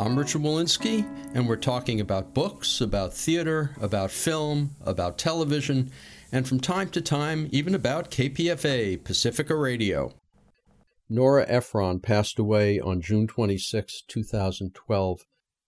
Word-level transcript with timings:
I'm 0.00 0.18
Richard 0.18 0.40
Wolinsky, 0.40 1.04
and 1.34 1.46
we're 1.46 1.56
talking 1.56 2.00
about 2.00 2.32
books, 2.32 2.80
about 2.80 3.12
theater, 3.12 3.76
about 3.82 4.10
film, 4.10 4.70
about 4.80 5.18
television, 5.18 5.90
and 6.32 6.48
from 6.48 6.58
time 6.58 6.88
to 6.92 7.02
time, 7.02 7.50
even 7.52 7.74
about 7.74 8.10
KPFA, 8.10 9.04
Pacifica 9.04 9.54
Radio. 9.54 10.14
Nora 11.10 11.44
Ephron 11.46 12.00
passed 12.00 12.38
away 12.38 12.80
on 12.80 13.02
June 13.02 13.26
26, 13.26 14.00
2012, 14.08 15.26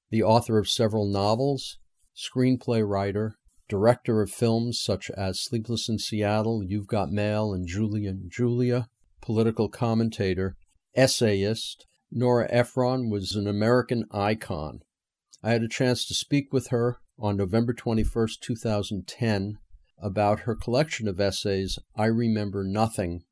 the 0.09 0.23
author 0.23 0.57
of 0.57 0.67
several 0.67 1.07
novels, 1.07 1.77
screenplay 2.17 2.83
writer, 2.89 3.37
director 3.69 4.23
of 4.23 4.31
films 4.31 4.81
such 4.81 5.11
as 5.11 5.43
Sleepless 5.43 5.91
in 5.91 5.99
Seattle, 5.99 6.65
You've 6.65 6.87
Got 6.87 7.13
Mail, 7.13 7.53
and 7.53 7.67
Julie 7.67 8.07
and 8.07 8.31
Julia, 8.31 8.89
political 9.21 9.69
commentator, 9.69 10.57
essayist, 10.97 11.85
Nora 12.15 12.47
Ephron 12.51 13.09
was 13.09 13.35
an 13.37 13.47
American 13.47 14.05
icon. 14.11 14.83
I 15.43 15.53
had 15.53 15.63
a 15.63 15.69
chance 15.69 16.05
to 16.07 16.15
speak 16.15 16.53
with 16.53 16.69
her 16.69 16.99
on 17.19 17.39
November 17.39 17.73
21, 17.73 18.29
2010, 18.39 19.57
about 19.99 20.41
her 20.41 20.55
collection 20.55 21.09
of 21.09 21.19
essays, 21.19 21.79
I 21.97 22.05
Remember 22.05 22.65
Nothing. 22.65 23.23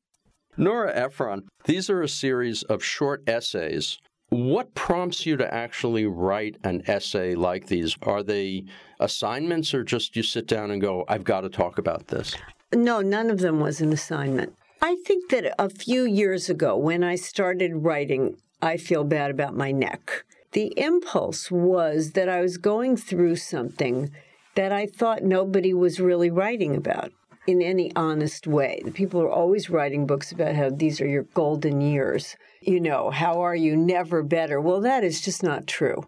Nora 0.57 0.91
Ephron, 0.95 1.43
these 1.65 1.91
are 1.91 2.01
a 2.01 2.09
series 2.09 2.63
of 2.63 2.83
short 2.83 3.21
essays. 3.27 3.99
What 4.29 4.73
prompts 4.73 5.27
you 5.27 5.37
to 5.37 5.53
actually 5.53 6.07
write 6.07 6.57
an 6.63 6.81
essay 6.87 7.35
like 7.35 7.67
these? 7.67 7.95
Are 8.01 8.23
they 8.23 8.63
assignments 8.99 9.75
or 9.75 9.83
just 9.83 10.15
you 10.15 10.23
sit 10.23 10.47
down 10.47 10.71
and 10.71 10.81
go, 10.81 11.05
I've 11.07 11.23
got 11.23 11.41
to 11.41 11.49
talk 11.49 11.77
about 11.77 12.07
this? 12.07 12.35
No, 12.73 13.01
none 13.01 13.29
of 13.29 13.41
them 13.41 13.59
was 13.59 13.79
an 13.79 13.93
assignment. 13.93 14.55
I 14.81 14.95
think 15.05 15.29
that 15.29 15.53
a 15.59 15.69
few 15.69 16.03
years 16.03 16.49
ago, 16.49 16.75
when 16.75 17.03
I 17.03 17.15
started 17.15 17.83
writing, 17.83 18.37
I 18.61 18.77
feel 18.77 19.03
bad 19.03 19.31
about 19.31 19.55
my 19.55 19.71
neck. 19.71 20.23
The 20.51 20.73
impulse 20.77 21.49
was 21.49 22.11
that 22.11 22.29
I 22.29 22.41
was 22.41 22.57
going 22.57 22.97
through 22.97 23.37
something 23.37 24.11
that 24.55 24.71
I 24.71 24.85
thought 24.85 25.23
nobody 25.23 25.73
was 25.73 25.99
really 25.99 26.29
writing 26.29 26.75
about 26.75 27.11
in 27.47 27.61
any 27.61 27.91
honest 27.95 28.47
way. 28.47 28.81
The 28.83 28.91
people 28.91 29.21
are 29.21 29.31
always 29.31 29.69
writing 29.69 30.05
books 30.05 30.31
about 30.31 30.55
how 30.55 30.69
these 30.69 31.01
are 31.01 31.07
your 31.07 31.23
golden 31.23 31.81
years. 31.81 32.35
You 32.61 32.79
know, 32.79 33.09
how 33.09 33.41
are 33.41 33.55
you 33.55 33.75
never 33.75 34.21
better? 34.21 34.59
Well, 34.59 34.81
that 34.81 35.03
is 35.03 35.21
just 35.21 35.41
not 35.41 35.67
true. 35.67 36.05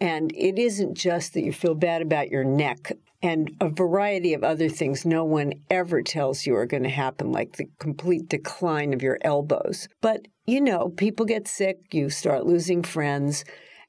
And 0.00 0.32
it 0.34 0.58
isn't 0.58 0.94
just 0.94 1.32
that 1.34 1.42
you 1.42 1.52
feel 1.52 1.74
bad 1.74 2.02
about 2.02 2.28
your 2.28 2.44
neck 2.44 2.92
and 3.26 3.56
a 3.60 3.68
variety 3.68 4.34
of 4.34 4.44
other 4.44 4.68
things 4.68 5.04
no 5.04 5.24
one 5.24 5.52
ever 5.68 6.00
tells 6.00 6.46
you 6.46 6.54
are 6.54 6.64
going 6.64 6.84
to 6.84 6.88
happen, 6.88 7.32
like 7.32 7.56
the 7.56 7.66
complete 7.80 8.28
decline 8.28 8.94
of 8.94 9.02
your 9.02 9.18
elbows. 9.22 9.88
But, 10.00 10.28
you 10.46 10.60
know, 10.60 10.90
people 10.90 11.26
get 11.26 11.48
sick, 11.48 11.92
you 11.92 12.08
start 12.08 12.46
losing 12.46 12.84
friends. 12.84 13.44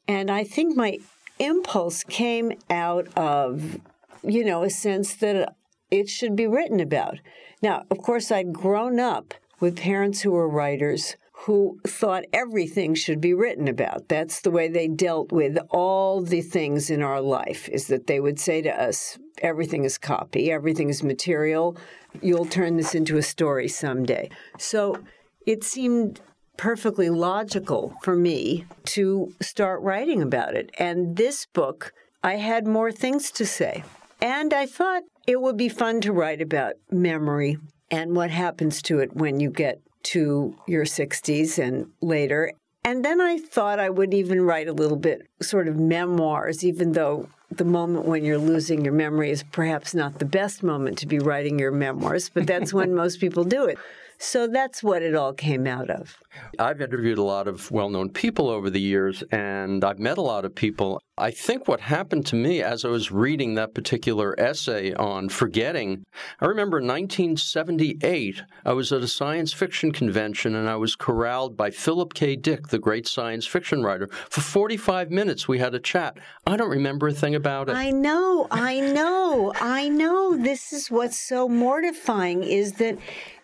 And 0.08 0.32
I 0.32 0.44
think 0.44 0.76
my 0.76 0.98
impulse 1.38 2.04
came 2.04 2.54
out 2.72 3.16
of, 3.16 3.80
you 4.24 4.44
know, 4.44 4.64
a 4.64 4.72
sense 4.72 5.14
that 5.18 5.54
it 5.92 6.10
should 6.10 6.36
be 6.36 6.48
written 6.48 6.80
about. 6.80 7.20
Now, 7.62 7.84
of 7.92 8.00
course, 8.00 8.32
I'd 8.32 8.54
grown 8.54 9.00
up 9.00 9.36
with 9.60 9.78
parents 9.78 10.22
who 10.22 10.32
were 10.32 10.50
writers 10.50 11.16
who 11.42 11.80
thought 11.86 12.26
everything 12.34 12.96
should 12.96 13.22
be 13.22 13.34
written 13.34 13.68
about. 13.68 14.08
That's 14.10 14.42
the 14.42 14.52
way 14.52 14.68
they 14.68 14.88
dealt 14.88 15.32
with 15.32 15.58
all 15.70 16.22
the 16.22 16.42
things 16.42 16.90
in 16.90 17.02
our 17.02 17.22
life, 17.22 17.70
is 17.70 17.88
that 17.88 18.08
they 18.08 18.20
would 18.20 18.40
say 18.40 18.62
to 18.64 18.70
us, 18.70 19.18
everything 19.42 19.84
is 19.84 19.98
copy, 19.98 20.52
everything 20.52 20.90
is 20.90 21.04
material, 21.04 21.78
you'll 22.22 22.46
turn 22.46 22.76
this 22.76 22.96
into 22.96 23.18
a 23.18 23.22
story 23.22 23.68
someday. 23.68 24.30
So 24.58 24.98
it 25.46 25.64
seemed 25.64 26.22
perfectly 26.58 27.10
logical 27.10 27.94
for 28.02 28.16
me 28.16 28.66
to 28.86 29.32
start 29.40 29.82
writing 29.82 30.24
about 30.24 30.56
it. 30.56 30.72
And 30.80 31.16
this 31.16 31.46
book, 31.46 31.94
I 32.24 32.38
had 32.38 32.66
more 32.66 32.92
things 32.92 33.30
to 33.32 33.46
say. 33.46 33.84
And 34.20 34.54
I 34.54 34.66
thought 34.66 35.04
it 35.28 35.40
would 35.40 35.56
be 35.56 35.70
fun 35.70 36.02
to 36.02 36.12
write 36.12 36.42
about 36.42 36.74
memory 36.90 37.58
and 37.92 38.16
what 38.16 38.32
happens 38.32 38.82
to 38.82 39.00
it 39.00 39.16
when 39.16 39.40
you 39.40 39.52
get 39.52 39.82
to 40.12 40.56
your 40.68 40.86
60s 40.86 41.60
and 41.60 41.92
later. 42.02 42.54
And 42.84 43.04
then 43.04 43.20
I 43.20 43.38
thought 43.38 43.80
I 43.80 43.90
would 43.90 44.14
even 44.14 44.42
write 44.42 44.68
a 44.68 44.74
little 44.74 44.98
bit 44.98 45.28
sort 45.42 45.68
of 45.68 45.76
memoirs, 45.78 46.64
even 46.64 46.94
though 46.94 47.28
the 47.52 47.66
moment 47.66 48.06
when 48.06 48.24
you're 48.24 48.38
losing 48.38 48.84
your 48.84 48.94
memory 48.94 49.30
is 49.30 49.44
perhaps 49.44 49.94
not 49.94 50.20
the 50.20 50.26
best 50.26 50.64
moment 50.64 50.98
to 51.00 51.08
be 51.08 51.20
writing 51.20 51.60
your 51.60 51.72
memoirs, 51.72 52.30
but 52.30 52.48
that's 52.48 52.74
when 52.74 52.96
most 53.04 53.20
people 53.20 53.44
do 53.44 53.66
it. 53.66 53.78
So 54.20 54.48
that's 54.48 54.82
what 54.82 55.02
it 55.04 55.16
all 55.16 55.34
came 55.34 55.68
out 55.68 55.90
of. 55.90 56.18
I've 56.60 56.82
interviewed 56.82 57.18
a 57.18 57.24
lot 57.24 57.48
of 57.48 57.70
well 57.72 57.90
known 57.90 58.10
people 58.10 58.50
over 58.50 58.70
the 58.70 58.80
years, 58.80 59.24
and 59.32 59.84
I've 59.84 60.00
met 60.00 60.18
a 60.18 60.22
lot 60.22 60.46
of 60.46 60.56
people. 60.56 61.02
I 61.20 61.32
think 61.32 61.68
what 61.68 61.80
happened 61.80 62.28
to 62.28 62.36
me 62.36 62.62
as 62.62 62.86
I 62.86 62.90
was 62.90 63.12
reading 63.12 63.56
that 63.56 63.74
particular 63.74 64.40
essay 64.40 64.94
on 64.94 65.30
forgetting, 65.30 66.04
I 66.40 66.46
remember 66.46 66.78
in 66.78 66.86
1978, 66.86 68.44
I 68.66 68.74
was 68.74 68.92
at 68.92 69.02
a 69.02 69.08
science 69.08 69.52
fiction 69.52 69.92
convention 69.92 70.56
and 70.56 70.70
I 70.70 70.76
was 70.76 70.96
corralled 70.96 71.58
by 71.58 71.72
Philip 71.72 72.14
K. 72.14 72.36
Dick, 72.36 72.68
the 72.68 72.78
great 72.78 73.08
science 73.08 73.48
fiction 73.48 73.82
writer. 73.82 74.10
For 74.30 74.42
45 74.42 75.10
minutes, 75.10 75.48
we 75.48 75.58
had 75.58 75.74
a 75.74 75.80
chat. 75.80 76.18
I 76.46 76.56
don't 76.56 76.70
remember 76.70 77.08
a 77.08 77.14
thing 77.14 77.34
about 77.34 77.70
it. 77.70 77.76
I 77.76 77.90
know, 77.90 78.48
I 78.52 78.80
know, 78.80 79.54
I 79.60 79.90
know. 79.90 80.38
This 80.38 80.72
is 80.72 80.92
what's 80.92 81.20
so 81.20 81.50
mortifying 81.50 82.44
is 82.44 82.74
that 82.74 82.98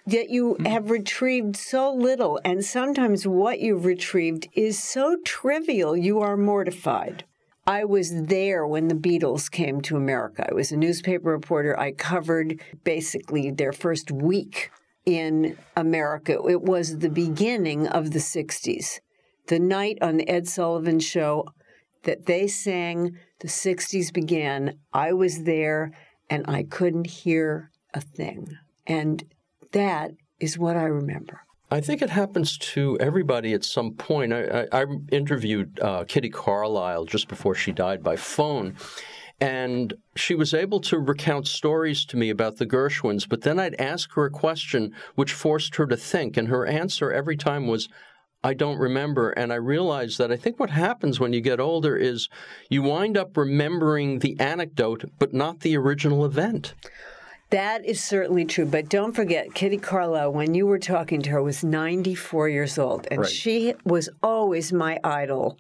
that 0.06 0.30
you 0.30 0.54
mm-hmm. 0.54 0.66
have 0.66 0.90
retrieved 0.90 1.56
so 1.56 1.94
little, 1.94 2.40
and 2.44 2.64
sometimes 2.64 3.28
what 3.28 3.60
you've 3.60 3.86
retrieved 3.86 4.48
is 4.54 4.82
so 4.82 5.18
trivial, 5.24 5.96
you 5.96 6.20
are 6.20 6.38
mortified. 6.38 7.24
I 7.66 7.86
was 7.86 8.26
there 8.26 8.68
when 8.68 8.90
the 8.90 8.96
Beatles 8.96 9.50
came 9.50 9.80
to 9.82 9.96
America. 9.96 10.46
I 10.50 10.54
was 10.54 10.72
a 10.72 10.78
newspaper 10.78 11.30
reporter. 11.30 11.80
I 11.80 11.94
covered 11.94 12.60
basically 12.84 13.52
their 13.52 13.72
first 13.72 14.12
week 14.12 14.70
in 15.06 15.58
America. 15.76 16.34
It 16.50 16.62
was 16.62 17.00
the 17.00 17.10
beginning 17.10 17.88
of 17.88 18.12
the 18.12 18.20
60s. 18.20 19.00
The 19.48 19.60
night 19.60 19.98
on 20.02 20.18
the 20.18 20.28
Ed 20.28 20.48
Sullivan 20.48 21.00
show 21.00 21.46
that 22.04 22.26
they 22.26 22.48
sang, 22.48 23.18
the 23.40 23.48
60s 23.48 24.12
began. 24.14 24.78
I 24.92 25.14
was 25.14 25.44
there 25.44 25.92
and 26.30 26.46
I 26.50 26.64
couldn't 26.64 27.08
hear 27.08 27.72
a 27.94 28.02
thing. 28.02 28.58
And 28.86 29.24
that 29.74 30.12
is 30.40 30.58
what 30.58 30.76
I 30.76 30.86
remember. 30.86 31.42
I 31.70 31.82
think 31.82 32.02
it 32.02 32.10
happens 32.12 32.58
to 32.60 32.98
everybody 33.00 33.54
at 33.54 33.64
some 33.64 33.94
point. 33.94 34.32
I, 34.32 34.68
I, 34.72 34.82
I 34.82 34.86
interviewed 35.12 35.80
uh, 35.80 36.06
Kitty 36.08 36.30
Carlisle 36.30 37.06
just 37.06 37.28
before 37.28 37.56
she 37.56 37.72
died 37.72 38.04
by 38.04 38.16
phone, 38.16 38.76
and 39.42 39.94
she 40.16 40.36
was 40.36 40.54
able 40.54 40.80
to 40.82 41.00
recount 41.00 41.48
stories 41.48 42.06
to 42.06 42.18
me 42.18 42.30
about 42.30 42.58
the 42.58 42.68
Gershwins, 42.68 43.28
but 43.28 43.42
then 43.42 43.60
I'd 43.60 43.80
ask 43.82 44.14
her 44.14 44.26
a 44.26 44.30
question 44.30 44.94
which 45.16 45.34
forced 45.34 45.76
her 45.76 45.88
to 45.88 45.98
think, 45.98 46.38
and 46.38 46.48
her 46.48 46.66
answer 46.66 47.12
every 47.12 47.36
time 47.36 47.68
was, 47.68 47.90
I 48.44 48.54
don't 48.54 48.78
remember. 48.78 49.32
And 49.32 49.52
I 49.52 49.56
realized 49.56 50.18
that 50.18 50.32
I 50.32 50.36
think 50.36 50.60
what 50.60 50.70
happens 50.70 51.20
when 51.20 51.34
you 51.34 51.42
get 51.42 51.60
older 51.60 51.96
is 51.96 52.28
you 52.70 52.84
wind 52.84 53.18
up 53.18 53.36
remembering 53.36 54.20
the 54.20 54.40
anecdote, 54.40 55.06
but 55.18 55.34
not 55.34 55.62
the 55.62 55.78
original 55.78 56.26
event. 56.26 56.74
That 57.54 57.86
is 57.86 58.04
certainly 58.04 58.46
true. 58.46 58.66
But 58.66 58.90
don't 58.90 59.14
forget, 59.14 59.54
Kitty 59.54 59.78
Carlisle, 59.78 60.34
when 60.34 60.56
you 60.56 60.66
were 60.66 60.80
talking 60.80 61.22
to 61.22 61.30
her, 61.30 61.44
was 61.44 61.64
94 61.64 62.50
years 62.50 62.80
old. 62.80 63.08
And 63.12 63.20
right. 63.20 63.30
she 63.30 63.76
was 63.86 64.10
always 64.24 64.74
my 64.74 65.00
idol 65.04 65.60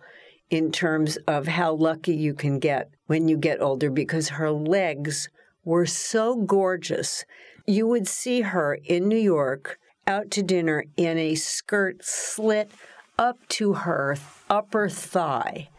in 0.50 0.72
terms 0.72 1.18
of 1.28 1.45
how 1.45 1.74
lucky 1.74 2.16
you 2.16 2.34
can 2.34 2.57
get 2.57 2.90
when 3.06 3.28
you 3.28 3.38
get 3.38 3.62
older 3.62 3.92
because 3.92 4.30
her 4.30 4.50
legs 4.50 5.30
were 5.66 5.86
so 5.86 6.36
gorgeous. 6.36 7.25
You 7.68 7.86
would 7.86 8.07
see 8.07 8.42
her 8.42 8.74
in 8.84 9.07
New 9.07 9.16
York 9.16 9.78
out 10.07 10.31
to 10.31 10.42
dinner 10.42 10.86
in 10.98 11.19
a 11.19 11.36
skirt 11.36 12.04
slit 12.04 12.72
up 13.19 13.38
to 13.50 13.74
her 13.74 14.18
upper 14.50 14.89
thigh. 14.89 15.69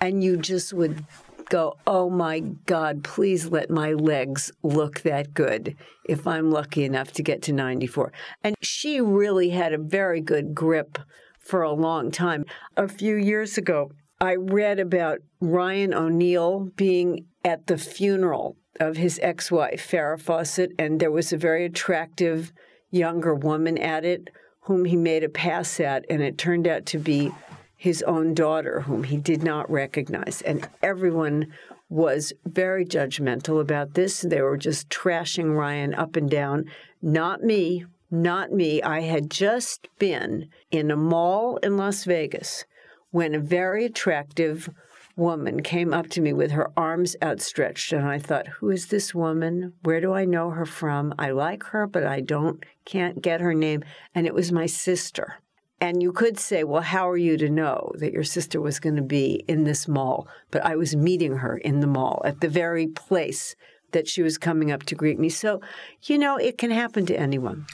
And 0.00 0.24
you 0.24 0.38
just 0.38 0.72
would 0.72 1.04
go, 1.48 1.76
oh 1.86 2.10
my 2.10 2.40
God, 2.40 3.02
please 3.04 3.46
let 3.46 3.70
my 3.70 3.92
legs 3.92 4.50
look 4.62 5.00
that 5.00 5.34
good 5.34 5.76
if 6.04 6.26
I'm 6.26 6.50
lucky 6.50 6.84
enough 6.84 7.12
to 7.12 7.22
get 7.22 7.42
to 7.42 7.52
94. 7.52 8.12
And 8.42 8.54
she 8.60 9.00
really 9.00 9.50
had 9.50 9.72
a 9.72 9.78
very 9.78 10.20
good 10.20 10.54
grip 10.54 10.98
for 11.38 11.62
a 11.62 11.72
long 11.72 12.10
time. 12.10 12.44
A 12.76 12.88
few 12.88 13.16
years 13.16 13.56
ago, 13.56 13.90
I 14.20 14.34
read 14.34 14.80
about 14.80 15.18
Ryan 15.40 15.94
O'Neal 15.94 16.70
being 16.76 17.26
at 17.44 17.66
the 17.66 17.78
funeral 17.78 18.56
of 18.80 18.96
his 18.96 19.18
ex 19.22 19.50
wife, 19.50 19.88
Farrah 19.90 20.20
Fawcett, 20.20 20.72
and 20.78 21.00
there 21.00 21.10
was 21.10 21.32
a 21.32 21.36
very 21.36 21.64
attractive 21.64 22.52
younger 22.90 23.34
woman 23.34 23.78
at 23.78 24.04
it 24.04 24.28
whom 24.62 24.84
he 24.84 24.96
made 24.96 25.24
a 25.24 25.28
pass 25.28 25.80
at, 25.80 26.04
and 26.10 26.22
it 26.22 26.36
turned 26.36 26.68
out 26.68 26.84
to 26.84 26.98
be 26.98 27.32
his 27.78 28.02
own 28.02 28.34
daughter, 28.34 28.80
whom 28.82 29.04
he 29.04 29.16
did 29.16 29.42
not 29.42 29.70
recognize. 29.70 30.42
And 30.42 30.68
everyone 30.82 31.46
was 31.88 32.32
very 32.44 32.84
judgmental 32.84 33.60
about 33.60 33.94
this. 33.94 34.20
They 34.20 34.42
were 34.42 34.58
just 34.58 34.90
trashing 34.90 35.56
Ryan 35.56 35.94
up 35.94 36.16
and 36.16 36.28
down. 36.28 36.64
Not 37.00 37.42
me, 37.42 37.86
not 38.10 38.50
me. 38.50 38.82
I 38.82 39.02
had 39.02 39.30
just 39.30 39.88
been 40.00 40.48
in 40.72 40.90
a 40.90 40.96
mall 40.96 41.58
in 41.58 41.76
Las 41.76 42.02
Vegas 42.02 42.64
when 43.12 43.34
a 43.34 43.40
very 43.40 43.84
attractive 43.84 44.68
woman 45.14 45.62
came 45.62 45.94
up 45.94 46.08
to 46.08 46.20
me 46.20 46.32
with 46.32 46.50
her 46.50 46.70
arms 46.76 47.16
outstretched 47.22 47.92
and 47.92 48.06
I 48.06 48.18
thought, 48.18 48.48
who 48.48 48.70
is 48.70 48.86
this 48.86 49.14
woman? 49.14 49.72
Where 49.82 50.00
do 50.00 50.12
I 50.12 50.24
know 50.24 50.50
her 50.50 50.66
from? 50.66 51.14
I 51.16 51.30
like 51.30 51.62
her, 51.64 51.86
but 51.86 52.04
I 52.04 52.20
don't 52.20 52.64
can't 52.84 53.22
get 53.22 53.40
her 53.40 53.54
name. 53.54 53.84
And 54.14 54.26
it 54.26 54.34
was 54.34 54.50
my 54.50 54.66
sister. 54.66 55.36
And 55.80 56.02
you 56.02 56.12
could 56.12 56.38
say, 56.38 56.64
well, 56.64 56.82
how 56.82 57.08
are 57.08 57.16
you 57.16 57.36
to 57.36 57.48
know 57.48 57.92
that 57.98 58.12
your 58.12 58.24
sister 58.24 58.60
was 58.60 58.80
going 58.80 58.96
to 58.96 59.02
be 59.02 59.44
in 59.46 59.64
this 59.64 59.86
mall? 59.86 60.26
But 60.50 60.64
I 60.64 60.74
was 60.74 60.96
meeting 60.96 61.36
her 61.36 61.56
in 61.56 61.80
the 61.80 61.86
mall 61.86 62.20
at 62.24 62.40
the 62.40 62.48
very 62.48 62.88
place 62.88 63.54
that 63.92 64.08
she 64.08 64.22
was 64.22 64.38
coming 64.38 64.70
up 64.70 64.82
to 64.84 64.94
greet 64.94 65.18
me. 65.18 65.28
So, 65.28 65.60
you 66.02 66.18
know, 66.18 66.36
it 66.36 66.58
can 66.58 66.70
happen 66.70 67.06
to 67.06 67.18
anyone. 67.18 67.66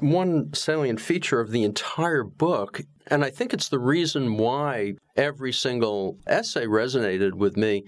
One 0.00 0.54
salient 0.54 1.00
feature 1.00 1.40
of 1.40 1.50
the 1.50 1.64
entire 1.64 2.22
book, 2.22 2.80
and 3.08 3.24
I 3.24 3.30
think 3.30 3.52
it's 3.52 3.68
the 3.68 3.78
reason 3.78 4.36
why 4.36 4.94
every 5.16 5.52
single 5.52 6.16
essay 6.26 6.64
resonated 6.64 7.34
with 7.34 7.56
me, 7.56 7.84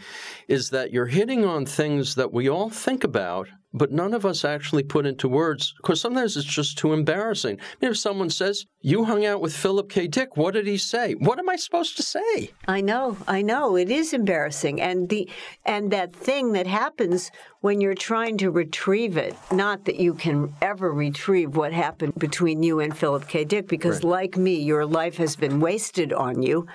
is 0.48 0.70
that 0.70 0.92
you're 0.92 1.06
hitting 1.06 1.44
on 1.44 1.64
things 1.64 2.16
that 2.16 2.32
we 2.32 2.50
all 2.50 2.68
think 2.68 3.04
about 3.04 3.48
but 3.72 3.92
none 3.92 4.14
of 4.14 4.26
us 4.26 4.44
actually 4.44 4.82
put 4.82 5.06
into 5.06 5.28
words 5.28 5.74
because 5.76 6.00
sometimes 6.00 6.36
it's 6.36 6.46
just 6.46 6.78
too 6.78 6.92
embarrassing. 6.92 7.58
if 7.80 7.96
someone 7.96 8.30
says, 8.30 8.66
You 8.80 9.04
hung 9.04 9.24
out 9.24 9.40
with 9.40 9.54
Philip 9.54 9.88
K. 9.88 10.06
Dick, 10.06 10.36
what 10.36 10.54
did 10.54 10.66
he 10.66 10.76
say? 10.76 11.12
What 11.14 11.38
am 11.38 11.48
I 11.48 11.56
supposed 11.56 11.96
to 11.96 12.02
say? 12.02 12.50
I 12.66 12.80
know, 12.80 13.16
I 13.28 13.42
know. 13.42 13.76
It 13.76 13.90
is 13.90 14.12
embarrassing. 14.12 14.80
And 14.80 15.08
the 15.08 15.28
and 15.64 15.90
that 15.92 16.12
thing 16.12 16.52
that 16.52 16.66
happens 16.66 17.30
when 17.60 17.80
you're 17.80 17.94
trying 17.94 18.38
to 18.38 18.50
retrieve 18.50 19.16
it, 19.16 19.36
not 19.52 19.84
that 19.84 19.96
you 19.96 20.14
can 20.14 20.54
ever 20.62 20.92
retrieve 20.92 21.56
what 21.56 21.72
happened 21.72 22.14
between 22.16 22.62
you 22.62 22.80
and 22.80 22.96
Philip 22.96 23.28
K. 23.28 23.44
Dick, 23.44 23.68
because 23.68 23.96
right. 23.96 24.10
like 24.10 24.36
me, 24.36 24.60
your 24.60 24.86
life 24.86 25.16
has 25.18 25.36
been 25.36 25.60
wasted 25.60 26.12
on 26.12 26.42
you. 26.42 26.66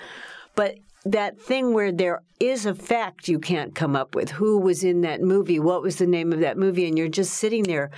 But 0.54 0.78
that 1.06 1.40
thing 1.40 1.72
where 1.72 1.92
there 1.92 2.22
is 2.40 2.66
a 2.66 2.74
fact 2.74 3.28
you 3.28 3.38
can't 3.38 3.74
come 3.74 3.94
up 3.94 4.14
with. 4.14 4.30
Who 4.30 4.58
was 4.58 4.82
in 4.82 5.02
that 5.02 5.20
movie? 5.20 5.60
What 5.60 5.82
was 5.82 5.96
the 5.96 6.06
name 6.06 6.32
of 6.32 6.40
that 6.40 6.58
movie? 6.58 6.86
And 6.86 6.98
you're 6.98 7.08
just 7.08 7.34
sitting 7.34 7.62
there 7.62 7.90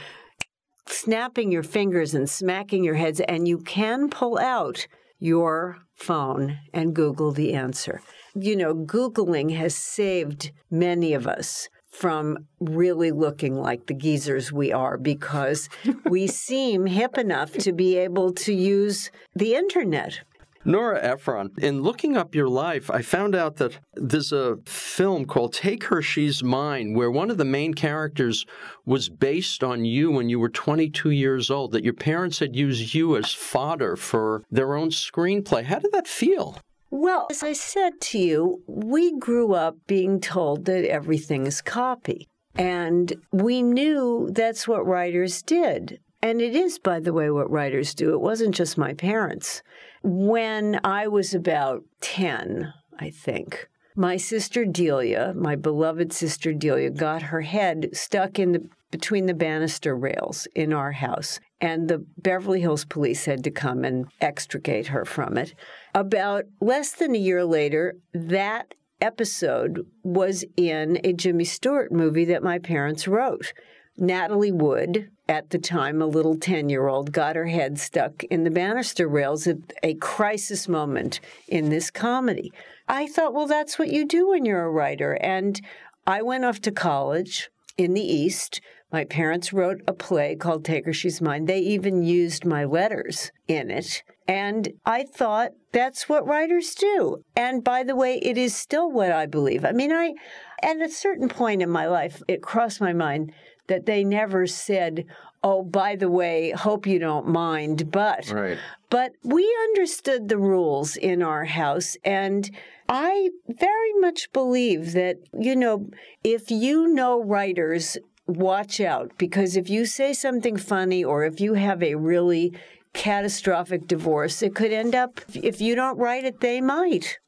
snapping 0.86 1.50
your 1.50 1.62
fingers 1.62 2.14
and 2.14 2.28
smacking 2.28 2.84
your 2.84 2.94
heads, 2.94 3.20
and 3.20 3.46
you 3.46 3.58
can 3.58 4.08
pull 4.08 4.38
out 4.38 4.86
your 5.18 5.78
phone 5.94 6.58
and 6.72 6.94
Google 6.94 7.32
the 7.32 7.54
answer. 7.54 8.00
You 8.34 8.56
know, 8.56 8.74
Googling 8.74 9.56
has 9.56 9.74
saved 9.74 10.52
many 10.70 11.12
of 11.14 11.26
us 11.26 11.68
from 11.90 12.46
really 12.60 13.10
looking 13.10 13.54
like 13.54 13.86
the 13.86 13.94
geezers 13.94 14.52
we 14.52 14.72
are 14.72 14.96
because 14.96 15.68
we 16.04 16.26
seem 16.48 16.86
hip 16.86 17.18
enough 17.18 17.52
to 17.52 17.72
be 17.72 17.96
able 17.96 18.32
to 18.32 18.52
use 18.52 19.10
the 19.34 19.54
internet. 19.54 20.20
Nora 20.64 21.00
Ephron, 21.02 21.50
in 21.58 21.82
looking 21.82 22.16
up 22.16 22.34
your 22.34 22.48
life, 22.48 22.90
I 22.90 23.02
found 23.02 23.34
out 23.34 23.56
that 23.56 23.78
there's 23.94 24.32
a 24.32 24.58
film 24.66 25.24
called 25.24 25.52
Take 25.52 25.84
Her, 25.84 26.02
She's 26.02 26.42
Mine, 26.42 26.94
where 26.94 27.10
one 27.10 27.30
of 27.30 27.38
the 27.38 27.44
main 27.44 27.74
characters 27.74 28.44
was 28.84 29.08
based 29.08 29.62
on 29.62 29.84
you 29.84 30.10
when 30.10 30.28
you 30.28 30.38
were 30.38 30.48
22 30.48 31.10
years 31.10 31.50
old, 31.50 31.72
that 31.72 31.84
your 31.84 31.94
parents 31.94 32.38
had 32.40 32.56
used 32.56 32.94
you 32.94 33.16
as 33.16 33.32
fodder 33.32 33.96
for 33.96 34.44
their 34.50 34.74
own 34.74 34.90
screenplay. 34.90 35.64
How 35.64 35.78
did 35.78 35.92
that 35.92 36.08
feel? 36.08 36.58
Well, 36.90 37.26
as 37.30 37.42
I 37.42 37.52
said 37.52 38.00
to 38.00 38.18
you, 38.18 38.62
we 38.66 39.16
grew 39.18 39.52
up 39.52 39.76
being 39.86 40.20
told 40.20 40.64
that 40.64 40.84
everything 40.84 41.46
is 41.46 41.60
copy. 41.60 42.26
And 42.56 43.14
we 43.30 43.62
knew 43.62 44.30
that's 44.32 44.66
what 44.66 44.86
writers 44.86 45.42
did. 45.42 46.00
And 46.20 46.40
it 46.40 46.54
is, 46.54 46.78
by 46.78 47.00
the 47.00 47.12
way, 47.12 47.30
what 47.30 47.50
writers 47.50 47.94
do. 47.94 48.12
It 48.12 48.20
wasn't 48.20 48.54
just 48.54 48.76
my 48.76 48.92
parents. 48.92 49.62
When 50.02 50.80
I 50.82 51.06
was 51.06 51.34
about 51.34 51.84
10, 52.00 52.72
I 52.98 53.10
think, 53.10 53.68
my 53.94 54.16
sister 54.16 54.64
Delia, 54.64 55.32
my 55.36 55.56
beloved 55.56 56.12
sister 56.12 56.52
Delia, 56.52 56.90
got 56.90 57.22
her 57.22 57.42
head 57.42 57.90
stuck 57.92 58.38
in 58.38 58.52
the 58.52 58.68
between 58.90 59.26
the 59.26 59.34
banister 59.34 59.94
rails 59.94 60.48
in 60.54 60.72
our 60.72 60.92
house, 60.92 61.40
and 61.60 61.88
the 61.88 62.04
Beverly 62.16 62.60
Hills 62.60 62.84
police 62.84 63.26
had 63.26 63.44
to 63.44 63.50
come 63.50 63.84
and 63.84 64.06
extricate 64.20 64.86
her 64.88 65.04
from 65.04 65.36
it. 65.36 65.54
About 65.94 66.44
less 66.60 66.92
than 66.92 67.14
a 67.14 67.18
year 67.18 67.44
later, 67.44 67.96
that 68.14 68.74
episode 69.00 69.86
was 70.02 70.44
in 70.56 70.98
a 71.04 71.12
Jimmy 71.12 71.44
Stewart 71.44 71.92
movie 71.92 72.24
that 72.24 72.42
my 72.42 72.58
parents 72.58 73.06
wrote. 73.06 73.52
Natalie 73.96 74.52
Wood, 74.52 75.10
at 75.28 75.50
the 75.50 75.58
time 75.58 76.00
a 76.00 76.06
little 76.06 76.36
10 76.36 76.68
year 76.68 76.88
old, 76.88 77.12
got 77.12 77.36
her 77.36 77.46
head 77.46 77.78
stuck 77.78 78.24
in 78.24 78.44
the 78.44 78.50
banister 78.50 79.06
rails 79.06 79.46
at 79.46 79.58
a 79.82 79.94
crisis 79.94 80.68
moment 80.68 81.20
in 81.46 81.68
this 81.68 81.90
comedy. 81.90 82.52
I 82.88 83.06
thought, 83.06 83.34
well, 83.34 83.46
that's 83.46 83.78
what 83.78 83.88
you 83.88 84.06
do 84.06 84.30
when 84.30 84.46
you're 84.46 84.64
a 84.64 84.70
writer. 84.70 85.18
And 85.20 85.60
I 86.06 86.22
went 86.22 86.44
off 86.44 86.60
to 86.62 86.72
college 86.72 87.50
in 87.76 87.92
the 87.92 88.00
East. 88.00 88.62
My 88.90 89.04
parents 89.04 89.52
wrote 89.52 89.82
a 89.86 89.92
play 89.92 90.34
called 90.34 90.64
Take 90.64 90.86
Her 90.86 90.94
She's 90.94 91.20
Mine. 91.20 91.44
They 91.44 91.58
even 91.58 92.02
used 92.02 92.46
my 92.46 92.64
letters 92.64 93.30
in 93.46 93.70
it. 93.70 94.02
And 94.26 94.68
I 94.86 95.04
thought 95.04 95.52
that's 95.72 96.08
what 96.08 96.26
writers 96.26 96.74
do. 96.74 97.24
And 97.36 97.62
by 97.62 97.82
the 97.82 97.96
way, 97.96 98.18
it 98.18 98.38
is 98.38 98.56
still 98.56 98.90
what 98.90 99.12
I 99.12 99.26
believe. 99.26 99.64
I 99.64 99.72
mean, 99.72 99.92
I, 99.92 100.14
at 100.62 100.80
a 100.80 100.88
certain 100.88 101.28
point 101.28 101.62
in 101.62 101.70
my 101.70 101.86
life, 101.86 102.22
it 102.28 102.42
crossed 102.42 102.80
my 102.80 102.94
mind 102.94 103.32
that 103.68 103.86
they 103.86 104.04
never 104.04 104.46
said, 104.46 105.06
"Oh, 105.42 105.62
by 105.62 105.96
the 105.96 106.10
way, 106.10 106.50
hope 106.50 106.86
you 106.86 106.98
don't 106.98 107.28
mind," 107.28 107.90
but 107.90 108.30
right. 108.30 108.58
but 108.90 109.12
we 109.22 109.44
understood 109.68 110.28
the 110.28 110.38
rules 110.38 110.96
in 110.96 111.22
our 111.22 111.44
house 111.44 111.96
and 112.04 112.50
I 112.88 113.30
very 113.46 113.92
much 114.00 114.32
believe 114.32 114.92
that, 114.92 115.18
you 115.38 115.54
know, 115.54 115.90
if 116.24 116.50
you 116.50 116.88
know 116.88 117.22
writers, 117.22 117.98
watch 118.26 118.80
out 118.80 119.12
because 119.18 119.56
if 119.56 119.68
you 119.68 119.84
say 119.84 120.12
something 120.12 120.56
funny 120.56 121.04
or 121.04 121.24
if 121.24 121.40
you 121.40 121.54
have 121.54 121.82
a 121.82 121.96
really 121.96 122.54
catastrophic 122.94 123.86
divorce, 123.86 124.42
it 124.42 124.54
could 124.54 124.72
end 124.72 124.94
up, 124.94 125.20
if 125.34 125.60
you 125.60 125.74
don't 125.74 125.98
write 125.98 126.24
it, 126.24 126.40
they 126.40 126.60
might. 126.60 127.18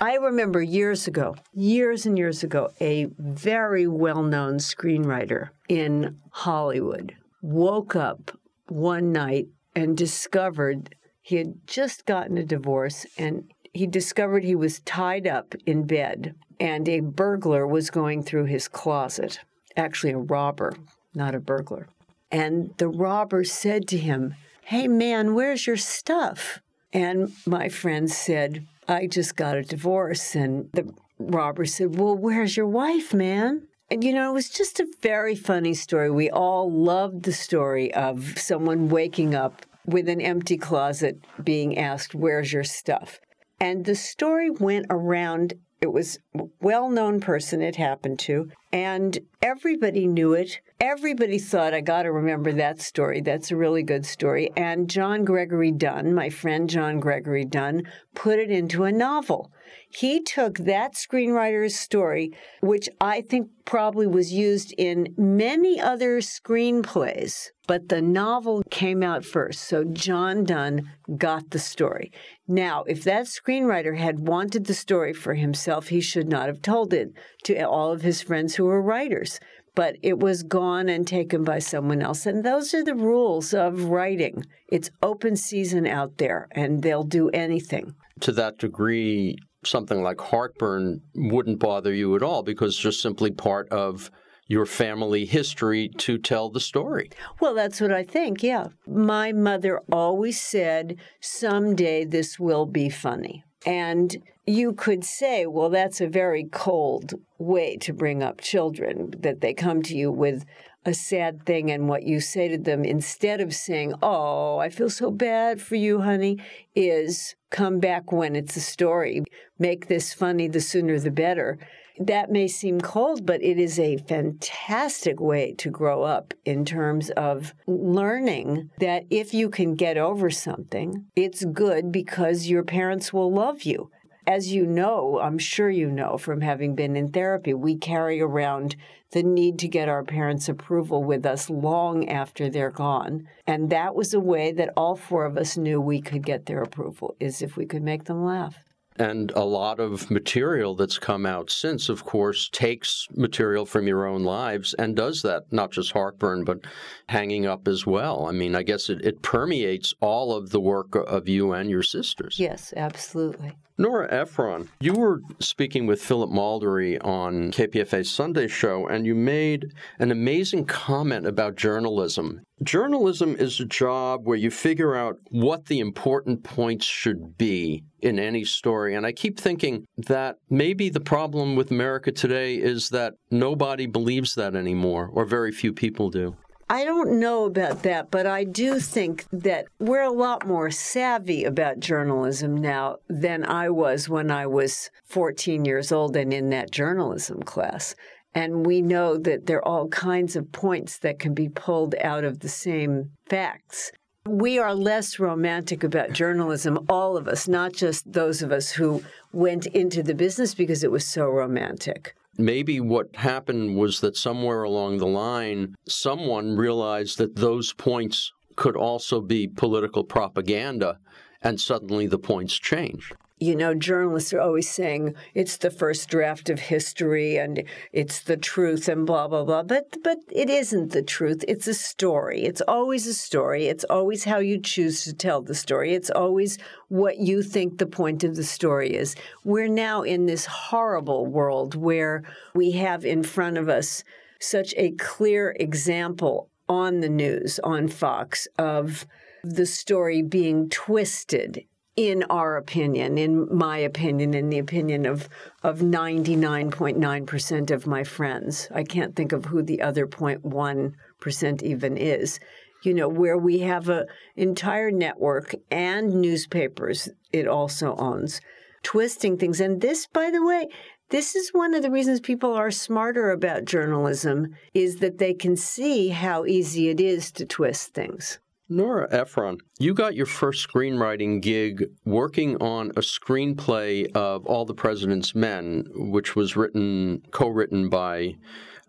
I 0.00 0.16
remember 0.16 0.62
years 0.62 1.06
ago, 1.06 1.36
years 1.52 2.06
and 2.06 2.16
years 2.16 2.42
ago, 2.42 2.70
a 2.80 3.06
very 3.18 3.86
well 3.86 4.22
known 4.22 4.56
screenwriter 4.56 5.50
in 5.68 6.18
Hollywood 6.30 7.14
woke 7.42 7.94
up 7.94 8.36
one 8.68 9.12
night 9.12 9.48
and 9.74 9.96
discovered 9.96 10.94
he 11.20 11.36
had 11.36 11.66
just 11.66 12.06
gotten 12.06 12.38
a 12.38 12.44
divorce 12.44 13.06
and 13.18 13.50
he 13.72 13.86
discovered 13.86 14.44
he 14.44 14.54
was 14.54 14.80
tied 14.80 15.26
up 15.26 15.54
in 15.66 15.84
bed 15.84 16.34
and 16.60 16.88
a 16.88 17.00
burglar 17.00 17.66
was 17.66 17.90
going 17.90 18.22
through 18.22 18.44
his 18.44 18.68
closet. 18.68 19.40
Actually, 19.76 20.12
a 20.12 20.18
robber, 20.18 20.72
not 21.14 21.34
a 21.34 21.40
burglar. 21.40 21.88
And 22.30 22.72
the 22.78 22.88
robber 22.88 23.44
said 23.44 23.88
to 23.88 23.98
him, 23.98 24.34
Hey 24.62 24.88
man, 24.88 25.34
where's 25.34 25.66
your 25.66 25.76
stuff? 25.76 26.60
And 26.92 27.32
my 27.44 27.68
friend 27.68 28.10
said, 28.10 28.66
I 28.88 29.06
just 29.06 29.36
got 29.36 29.56
a 29.56 29.62
divorce. 29.62 30.34
And 30.34 30.70
the 30.72 30.92
robber 31.18 31.64
said, 31.64 31.98
Well, 31.98 32.16
where's 32.16 32.56
your 32.56 32.66
wife, 32.66 33.14
man? 33.14 33.66
And 33.90 34.02
you 34.02 34.12
know, 34.12 34.30
it 34.30 34.34
was 34.34 34.48
just 34.48 34.80
a 34.80 34.86
very 35.02 35.34
funny 35.34 35.74
story. 35.74 36.10
We 36.10 36.30
all 36.30 36.70
loved 36.70 37.24
the 37.24 37.32
story 37.32 37.92
of 37.94 38.38
someone 38.38 38.88
waking 38.88 39.34
up 39.34 39.66
with 39.86 40.08
an 40.08 40.20
empty 40.20 40.56
closet 40.56 41.18
being 41.42 41.78
asked, 41.78 42.14
Where's 42.14 42.52
your 42.52 42.64
stuff? 42.64 43.20
And 43.60 43.84
the 43.84 43.94
story 43.94 44.50
went 44.50 44.86
around. 44.90 45.54
It 45.80 45.92
was 45.92 46.18
a 46.34 46.44
well 46.60 46.88
known 46.90 47.20
person 47.20 47.60
it 47.60 47.76
happened 47.76 48.18
to. 48.20 48.50
And 48.72 49.18
everybody 49.42 50.06
knew 50.06 50.32
it. 50.32 50.60
Everybody 50.86 51.38
thought, 51.38 51.72
I 51.72 51.80
got 51.80 52.02
to 52.02 52.12
remember 52.12 52.52
that 52.52 52.78
story. 52.78 53.22
That's 53.22 53.50
a 53.50 53.56
really 53.56 53.82
good 53.82 54.04
story. 54.04 54.50
And 54.54 54.90
John 54.90 55.24
Gregory 55.24 55.72
Dunne, 55.72 56.14
my 56.14 56.28
friend 56.28 56.68
John 56.68 57.00
Gregory 57.00 57.46
Dunne, 57.46 57.84
put 58.14 58.38
it 58.38 58.50
into 58.50 58.84
a 58.84 58.92
novel. 58.92 59.50
He 59.88 60.20
took 60.20 60.58
that 60.58 60.92
screenwriter's 60.92 61.74
story, 61.74 62.36
which 62.60 62.90
I 63.00 63.22
think 63.22 63.48
probably 63.64 64.06
was 64.06 64.34
used 64.34 64.74
in 64.76 65.14
many 65.16 65.80
other 65.80 66.18
screenplays, 66.18 67.48
but 67.66 67.88
the 67.88 68.02
novel 68.02 68.62
came 68.70 69.02
out 69.02 69.24
first. 69.24 69.60
So 69.60 69.84
John 69.84 70.44
Dunne 70.44 70.90
got 71.16 71.48
the 71.48 71.58
story. 71.58 72.12
Now, 72.46 72.84
if 72.86 73.04
that 73.04 73.24
screenwriter 73.24 73.96
had 73.96 74.28
wanted 74.28 74.66
the 74.66 74.74
story 74.74 75.14
for 75.14 75.32
himself, 75.32 75.88
he 75.88 76.02
should 76.02 76.28
not 76.28 76.48
have 76.48 76.60
told 76.60 76.92
it 76.92 77.14
to 77.44 77.62
all 77.62 77.90
of 77.90 78.02
his 78.02 78.20
friends 78.20 78.56
who 78.56 78.66
were 78.66 78.82
writers. 78.82 79.40
But 79.74 79.96
it 80.02 80.18
was 80.20 80.42
gone 80.42 80.88
and 80.88 81.06
taken 81.06 81.42
by 81.42 81.58
someone 81.58 82.00
else. 82.00 82.26
And 82.26 82.44
those 82.44 82.74
are 82.74 82.84
the 82.84 82.94
rules 82.94 83.52
of 83.52 83.84
writing. 83.84 84.46
It's 84.68 84.90
open 85.02 85.36
season 85.36 85.86
out 85.86 86.18
there, 86.18 86.48
and 86.52 86.82
they'll 86.82 87.02
do 87.02 87.28
anything. 87.30 87.94
To 88.20 88.32
that 88.32 88.58
degree, 88.58 89.36
something 89.64 90.02
like 90.02 90.20
heartburn 90.20 91.00
wouldn't 91.14 91.58
bother 91.58 91.92
you 91.92 92.14
at 92.14 92.22
all 92.22 92.42
because 92.42 92.74
it's 92.74 92.82
just 92.82 93.02
simply 93.02 93.30
part 93.30 93.68
of 93.70 94.10
your 94.46 94.66
family 94.66 95.24
history 95.24 95.90
to 95.96 96.18
tell 96.18 96.50
the 96.50 96.60
story. 96.60 97.10
Well, 97.40 97.54
that's 97.54 97.80
what 97.80 97.92
I 97.92 98.04
think, 98.04 98.42
yeah. 98.42 98.68
My 98.86 99.32
mother 99.32 99.80
always 99.90 100.40
said, 100.40 100.96
someday 101.20 102.04
this 102.04 102.38
will 102.38 102.66
be 102.66 102.90
funny. 102.90 103.42
And 103.66 104.16
you 104.46 104.72
could 104.72 105.04
say, 105.04 105.46
well, 105.46 105.70
that's 105.70 106.00
a 106.00 106.06
very 106.08 106.44
cold 106.44 107.14
way 107.38 107.76
to 107.78 107.92
bring 107.92 108.22
up 108.22 108.40
children, 108.40 109.14
that 109.20 109.40
they 109.40 109.54
come 109.54 109.82
to 109.82 109.96
you 109.96 110.10
with 110.10 110.44
a 110.84 110.92
sad 110.92 111.46
thing 111.46 111.70
and 111.70 111.88
what 111.88 112.02
you 112.02 112.20
say 112.20 112.48
to 112.48 112.58
them 112.58 112.84
instead 112.84 113.40
of 113.40 113.54
saying, 113.54 113.94
Oh, 114.02 114.58
I 114.58 114.68
feel 114.68 114.90
so 114.90 115.10
bad 115.10 115.60
for 115.60 115.76
you, 115.76 116.02
honey, 116.02 116.38
is 116.74 117.34
come 117.50 117.78
back 117.78 118.12
when 118.12 118.36
it's 118.36 118.56
a 118.56 118.60
story. 118.60 119.24
Make 119.58 119.88
this 119.88 120.12
funny, 120.12 120.48
the 120.48 120.60
sooner 120.60 120.98
the 120.98 121.10
better. 121.10 121.58
That 121.98 122.30
may 122.30 122.48
seem 122.48 122.80
cold, 122.80 123.24
but 123.24 123.42
it 123.42 123.58
is 123.58 123.78
a 123.78 123.98
fantastic 123.98 125.20
way 125.20 125.54
to 125.58 125.70
grow 125.70 126.02
up 126.02 126.34
in 126.44 126.64
terms 126.64 127.10
of 127.10 127.54
learning 127.66 128.70
that 128.80 129.04
if 129.10 129.32
you 129.32 129.48
can 129.48 129.74
get 129.74 129.96
over 129.96 130.30
something, 130.30 131.06
it's 131.14 131.44
good 131.44 131.92
because 131.92 132.48
your 132.48 132.64
parents 132.64 133.12
will 133.12 133.32
love 133.32 133.62
you 133.62 133.90
as 134.26 134.52
you 134.52 134.66
know, 134.66 135.20
I'm 135.20 135.38
sure 135.38 135.68
you 135.68 135.90
know 135.90 136.16
from 136.16 136.40
having 136.40 136.74
been 136.74 136.96
in 136.96 137.10
therapy, 137.10 137.52
we 137.52 137.76
carry 137.76 138.20
around 138.20 138.76
the 139.12 139.22
need 139.22 139.58
to 139.60 139.68
get 139.68 139.88
our 139.88 140.02
parents' 140.02 140.48
approval 140.48 141.04
with 141.04 141.26
us 141.26 141.50
long 141.50 142.08
after 142.08 142.48
they're 142.48 142.70
gone. 142.70 143.28
And 143.46 143.70
that 143.70 143.94
was 143.94 144.14
a 144.14 144.20
way 144.20 144.52
that 144.52 144.72
all 144.76 144.96
four 144.96 145.24
of 145.24 145.36
us 145.36 145.56
knew 145.56 145.80
we 145.80 146.00
could 146.00 146.24
get 146.24 146.46
their 146.46 146.62
approval, 146.62 147.16
is 147.20 147.42
if 147.42 147.56
we 147.56 147.66
could 147.66 147.82
make 147.82 148.04
them 148.04 148.24
laugh. 148.24 148.63
And 148.96 149.32
a 149.32 149.44
lot 149.44 149.80
of 149.80 150.08
material 150.10 150.76
that's 150.76 150.98
come 150.98 151.26
out 151.26 151.50
since, 151.50 151.88
of 151.88 152.04
course, 152.04 152.48
takes 152.52 153.08
material 153.16 153.66
from 153.66 153.88
your 153.88 154.06
own 154.06 154.22
lives 154.22 154.72
and 154.74 154.94
does 154.94 155.22
that, 155.22 155.52
not 155.52 155.72
just 155.72 155.92
heartburn, 155.92 156.44
but 156.44 156.60
hanging 157.08 157.44
up 157.44 157.66
as 157.66 157.86
well. 157.86 158.26
I 158.26 158.32
mean, 158.32 158.54
I 158.54 158.62
guess 158.62 158.88
it, 158.88 159.04
it 159.04 159.22
permeates 159.22 159.94
all 160.00 160.32
of 160.32 160.50
the 160.50 160.60
work 160.60 160.94
of 160.94 161.28
you 161.28 161.52
and 161.52 161.68
your 161.68 161.82
sisters. 161.82 162.38
Yes, 162.38 162.72
absolutely. 162.76 163.56
Nora 163.76 164.06
Ephron, 164.08 164.68
you 164.78 164.92
were 164.92 165.20
speaking 165.40 165.88
with 165.88 166.00
Philip 166.00 166.30
Maldari 166.30 166.96
on 167.04 167.50
KPFA's 167.50 168.08
Sunday 168.08 168.46
show, 168.46 168.86
and 168.86 169.04
you 169.04 169.16
made 169.16 169.72
an 169.98 170.12
amazing 170.12 170.64
comment 170.64 171.26
about 171.26 171.56
journalism. 171.56 172.40
Journalism 172.62 173.34
is 173.34 173.58
a 173.58 173.64
job 173.64 174.28
where 174.28 174.36
you 174.36 174.52
figure 174.52 174.94
out 174.94 175.16
what 175.30 175.66
the 175.66 175.80
important 175.80 176.44
points 176.44 176.86
should 176.86 177.36
be 177.36 177.82
in 178.00 178.20
any 178.20 178.44
story. 178.44 178.94
And 178.94 179.04
I 179.04 179.10
keep 179.10 179.40
thinking 179.40 179.86
that 180.06 180.36
maybe 180.48 180.88
the 180.88 181.00
problem 181.00 181.56
with 181.56 181.72
America 181.72 182.12
today 182.12 182.54
is 182.54 182.90
that 182.90 183.14
nobody 183.32 183.86
believes 183.86 184.36
that 184.36 184.54
anymore, 184.54 185.10
or 185.12 185.24
very 185.24 185.50
few 185.50 185.72
people 185.72 186.10
do. 186.10 186.36
I 186.68 186.84
don't 186.84 187.20
know 187.20 187.44
about 187.44 187.82
that, 187.82 188.10
but 188.10 188.26
I 188.26 188.44
do 188.44 188.80
think 188.80 189.26
that 189.32 189.66
we're 189.78 190.02
a 190.02 190.10
lot 190.10 190.46
more 190.46 190.70
savvy 190.70 191.44
about 191.44 191.78
journalism 191.78 192.56
now 192.56 192.96
than 193.08 193.44
I 193.44 193.68
was 193.68 194.08
when 194.08 194.30
I 194.30 194.46
was 194.46 194.90
14 195.04 195.64
years 195.64 195.92
old 195.92 196.16
and 196.16 196.32
in 196.32 196.48
that 196.50 196.70
journalism 196.70 197.42
class. 197.42 197.94
And 198.34 198.66
we 198.66 198.80
know 198.80 199.16
that 199.18 199.46
there 199.46 199.58
are 199.58 199.68
all 199.68 199.88
kinds 199.88 200.36
of 200.36 200.50
points 200.52 200.98
that 200.98 201.18
can 201.18 201.34
be 201.34 201.48
pulled 201.48 201.94
out 202.02 202.24
of 202.24 202.40
the 202.40 202.48
same 202.48 203.10
facts. 203.26 203.92
We 204.26 204.58
are 204.58 204.74
less 204.74 205.18
romantic 205.18 205.84
about 205.84 206.12
journalism, 206.12 206.86
all 206.88 207.18
of 207.18 207.28
us, 207.28 207.46
not 207.46 207.74
just 207.74 208.10
those 208.10 208.40
of 208.40 208.50
us 208.50 208.70
who 208.70 209.04
went 209.32 209.66
into 209.66 210.02
the 210.02 210.14
business 210.14 210.54
because 210.54 210.82
it 210.82 210.90
was 210.90 211.04
so 211.04 211.26
romantic. 211.28 212.14
Maybe 212.36 212.80
what 212.80 213.14
happened 213.16 213.76
was 213.76 214.00
that 214.00 214.16
somewhere 214.16 214.62
along 214.62 214.98
the 214.98 215.06
line, 215.06 215.76
someone 215.86 216.56
realized 216.56 217.18
that 217.18 217.36
those 217.36 217.72
points 217.72 218.32
could 218.56 218.76
also 218.76 219.20
be 219.20 219.46
political 219.46 220.04
propaganda, 220.04 220.98
and 221.42 221.60
suddenly 221.60 222.06
the 222.06 222.18
points 222.18 222.58
changed 222.58 223.14
you 223.40 223.56
know, 223.56 223.74
journalists 223.74 224.32
are 224.32 224.40
always 224.40 224.70
saying 224.70 225.14
it's 225.34 225.56
the 225.56 225.70
first 225.70 226.08
draft 226.08 226.48
of 226.48 226.60
history 226.60 227.36
and 227.36 227.64
it's 227.92 228.20
the 228.20 228.36
truth 228.36 228.88
and 228.88 229.06
blah 229.06 229.26
blah 229.26 229.44
blah. 229.44 229.64
But 229.64 229.96
but 230.04 230.18
it 230.30 230.48
isn't 230.48 230.92
the 230.92 231.02
truth. 231.02 231.44
It's 231.48 231.66
a 231.66 231.74
story. 231.74 232.44
It's 232.44 232.60
always 232.62 233.06
a 233.06 233.14
story. 233.14 233.66
It's 233.66 233.84
always 233.84 234.24
how 234.24 234.38
you 234.38 234.60
choose 234.60 235.02
to 235.04 235.12
tell 235.12 235.42
the 235.42 235.54
story. 235.54 235.94
It's 235.94 236.10
always 236.10 236.58
what 236.88 237.18
you 237.18 237.42
think 237.42 237.78
the 237.78 237.86
point 237.86 238.22
of 238.22 238.36
the 238.36 238.44
story 238.44 238.94
is. 238.94 239.16
We're 239.42 239.68
now 239.68 240.02
in 240.02 240.26
this 240.26 240.46
horrible 240.46 241.26
world 241.26 241.74
where 241.74 242.22
we 242.54 242.70
have 242.72 243.04
in 243.04 243.24
front 243.24 243.58
of 243.58 243.68
us 243.68 244.04
such 244.40 244.74
a 244.76 244.92
clear 244.92 245.56
example 245.58 246.50
on 246.68 247.00
the 247.00 247.08
news 247.08 247.58
on 247.64 247.88
Fox 247.88 248.46
of 248.58 249.06
the 249.42 249.66
story 249.66 250.22
being 250.22 250.68
twisted 250.70 251.64
in 251.96 252.24
our 252.24 252.56
opinion, 252.56 253.18
in 253.18 253.54
my 253.54 253.78
opinion, 253.78 254.34
in 254.34 254.50
the 254.50 254.58
opinion 254.58 255.06
of, 255.06 255.28
of 255.62 255.78
99.9% 255.78 257.70
of 257.70 257.86
my 257.86 258.02
friends. 258.02 258.68
I 258.74 258.82
can't 258.82 259.14
think 259.14 259.32
of 259.32 259.44
who 259.44 259.62
the 259.62 259.80
other 259.80 260.06
0.1% 260.06 261.62
even 261.62 261.96
is. 261.96 262.40
You 262.82 262.94
know, 262.94 263.08
where 263.08 263.38
we 263.38 263.60
have 263.60 263.88
an 263.88 264.06
entire 264.36 264.90
network 264.90 265.54
and 265.70 266.20
newspapers 266.20 267.08
it 267.32 267.46
also 267.46 267.94
owns, 267.96 268.40
twisting 268.82 269.38
things. 269.38 269.60
And 269.60 269.80
this, 269.80 270.06
by 270.06 270.30
the 270.30 270.44
way, 270.44 270.68
this 271.10 271.36
is 271.36 271.50
one 271.50 271.74
of 271.74 271.82
the 271.82 271.90
reasons 271.90 272.20
people 272.20 272.52
are 272.54 272.70
smarter 272.70 273.30
about 273.30 273.66
journalism 273.66 274.54
is 274.74 274.96
that 274.96 275.18
they 275.18 275.32
can 275.32 275.56
see 275.56 276.08
how 276.08 276.44
easy 276.44 276.88
it 276.88 277.00
is 277.00 277.30
to 277.32 277.46
twist 277.46 277.94
things. 277.94 278.38
Nora 278.68 279.06
Ephron, 279.10 279.58
you 279.78 279.92
got 279.92 280.14
your 280.14 280.26
first 280.26 280.66
screenwriting 280.66 281.42
gig 281.42 281.90
working 282.06 282.56
on 282.62 282.90
a 282.90 283.00
screenplay 283.00 284.10
of 284.16 284.46
All 284.46 284.64
the 284.64 284.74
President's 284.74 285.34
Men, 285.34 285.84
which 285.94 286.34
was 286.34 286.56
written, 286.56 287.22
co 287.30 287.48
written 287.48 287.90
by 287.90 288.36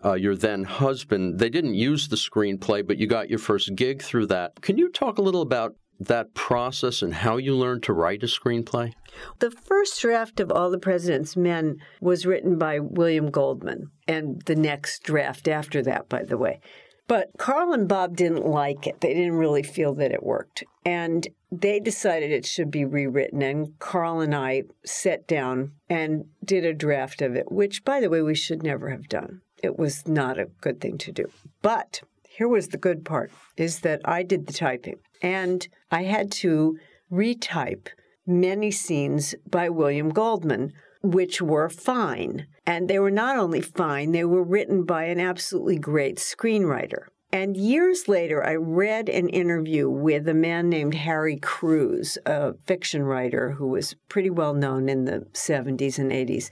uh, 0.04 0.14
your 0.14 0.36
then 0.36 0.64
husband. 0.64 1.40
They 1.40 1.50
didn't 1.50 1.76
use 1.76 2.08
the 2.08 2.16
screenplay, 2.16 2.88
but 2.88 2.98
you 2.98 3.08
got 3.08 3.30
your 3.30 3.40
first 3.40 3.76
gig 3.76 4.02
through 4.02 4.28
that. 4.28 4.62
Can 4.62 4.78
you 4.78 4.90
talk 4.90 5.18
a 5.18 5.22
little 5.22 5.42
about 5.42 5.76
that 6.00 6.34
process 6.34 7.02
and 7.02 7.14
how 7.14 7.38
you 7.38 7.54
learned 7.54 7.84
to 7.84 7.94
write 7.94 8.24
a 8.24 8.28
screenplay? 8.28 8.94
The 9.40 9.52
first 9.52 10.02
draft 10.02 10.40
of 10.40 10.52
All 10.52 10.70
the 10.70 10.78
President's 10.78 11.36
Men 11.36 11.78
was 12.00 12.26
written 12.26 12.58
by 12.58 12.80
William 12.80 13.30
Goldman, 13.30 13.92
and 14.08 14.42
the 14.46 14.56
next 14.56 15.04
draft 15.04 15.48
after 15.50 15.82
that, 15.84 16.08
by 16.08 16.24
the 16.24 16.38
way. 16.38 16.62
But 17.08 17.30
Carl 17.38 17.74
and 17.74 17.88
Bob 17.88 18.16
didn't 18.16 18.46
like 18.46 18.88
it. 18.88 19.02
They 19.02 19.14
didn't 19.14 19.36
really 19.36 19.64
feel 19.64 19.94
that 19.96 20.12
it 20.12 20.24
worked. 20.24 20.64
And 20.84 21.28
they 21.52 21.80
decided 21.80 22.32
it 22.32 22.46
should 22.46 22.72
be 22.72 22.84
rewritten. 22.86 23.42
And 23.42 23.78
Carl 23.80 24.22
and 24.22 24.34
I 24.34 24.64
sat 24.84 25.28
down 25.28 25.74
and 25.90 26.26
did 26.44 26.66
a 26.66 26.74
draft 26.74 27.22
of 27.22 27.36
it, 27.36 27.52
which, 27.52 27.86
by 27.86 28.00
the 28.00 28.10
way, 28.10 28.22
we 28.22 28.36
should 28.36 28.64
never 28.64 28.90
have 28.90 29.08
done. 29.08 29.42
It 29.62 29.78
was 29.78 30.08
not 30.08 30.40
a 30.40 30.50
good 30.62 30.82
thing 30.82 30.98
to 31.00 31.12
do. 31.12 31.26
But 31.62 32.02
here 32.28 32.48
was 32.48 32.70
the 32.70 32.78
good 32.78 33.06
part 33.06 33.32
is 33.56 33.80
that 33.80 34.02
I 34.04 34.24
did 34.24 34.48
the 34.48 34.54
typing 34.54 35.00
and 35.22 35.68
I 35.92 36.04
had 36.04 36.32
to 36.34 36.78
retype 37.12 37.88
many 38.28 38.72
scenes 38.72 39.36
by 39.50 39.70
William 39.70 40.10
Goldman, 40.10 40.74
which 41.12 41.42
were 41.42 41.70
fine. 41.70 42.48
And 42.66 42.90
they 42.90 43.00
were 43.00 43.12
not 43.12 43.38
only 43.38 43.62
fine, 43.62 44.12
they 44.12 44.26
were 44.26 44.44
written 44.44 44.84
by 44.84 45.06
an 45.06 45.20
absolutely 45.20 45.78
great 45.78 46.18
screenwriter. 46.18 47.06
And 47.32 47.58
years 47.58 48.08
later, 48.08 48.46
I 48.46 48.56
read 48.56 49.10
an 49.10 49.28
interview 49.30 49.90
with 49.90 50.28
a 50.30 50.34
man 50.34 50.70
named 50.70 50.94
Harry 50.94 51.38
Crews, 51.38 52.18
a 52.26 52.54
fiction 52.66 53.04
writer 53.04 53.52
who 53.52 53.68
was 53.68 53.96
pretty 54.08 54.30
well 54.30 54.54
known 54.54 54.88
in 54.88 55.06
the 55.06 55.28
70s 55.34 56.00
and 56.00 56.12
80s. 56.12 56.50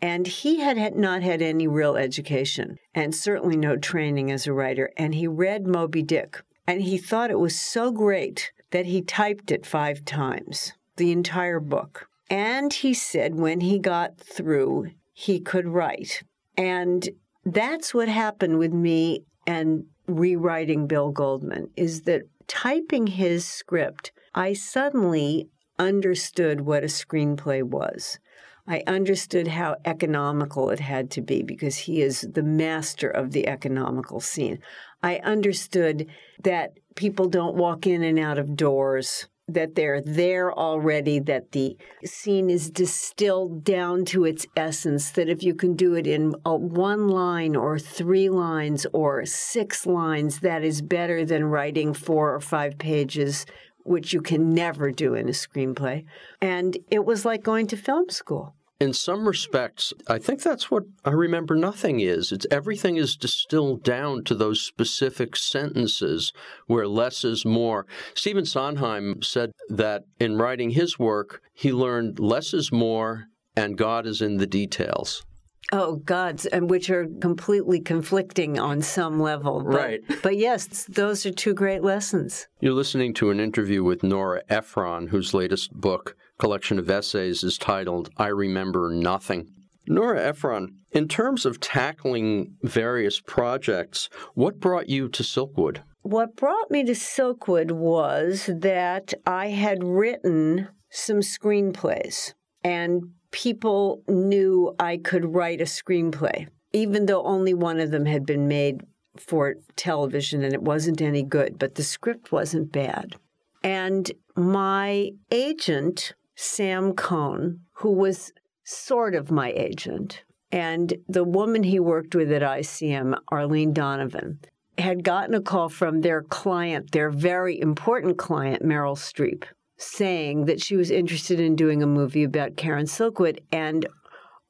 And 0.00 0.26
he 0.26 0.60
had, 0.60 0.76
had 0.76 0.96
not 0.96 1.22
had 1.22 1.40
any 1.40 1.66
real 1.66 1.96
education 1.96 2.78
and 2.94 3.14
certainly 3.14 3.56
no 3.56 3.76
training 3.76 4.30
as 4.30 4.46
a 4.46 4.52
writer. 4.52 4.90
And 4.96 5.14
he 5.14 5.26
read 5.28 5.66
Moby 5.66 6.02
Dick 6.02 6.42
and 6.66 6.82
he 6.82 6.98
thought 6.98 7.30
it 7.30 7.38
was 7.38 7.58
so 7.58 7.90
great 7.90 8.50
that 8.70 8.86
he 8.86 9.02
typed 9.02 9.50
it 9.52 9.64
five 9.64 10.04
times, 10.04 10.72
the 10.96 11.12
entire 11.12 11.60
book. 11.60 12.08
And 12.30 12.72
he 12.72 12.94
said 12.94 13.34
when 13.34 13.60
he 13.60 13.78
got 13.78 14.18
through, 14.18 14.90
he 15.12 15.40
could 15.40 15.68
write. 15.68 16.22
And 16.56 17.08
that's 17.44 17.92
what 17.92 18.08
happened 18.08 18.58
with 18.58 18.72
me 18.72 19.24
and 19.46 19.84
rewriting 20.06 20.86
Bill 20.86 21.10
Goldman 21.10 21.70
is 21.76 22.02
that 22.02 22.22
typing 22.46 23.06
his 23.06 23.44
script, 23.44 24.12
I 24.34 24.52
suddenly 24.52 25.48
understood 25.78 26.62
what 26.62 26.84
a 26.84 26.88
screenplay 26.88 27.62
was. 27.62 28.18
I 28.66 28.82
understood 28.86 29.48
how 29.48 29.76
economical 29.84 30.70
it 30.70 30.80
had 30.80 31.10
to 31.12 31.20
be 31.20 31.42
because 31.42 31.76
he 31.76 32.00
is 32.00 32.26
the 32.32 32.42
master 32.42 33.08
of 33.08 33.32
the 33.32 33.46
economical 33.46 34.20
scene. 34.20 34.58
I 35.02 35.18
understood 35.18 36.06
that 36.42 36.72
people 36.94 37.28
don't 37.28 37.56
walk 37.56 37.86
in 37.86 38.02
and 38.02 38.18
out 38.18 38.38
of 38.38 38.56
doors, 38.56 39.28
that 39.48 39.74
they're 39.74 40.00
there 40.00 40.52
already, 40.52 41.18
that 41.20 41.52
the 41.52 41.76
scene 42.04 42.48
is 42.48 42.70
distilled 42.70 43.64
down 43.64 44.04
to 44.06 44.24
its 44.24 44.46
essence, 44.56 45.10
that 45.12 45.28
if 45.28 45.42
you 45.42 45.54
can 45.54 45.74
do 45.74 45.94
it 45.94 46.06
in 46.06 46.34
a 46.44 46.56
one 46.56 47.08
line 47.08 47.54
or 47.54 47.78
three 47.78 48.28
lines 48.28 48.86
or 48.92 49.24
six 49.26 49.86
lines, 49.86 50.40
that 50.40 50.64
is 50.64 50.80
better 50.82 51.24
than 51.24 51.44
writing 51.44 51.92
four 51.92 52.34
or 52.34 52.40
five 52.40 52.78
pages 52.78 53.46
which 53.84 54.14
you 54.14 54.22
can 54.22 54.54
never 54.54 54.90
do 54.90 55.14
in 55.14 55.28
a 55.28 55.32
screenplay. 55.32 56.04
And 56.40 56.76
it 56.90 57.04
was 57.04 57.24
like 57.24 57.42
going 57.42 57.66
to 57.68 57.76
film 57.76 58.08
school. 58.08 58.54
In 58.84 58.92
some 58.92 59.26
respects, 59.26 59.94
I 60.08 60.18
think 60.18 60.42
that's 60.42 60.70
what 60.70 60.82
I 61.06 61.12
remember 61.12 61.56
nothing 61.56 62.00
is. 62.00 62.32
It's 62.32 62.46
everything 62.50 62.96
is 62.96 63.16
distilled 63.16 63.82
down 63.82 64.24
to 64.24 64.34
those 64.34 64.60
specific 64.60 65.36
sentences 65.36 66.34
where 66.66 66.86
less 66.86 67.24
is 67.24 67.46
more. 67.46 67.86
Stephen 68.12 68.44
Sondheim 68.44 69.22
said 69.22 69.52
that 69.70 70.02
in 70.20 70.36
writing 70.36 70.68
his 70.68 70.98
work, 70.98 71.40
he 71.54 71.72
learned 71.72 72.20
less 72.20 72.52
is 72.52 72.70
more 72.70 73.28
and 73.56 73.78
God 73.78 74.06
is 74.06 74.20
in 74.20 74.36
the 74.36 74.46
details. 74.46 75.24
Oh, 75.72 75.96
gods, 75.96 76.44
and 76.44 76.68
which 76.68 76.90
are 76.90 77.06
completely 77.22 77.80
conflicting 77.80 78.58
on 78.58 78.82
some 78.82 79.18
level. 79.18 79.64
But, 79.64 79.74
right. 79.74 80.00
But 80.22 80.36
yes, 80.36 80.84
those 80.84 81.24
are 81.24 81.32
two 81.32 81.54
great 81.54 81.82
lessons. 81.82 82.48
You're 82.60 82.74
listening 82.74 83.14
to 83.14 83.30
an 83.30 83.40
interview 83.40 83.82
with 83.82 84.02
Nora 84.02 84.42
Ephron, 84.50 85.06
whose 85.06 85.32
latest 85.32 85.72
book, 85.72 86.16
collection 86.38 86.78
of 86.78 86.90
essays, 86.90 87.42
is 87.42 87.58
titled 87.58 88.10
I 88.16 88.28
Remember 88.28 88.90
Nothing. 88.90 89.48
Nora 89.86 90.22
Ephron, 90.22 90.76
in 90.92 91.08
terms 91.08 91.44
of 91.44 91.60
tackling 91.60 92.56
various 92.62 93.20
projects, 93.20 94.08
what 94.34 94.58
brought 94.60 94.88
you 94.88 95.08
to 95.10 95.22
Silkwood? 95.22 95.82
What 96.02 96.36
brought 96.36 96.70
me 96.70 96.84
to 96.84 96.92
Silkwood 96.92 97.72
was 97.72 98.48
that 98.52 99.14
I 99.26 99.48
had 99.48 99.84
written 99.84 100.68
some 100.90 101.18
screenplays 101.18 102.32
and 102.62 103.10
people 103.30 104.02
knew 104.08 104.74
I 104.78 104.96
could 104.96 105.34
write 105.34 105.60
a 105.60 105.64
screenplay, 105.64 106.48
even 106.72 107.06
though 107.06 107.24
only 107.24 107.52
one 107.52 107.80
of 107.80 107.90
them 107.90 108.06
had 108.06 108.24
been 108.24 108.48
made 108.48 108.82
for 109.16 109.56
television 109.76 110.42
and 110.42 110.54
it 110.54 110.62
wasn't 110.62 111.00
any 111.00 111.22
good, 111.22 111.58
but 111.58 111.74
the 111.74 111.82
script 111.82 112.32
wasn't 112.32 112.72
bad. 112.72 113.16
And 113.62 114.10
my 114.36 115.10
agent, 115.30 116.14
Sam 116.34 116.94
Cohn, 116.94 117.60
who 117.72 117.90
was 117.90 118.32
sort 118.64 119.14
of 119.14 119.30
my 119.30 119.52
agent, 119.52 120.22
and 120.50 120.94
the 121.08 121.24
woman 121.24 121.62
he 121.62 121.80
worked 121.80 122.14
with 122.14 122.30
at 122.32 122.42
ICM, 122.42 123.18
Arlene 123.28 123.72
Donovan, 123.72 124.38
had 124.78 125.04
gotten 125.04 125.34
a 125.34 125.40
call 125.40 125.68
from 125.68 126.00
their 126.00 126.22
client, 126.22 126.92
their 126.92 127.10
very 127.10 127.60
important 127.60 128.18
client, 128.18 128.62
Meryl 128.62 128.96
Streep, 128.96 129.44
saying 129.76 130.46
that 130.46 130.60
she 130.60 130.76
was 130.76 130.90
interested 130.90 131.40
in 131.40 131.56
doing 131.56 131.82
a 131.82 131.86
movie 131.86 132.24
about 132.24 132.56
Karen 132.56 132.86
Silkwood. 132.86 133.38
And 133.52 133.86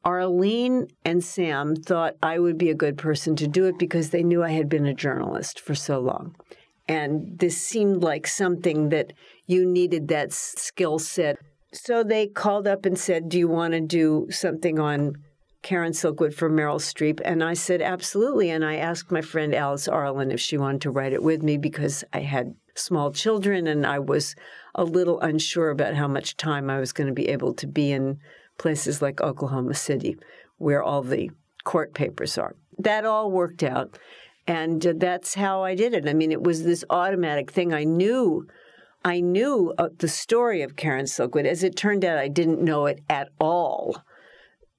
Arlene 0.04 0.88
and 1.04 1.24
Sam 1.24 1.74
thought 1.76 2.16
I 2.22 2.38
would 2.38 2.58
be 2.58 2.70
a 2.70 2.74
good 2.74 2.98
person 2.98 3.36
to 3.36 3.48
do 3.48 3.66
it 3.66 3.78
because 3.78 4.10
they 4.10 4.22
knew 4.22 4.42
I 4.42 4.50
had 4.50 4.68
been 4.68 4.86
a 4.86 4.94
journalist 4.94 5.60
for 5.60 5.74
so 5.74 6.00
long. 6.00 6.36
And 6.86 7.38
this 7.38 7.56
seemed 7.56 8.02
like 8.02 8.26
something 8.26 8.90
that 8.90 9.14
you 9.46 9.64
needed 9.64 10.08
that 10.08 10.32
skill 10.32 10.98
set. 10.98 11.38
So 11.74 12.04
they 12.04 12.28
called 12.28 12.68
up 12.68 12.86
and 12.86 12.98
said, 12.98 13.28
Do 13.28 13.38
you 13.38 13.48
want 13.48 13.72
to 13.74 13.80
do 13.80 14.28
something 14.30 14.78
on 14.78 15.14
Karen 15.62 15.92
Silkwood 15.92 16.32
for 16.32 16.48
Meryl 16.48 16.80
Streep? 16.80 17.20
And 17.24 17.42
I 17.42 17.54
said, 17.54 17.82
Absolutely. 17.82 18.50
And 18.50 18.64
I 18.64 18.76
asked 18.76 19.10
my 19.10 19.20
friend 19.20 19.54
Alice 19.54 19.88
Arlen 19.88 20.30
if 20.30 20.40
she 20.40 20.56
wanted 20.56 20.82
to 20.82 20.90
write 20.90 21.12
it 21.12 21.22
with 21.22 21.42
me 21.42 21.58
because 21.58 22.04
I 22.12 22.20
had 22.20 22.54
small 22.76 23.12
children 23.12 23.66
and 23.66 23.84
I 23.84 23.98
was 23.98 24.36
a 24.74 24.84
little 24.84 25.20
unsure 25.20 25.70
about 25.70 25.94
how 25.94 26.08
much 26.08 26.36
time 26.36 26.70
I 26.70 26.78
was 26.78 26.92
going 26.92 27.08
to 27.08 27.12
be 27.12 27.28
able 27.28 27.54
to 27.54 27.66
be 27.66 27.92
in 27.92 28.18
places 28.56 29.02
like 29.02 29.20
Oklahoma 29.20 29.74
City, 29.74 30.16
where 30.58 30.82
all 30.82 31.02
the 31.02 31.30
court 31.64 31.92
papers 31.92 32.38
are. 32.38 32.54
That 32.78 33.04
all 33.04 33.30
worked 33.30 33.62
out. 33.62 33.98
And 34.46 34.86
uh, 34.86 34.94
that's 34.96 35.34
how 35.34 35.62
I 35.62 35.74
did 35.74 35.94
it. 35.94 36.08
I 36.08 36.12
mean, 36.12 36.30
it 36.30 36.42
was 36.42 36.64
this 36.64 36.84
automatic 36.90 37.50
thing. 37.50 37.72
I 37.72 37.84
knew, 37.84 38.46
I 39.04 39.20
knew 39.20 39.74
uh, 39.76 39.90
the 39.98 40.08
story 40.08 40.62
of 40.62 40.76
Karen 40.76 41.04
Silkwood. 41.04 41.46
As 41.46 41.62
it 41.62 41.76
turned 41.76 42.04
out, 42.04 42.18
I 42.18 42.28
didn't 42.28 42.62
know 42.62 42.86
it 42.86 43.00
at 43.10 43.28
all. 43.38 44.02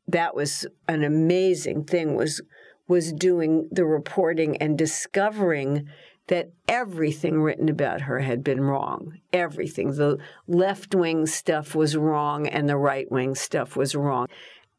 That 0.08 0.36
was 0.36 0.66
an 0.88 1.04
amazing 1.04 1.86
thing. 1.86 2.16
Was 2.16 2.42
was 2.88 3.12
doing 3.14 3.68
the 3.72 3.86
reporting 3.86 4.58
and 4.58 4.78
discovering 4.78 5.88
that 6.28 6.52
everything 6.68 7.42
written 7.42 7.70
about 7.70 8.02
her 8.02 8.20
had 8.20 8.44
been 8.44 8.62
wrong. 8.62 9.20
Everything. 9.32 9.96
The 9.96 10.18
left 10.48 10.96
wing 10.96 11.26
stuff 11.26 11.76
was 11.76 11.96
wrong 11.96 12.48
and 12.48 12.68
the 12.68 12.78
right 12.78 13.10
wing 13.12 13.36
stuff 13.36 13.76
was 13.76 13.96
wrong. 13.96 14.28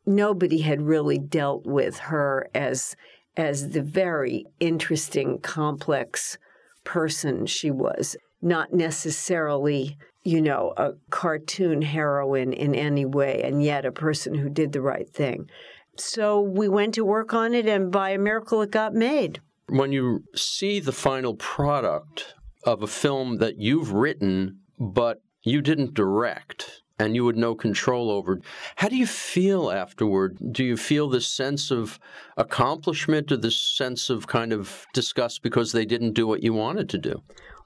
Nobody 0.05 0.61
had 0.61 0.83
really 0.83 1.19
dealt 1.19 1.67
with 1.67 1.99
her 1.99 2.49
as 2.55 2.97
as 3.37 3.71
the 3.71 3.83
very 3.83 4.47
interesting, 4.61 5.39
complex 5.41 6.39
person 6.85 7.45
she 7.45 7.71
was, 7.71 8.17
not 8.47 8.73
necessarily, 8.73 9.99
you 10.23 10.41
know, 10.41 10.73
a 10.77 10.93
cartoon 11.11 11.83
heroine 11.83 12.53
in 12.53 12.75
any 12.75 13.05
way, 13.05 13.43
and 13.43 13.63
yet 13.63 13.85
a 13.85 13.93
person 13.93 14.35
who 14.35 14.49
did 14.49 14.73
the 14.73 14.81
right 14.81 15.11
thing. 15.11 15.51
So 15.99 16.41
we 16.41 16.69
went 16.69 16.95
to 16.95 17.05
work 17.05 17.35
on 17.35 17.55
it, 17.55 17.67
and 17.67 17.91
by 17.91 18.11
a 18.11 18.19
miracle, 18.19 18.63
it 18.63 18.71
got 18.71 18.95
made. 18.95 19.41
When 19.69 19.91
you 19.91 20.23
see 20.35 20.79
the 20.79 20.93
final 20.93 21.35
product 21.35 22.35
of 22.65 22.83
a 22.83 22.87
film 22.87 23.39
that 23.39 23.59
you've 23.59 23.93
written, 23.93 24.61
but 24.79 25.23
you 25.43 25.61
didn't 25.61 25.95
direct, 25.95 26.83
and 26.99 27.17
you 27.17 27.27
had 27.27 27.37
no 27.37 27.55
control 27.55 28.11
over. 28.11 28.41
How 28.77 28.89
do 28.89 28.97
you 28.97 29.07
feel 29.07 29.71
afterward? 29.71 30.39
Do 30.53 30.65
you 30.65 30.77
feel 30.77 31.09
this 31.09 31.27
sense 31.27 31.71
of 31.71 31.99
accomplishment 32.37 33.33
or 33.33 33.37
this 33.37 33.61
sense 33.61 34.09
of 34.09 34.27
kind 34.27 34.53
of 34.53 34.87
disgust 34.93 35.43
because 35.43 35.73
they 35.73 35.85
didn't 35.85 36.15
do 36.15 36.27
what 36.27 36.43
you 36.43 36.55
wanted 36.55 36.89
to 36.91 36.99
do? 36.99 37.23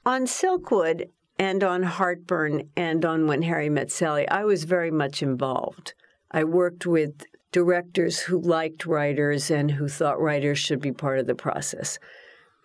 On 0.06 0.24
Silkwood 0.24 1.10
and 1.38 1.62
on 1.62 1.82
Heartburn 1.82 2.70
and 2.74 3.04
on 3.04 3.26
When 3.26 3.42
Harry 3.42 3.68
Met 3.68 3.90
Sally, 3.90 4.26
I 4.28 4.44
was 4.44 4.64
very 4.64 4.90
much 4.90 5.22
involved. 5.22 5.92
I 6.30 6.44
worked 6.44 6.86
with 6.86 7.26
directors 7.52 8.20
who 8.20 8.40
liked 8.40 8.86
writers 8.86 9.50
and 9.50 9.70
who 9.70 9.88
thought 9.88 10.18
writers 10.18 10.58
should 10.58 10.80
be 10.80 10.92
part 10.92 11.18
of 11.18 11.26
the 11.26 11.34
process, 11.34 11.98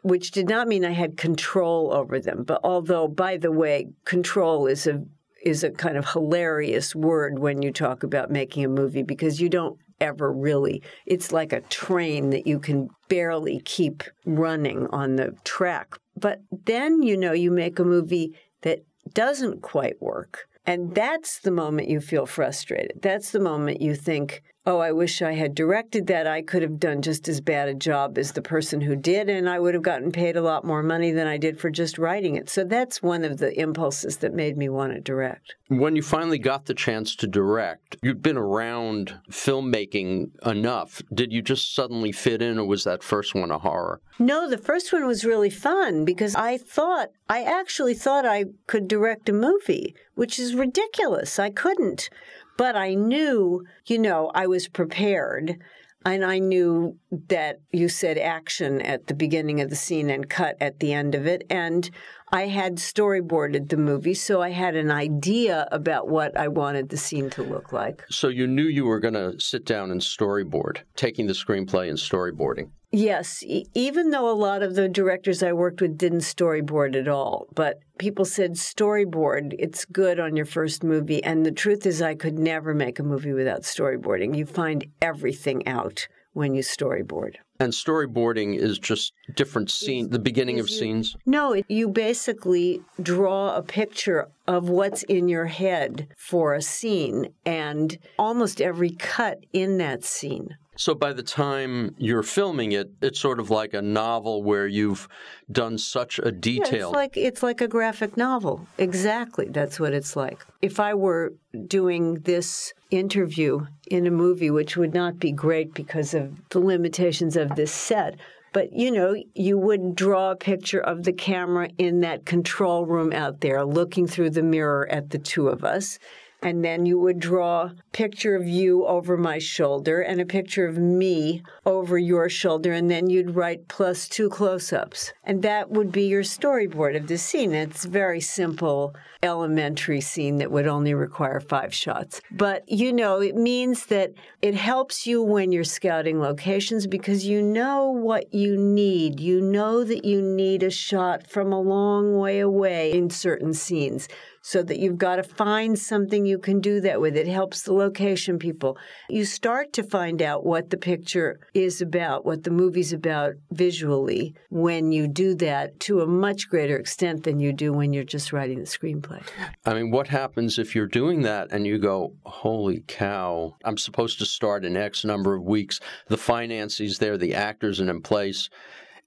which 0.02 0.32
did 0.32 0.48
not 0.48 0.70
mean 0.70 0.86
I 0.86 0.92
had 0.92 1.18
control 1.18 1.92
over 1.94 2.22
them. 2.22 2.44
But 2.44 2.62
although, 2.64 3.10
by 3.10 3.36
the 3.36 3.52
way, 3.52 3.90
control 4.06 4.66
is 4.68 4.88
a 4.88 5.04
is 5.44 5.64
a 5.64 5.72
kind 5.72 5.98
of 5.98 6.10
hilarious 6.10 6.96
word 6.96 7.38
when 7.40 7.62
you 7.62 7.72
talk 7.72 8.04
about 8.04 8.32
making 8.32 8.64
a 8.64 8.70
movie 8.70 9.04
because 9.04 9.42
you 9.42 9.50
don't 9.50 9.78
ever 10.02 10.32
really 10.32 10.82
it's 11.06 11.32
like 11.32 11.54
a 11.54 11.62
train 11.62 12.32
that 12.32 12.48
you 12.48 12.60
can 12.60 12.90
barely 13.10 13.62
keep 13.64 14.04
running 14.26 14.88
on 14.88 15.16
the 15.16 15.34
track 15.44 16.00
but 16.16 16.42
then 16.66 17.04
you 17.04 17.18
know 17.18 17.34
you 17.34 17.52
make 17.52 17.80
a 17.80 17.84
movie 17.84 18.36
that 18.62 18.86
doesn't 19.14 19.62
quite 19.62 20.02
work 20.02 20.48
and 20.66 20.96
that's 20.96 21.40
the 21.40 21.52
moment 21.52 21.90
you 21.90 22.02
feel 22.02 22.26
frustrated. 22.26 23.02
That's 23.02 23.32
the 23.32 23.40
moment 23.40 23.82
you 23.82 23.96
think, 23.96 24.42
oh, 24.66 24.80
I 24.80 24.92
wish 24.92 25.22
I 25.22 25.34
had 25.34 25.54
directed 25.54 26.08
that. 26.08 26.26
I 26.26 26.42
could 26.42 26.62
have 26.62 26.80
done 26.80 27.02
just 27.02 27.28
as 27.28 27.40
bad 27.40 27.70
a 27.70 27.74
job 27.74 28.18
as 28.18 28.32
the 28.32 28.42
person 28.42 28.82
who 28.82 28.96
did, 28.96 29.30
and 29.30 29.50
I 29.50 29.60
would 29.60 29.74
have 29.74 29.84
gotten 29.84 30.12
paid 30.12 30.36
a 30.36 30.42
lot 30.42 30.66
more 30.66 30.82
money 30.82 31.12
than 31.12 31.28
I 31.28 31.38
did 31.38 31.60
for 31.60 31.70
just 31.70 31.98
writing 31.98 32.36
it. 32.36 32.50
So 32.50 32.64
that's 32.64 33.04
one 33.04 33.24
of 33.24 33.38
the 33.38 33.58
impulses 33.60 34.18
that 34.18 34.34
made 34.34 34.58
me 34.58 34.70
want 34.70 34.94
to 34.94 35.00
direct. 35.00 35.56
When 35.68 35.96
you 35.96 36.02
finally 36.02 36.40
got 36.40 36.66
the 36.66 36.74
chance 36.74 37.16
to 37.18 37.28
direct, 37.28 37.98
you'd 38.02 38.22
been 38.22 38.38
around 38.38 39.20
filmmaking 39.30 40.32
enough. 40.46 41.02
Did 41.14 41.32
you 41.32 41.42
just 41.42 41.76
suddenly 41.76 42.12
fit 42.12 42.42
in, 42.42 42.58
or 42.58 42.66
was 42.66 42.84
that 42.86 43.04
first 43.04 43.36
one 43.36 43.52
a 43.52 43.60
horror? 43.60 44.02
No, 44.18 44.50
the 44.50 44.58
first 44.58 44.92
one 44.92 45.06
was 45.06 45.26
really 45.26 45.50
fun 45.50 46.06
because 46.06 46.36
I 46.36 46.58
thought, 46.58 47.10
I 47.30 47.44
actually 47.44 47.94
thought 47.94 48.26
I 48.26 48.46
could 48.68 48.88
direct 48.88 49.30
a 49.30 49.34
movie, 49.34 49.96
which 50.16 50.40
is 50.40 50.56
ridiculous. 50.56 51.38
I 51.38 51.50
couldn't. 51.50 52.10
But 52.58 52.76
I 52.76 52.94
knew, 52.94 53.64
you 53.86 54.00
know, 54.00 54.32
I 54.34 54.48
was 54.48 54.68
prepared. 54.68 55.60
And 56.08 56.24
I 56.24 56.38
knew 56.38 57.00
that 57.30 57.62
you 57.72 57.90
said 57.90 58.20
action 58.20 58.80
at 58.82 59.08
the 59.08 59.16
beginning 59.16 59.60
of 59.60 59.72
the 59.72 59.76
scene 59.76 60.12
and 60.12 60.30
cut 60.30 60.56
at 60.62 60.80
the 60.80 60.94
end 60.94 61.16
of 61.16 61.26
it. 61.26 61.44
And 61.50 61.90
I 62.32 62.46
had 62.46 62.76
storyboarded 62.76 63.70
the 63.70 63.78
movie, 63.78 64.14
so 64.14 64.40
I 64.40 64.52
had 64.52 64.76
an 64.76 64.92
idea 64.92 65.68
about 65.72 66.08
what 66.08 66.38
I 66.38 66.48
wanted 66.48 66.90
the 66.90 66.98
scene 66.98 67.32
to 67.32 67.44
look 67.44 67.74
like. 67.74 68.04
So 68.12 68.28
you 68.28 68.46
knew 68.46 68.66
you 68.66 68.86
were 68.86 69.00
going 69.00 69.16
to 69.16 69.40
sit 69.40 69.66
down 69.66 69.90
and 69.90 70.00
storyboard, 70.00 70.82
taking 70.96 71.26
the 71.26 71.34
screenplay 71.34 71.90
and 71.90 71.98
storyboarding. 71.98 72.70
Yes, 72.96 73.44
e- 73.44 73.68
even 73.74 74.12
though 74.12 74.32
a 74.32 74.32
lot 74.32 74.64
of 74.64 74.76
the 74.76 74.88
directors 74.88 75.44
I 75.44 75.52
worked 75.52 75.82
with 75.82 75.98
didn't 75.98 76.20
storyboard 76.20 76.96
at 76.96 77.10
all, 77.10 77.48
but 77.54 77.80
people 77.98 78.24
said 78.24 78.54
storyboard, 78.54 79.54
it's 79.60 79.84
good 79.84 80.18
on 80.18 80.38
your 80.38 80.46
first 80.46 80.82
movie. 80.82 81.22
And 81.22 81.46
the 81.46 81.52
truth 81.52 81.86
is, 81.86 82.02
I 82.02 82.16
could 82.16 82.40
never 82.40 82.74
make 82.74 82.98
a 82.98 83.04
movie 83.04 83.34
without 83.34 83.64
storyboarding. 83.64 84.38
You 84.38 84.46
find 84.46 84.86
everything 85.02 85.68
out 85.68 86.08
when 86.32 86.56
you 86.56 86.62
storyboard. 86.62 87.36
And 87.60 87.74
storyboarding 87.74 88.58
is 88.58 88.80
just 88.80 89.12
different 89.36 89.72
scene, 89.72 90.10
the 90.10 90.20
beginning 90.20 90.62
of 90.62 90.70
scenes. 90.70 91.18
No, 91.26 91.52
it, 91.52 91.66
you 91.68 91.90
basically 91.90 92.82
draw 93.02 93.58
a 93.58 93.62
picture 93.62 94.30
of 94.48 94.70
what's 94.70 95.04
in 95.04 95.28
your 95.28 95.48
head 95.48 96.08
for 96.18 96.54
a 96.54 96.62
scene 96.62 97.34
and 97.46 97.98
almost 98.18 98.62
every 98.62 98.92
cut 98.92 99.40
in 99.52 99.80
that 99.80 100.06
scene. 100.06 100.56
So 100.78 100.94
by 100.94 101.14
the 101.14 101.24
time 101.24 101.96
you're 101.98 102.24
filming 102.24 102.74
it, 102.74 102.92
it's 103.02 103.20
sort 103.20 103.40
of 103.40 103.50
like 103.50 103.74
a 103.74 103.82
novel 103.82 104.44
where 104.44 104.68
you've 104.68 105.08
done 105.52 105.78
such 105.78 106.20
a 106.20 106.32
detail. 106.32 106.72
Yeah, 106.72 106.86
it's 106.88 106.94
like 106.94 107.18
it's 107.18 107.44
like 107.44 107.62
a 107.62 107.68
graphic 107.68 108.18
novel. 108.18 108.68
Exactly, 108.78 109.48
that's 109.50 109.80
what 109.80 109.94
it's 109.94 110.16
like. 110.16 110.46
If 110.62 110.80
I 110.80 110.94
were 110.94 111.34
doing 111.68 112.16
this 112.16 112.74
interview 112.92 113.66
in 113.90 114.06
a 114.06 114.12
movie, 114.12 114.50
which 114.50 114.76
would 114.76 114.94
not 114.94 115.20
be 115.20 115.32
great 115.32 115.74
because 115.74 116.14
of 116.14 116.34
the 116.50 116.60
limitations 116.60 117.38
of 117.38 117.56
this 117.56 117.72
set, 117.72 118.20
but 118.52 118.74
you 118.74 118.92
know, 118.92 119.16
you 119.34 119.58
would 119.58 119.96
draw 119.96 120.32
a 120.32 120.36
picture 120.36 120.80
of 120.80 121.04
the 121.04 121.14
camera 121.14 121.70
in 121.78 122.02
that 122.02 122.26
control 122.26 122.86
room 122.86 123.14
out 123.14 123.42
there, 123.42 123.66
looking 123.66 124.08
through 124.08 124.30
the 124.30 124.44
mirror 124.44 124.88
at 124.90 125.10
the 125.10 125.20
two 125.20 125.48
of 125.48 125.64
us. 125.64 126.00
And 126.42 126.64
then 126.64 126.86
you 126.86 127.00
would 127.00 127.20
draw 127.20 127.64
a 127.64 127.76
picture 127.92 128.36
of 128.36 128.48
you 128.48 128.86
over 128.86 129.18
my 129.18 129.40
shoulder 129.40 130.02
and 130.02 130.22
a 130.22 130.26
picture 130.26 130.68
of 130.68 130.78
me 130.78 131.42
over 131.66 131.98
your 131.98 132.30
shoulder. 132.30 132.72
And 132.72 132.90
then 132.90 133.10
you'd 133.10 133.36
write 133.36 133.68
plus 133.68 134.08
two 134.08 134.30
close 134.30 134.72
ups. 134.72 135.12
And 135.24 135.42
that 135.42 135.72
would 135.72 135.92
be 135.92 136.04
your 136.04 136.24
storyboard 136.24 136.96
of 136.96 137.08
the 137.08 137.18
scene. 137.18 137.54
It's 137.54 137.86
a 137.86 137.90
very 137.90 138.22
simple, 138.22 138.96
elementary 139.24 140.02
scene 140.02 140.38
that 140.38 140.52
would 140.52 140.68
only 140.68 140.94
require 140.94 141.40
five 141.40 141.74
shots. 141.74 142.22
But 142.32 142.70
you 142.70 142.94
know, 142.94 143.22
it 143.22 143.36
means 143.36 143.88
that 143.88 144.14
it 144.42 144.56
helps 144.56 145.08
you 145.08 145.24
when 145.24 145.52
you're 145.52 145.64
scouting 145.64 146.20
locations 146.20 146.86
because 146.86 147.26
you 147.26 147.42
know 147.42 147.90
what 147.90 148.34
you 148.34 148.56
need. 148.58 149.20
You 149.20 149.42
know 149.42 149.84
that 149.84 150.06
you 150.06 150.22
need 150.22 150.64
a 150.64 150.70
shot 150.70 151.28
from 151.28 151.52
a 151.52 151.60
long 151.60 152.18
way 152.18 152.40
away 152.40 152.92
in 152.92 153.10
certain 153.10 153.54
scenes 153.54 154.08
so 154.48 154.62
that 154.62 154.78
you've 154.78 155.00
got 155.00 155.16
to 155.16 155.24
find 155.24 155.78
something 155.78 156.24
you 156.24 156.38
can 156.38 156.60
do 156.60 156.80
that 156.80 157.02
with. 157.02 157.18
It 157.18 157.26
helps 157.26 157.64
the 157.64 157.74
location 157.74 158.38
people. 158.38 158.78
You 159.10 159.26
start 159.26 159.74
to 159.74 159.82
find 159.82 160.22
out 160.22 160.46
what 160.46 160.70
the 160.70 160.78
picture 160.78 161.40
is 161.56 161.82
about, 161.82 162.28
what 162.28 162.44
the 162.44 162.52
movie's 162.52 162.94
about 162.94 163.34
visually 163.50 164.36
when 164.52 164.92
you 164.92 165.08
do 165.08 165.34
that 165.38 165.80
to 165.80 166.02
a 166.02 166.06
much 166.06 166.48
greater 166.48 166.78
extent 166.78 167.24
than 167.24 167.40
you 167.40 167.54
do 167.54 167.74
when 167.74 167.92
you're 167.92 168.04
just 168.04 168.32
writing 168.32 168.60
the 168.60 168.68
screenplay. 168.68 169.24
I 169.66 169.74
mean, 169.74 169.90
what 169.90 170.10
happens 170.10 170.60
if 170.60 170.76
you're 170.76 170.86
doing 170.86 171.24
that 171.24 171.52
and 171.52 171.66
you 171.66 171.80
go, 171.80 172.14
holy 172.24 172.84
cow, 172.88 173.56
I'm 173.64 173.80
supposed 173.80 174.20
to 174.20 174.28
start 174.28 174.64
in 174.64 174.78
X 174.78 175.04
number 175.04 175.34
of 175.34 175.42
weeks, 175.42 175.80
the 176.08 176.18
finances 176.18 177.00
there, 177.00 177.18
the 177.18 177.34
actors 177.34 177.82
are 177.82 177.90
in 177.90 178.02
place, 178.04 178.52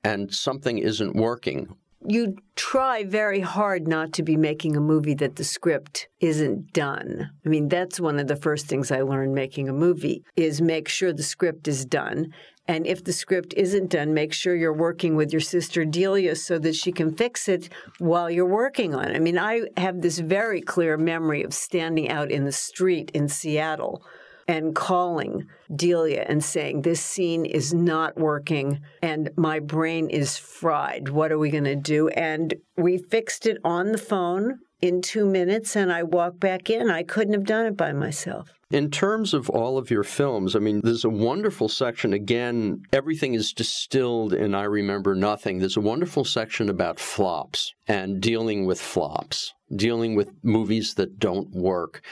and 0.02 0.34
something 0.34 0.78
isn't 0.78 1.14
working? 1.14 1.76
You 2.06 2.36
try 2.54 3.04
very 3.04 3.40
hard 3.40 3.88
not 3.88 4.12
to 4.14 4.22
be 4.22 4.36
making 4.36 4.76
a 4.76 4.80
movie 4.80 5.14
that 5.14 5.36
the 5.36 5.44
script 5.44 6.08
isn't 6.20 6.72
done. 6.72 7.30
I 7.44 7.48
mean, 7.48 7.68
that's 7.68 8.00
one 8.00 8.18
of 8.18 8.28
the 8.28 8.36
first 8.36 8.66
things 8.66 8.90
I 8.90 9.02
learned 9.02 9.34
making 9.34 9.68
a 9.68 9.72
movie 9.72 10.22
is 10.36 10.60
make 10.60 10.88
sure 10.88 11.12
the 11.12 11.22
script 11.22 11.66
is 11.66 11.84
done. 11.84 12.32
And 12.68 12.86
if 12.86 13.02
the 13.02 13.14
script 13.14 13.54
isn't 13.56 13.90
done, 13.90 14.12
make 14.12 14.32
sure 14.32 14.54
you're 14.54 14.74
working 14.74 15.16
with 15.16 15.32
your 15.32 15.40
sister 15.40 15.86
Delia 15.86 16.36
so 16.36 16.58
that 16.58 16.76
she 16.76 16.92
can 16.92 17.16
fix 17.16 17.48
it 17.48 17.70
while 17.98 18.30
you're 18.30 18.44
working 18.44 18.94
on 18.94 19.06
it. 19.06 19.16
I 19.16 19.18
mean, 19.18 19.38
I 19.38 19.62
have 19.78 20.02
this 20.02 20.18
very 20.18 20.60
clear 20.60 20.98
memory 20.98 21.42
of 21.42 21.54
standing 21.54 22.10
out 22.10 22.30
in 22.30 22.44
the 22.44 22.52
street 22.52 23.10
in 23.14 23.28
Seattle 23.28 24.02
and 24.48 24.74
calling 24.74 25.46
Delia 25.76 26.24
and 26.26 26.42
saying, 26.42 26.82
This 26.82 27.00
scene 27.00 27.44
is 27.44 27.74
not 27.74 28.16
working 28.16 28.80
and 29.02 29.30
my 29.36 29.60
brain 29.60 30.08
is 30.08 30.38
fried. 30.38 31.10
What 31.10 31.30
are 31.30 31.38
we 31.38 31.50
going 31.50 31.64
to 31.64 31.76
do? 31.76 32.08
And 32.08 32.54
we 32.76 32.98
fixed 32.98 33.46
it 33.46 33.58
on 33.62 33.92
the 33.92 33.98
phone 33.98 34.58
in 34.80 35.02
two 35.02 35.26
minutes 35.26 35.76
and 35.76 35.92
I 35.92 36.02
walked 36.02 36.40
back 36.40 36.70
in. 36.70 36.90
I 36.90 37.02
couldn't 37.02 37.34
have 37.34 37.44
done 37.44 37.66
it 37.66 37.76
by 37.76 37.92
myself. 37.92 38.48
In 38.70 38.90
terms 38.90 39.32
of 39.32 39.48
all 39.48 39.78
of 39.78 39.90
your 39.90 40.04
films, 40.04 40.54
I 40.54 40.58
mean, 40.58 40.82
there's 40.84 41.04
a 41.04 41.10
wonderful 41.10 41.70
section. 41.70 42.12
Again, 42.12 42.82
everything 42.92 43.32
is 43.32 43.54
distilled 43.54 44.34
in 44.34 44.54
I 44.54 44.64
Remember 44.64 45.14
Nothing. 45.14 45.58
There's 45.58 45.78
a 45.78 45.82
wonderful 45.82 46.24
section 46.24 46.68
about 46.68 47.00
flops 47.00 47.72
and 47.86 48.20
dealing 48.20 48.66
with 48.66 48.78
flops, 48.78 49.54
dealing 49.74 50.14
with 50.14 50.32
movies 50.42 50.94
that 50.94 51.18
don't 51.18 51.50
work. 51.50 52.02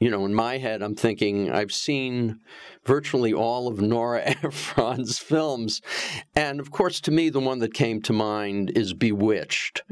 You 0.00 0.10
know, 0.10 0.24
in 0.24 0.34
my 0.34 0.58
head, 0.58 0.82
I'm 0.82 0.94
thinking 0.94 1.50
I've 1.50 1.72
seen 1.72 2.40
virtually 2.84 3.32
all 3.32 3.68
of 3.68 3.80
Nora 3.80 4.22
Ephron's 4.42 5.18
films. 5.18 5.80
And 6.34 6.60
of 6.60 6.70
course, 6.70 7.00
to 7.02 7.10
me, 7.10 7.28
the 7.28 7.40
one 7.40 7.60
that 7.60 7.74
came 7.74 8.02
to 8.02 8.12
mind 8.12 8.72
is 8.76 8.94
Bewitched. 8.94 9.82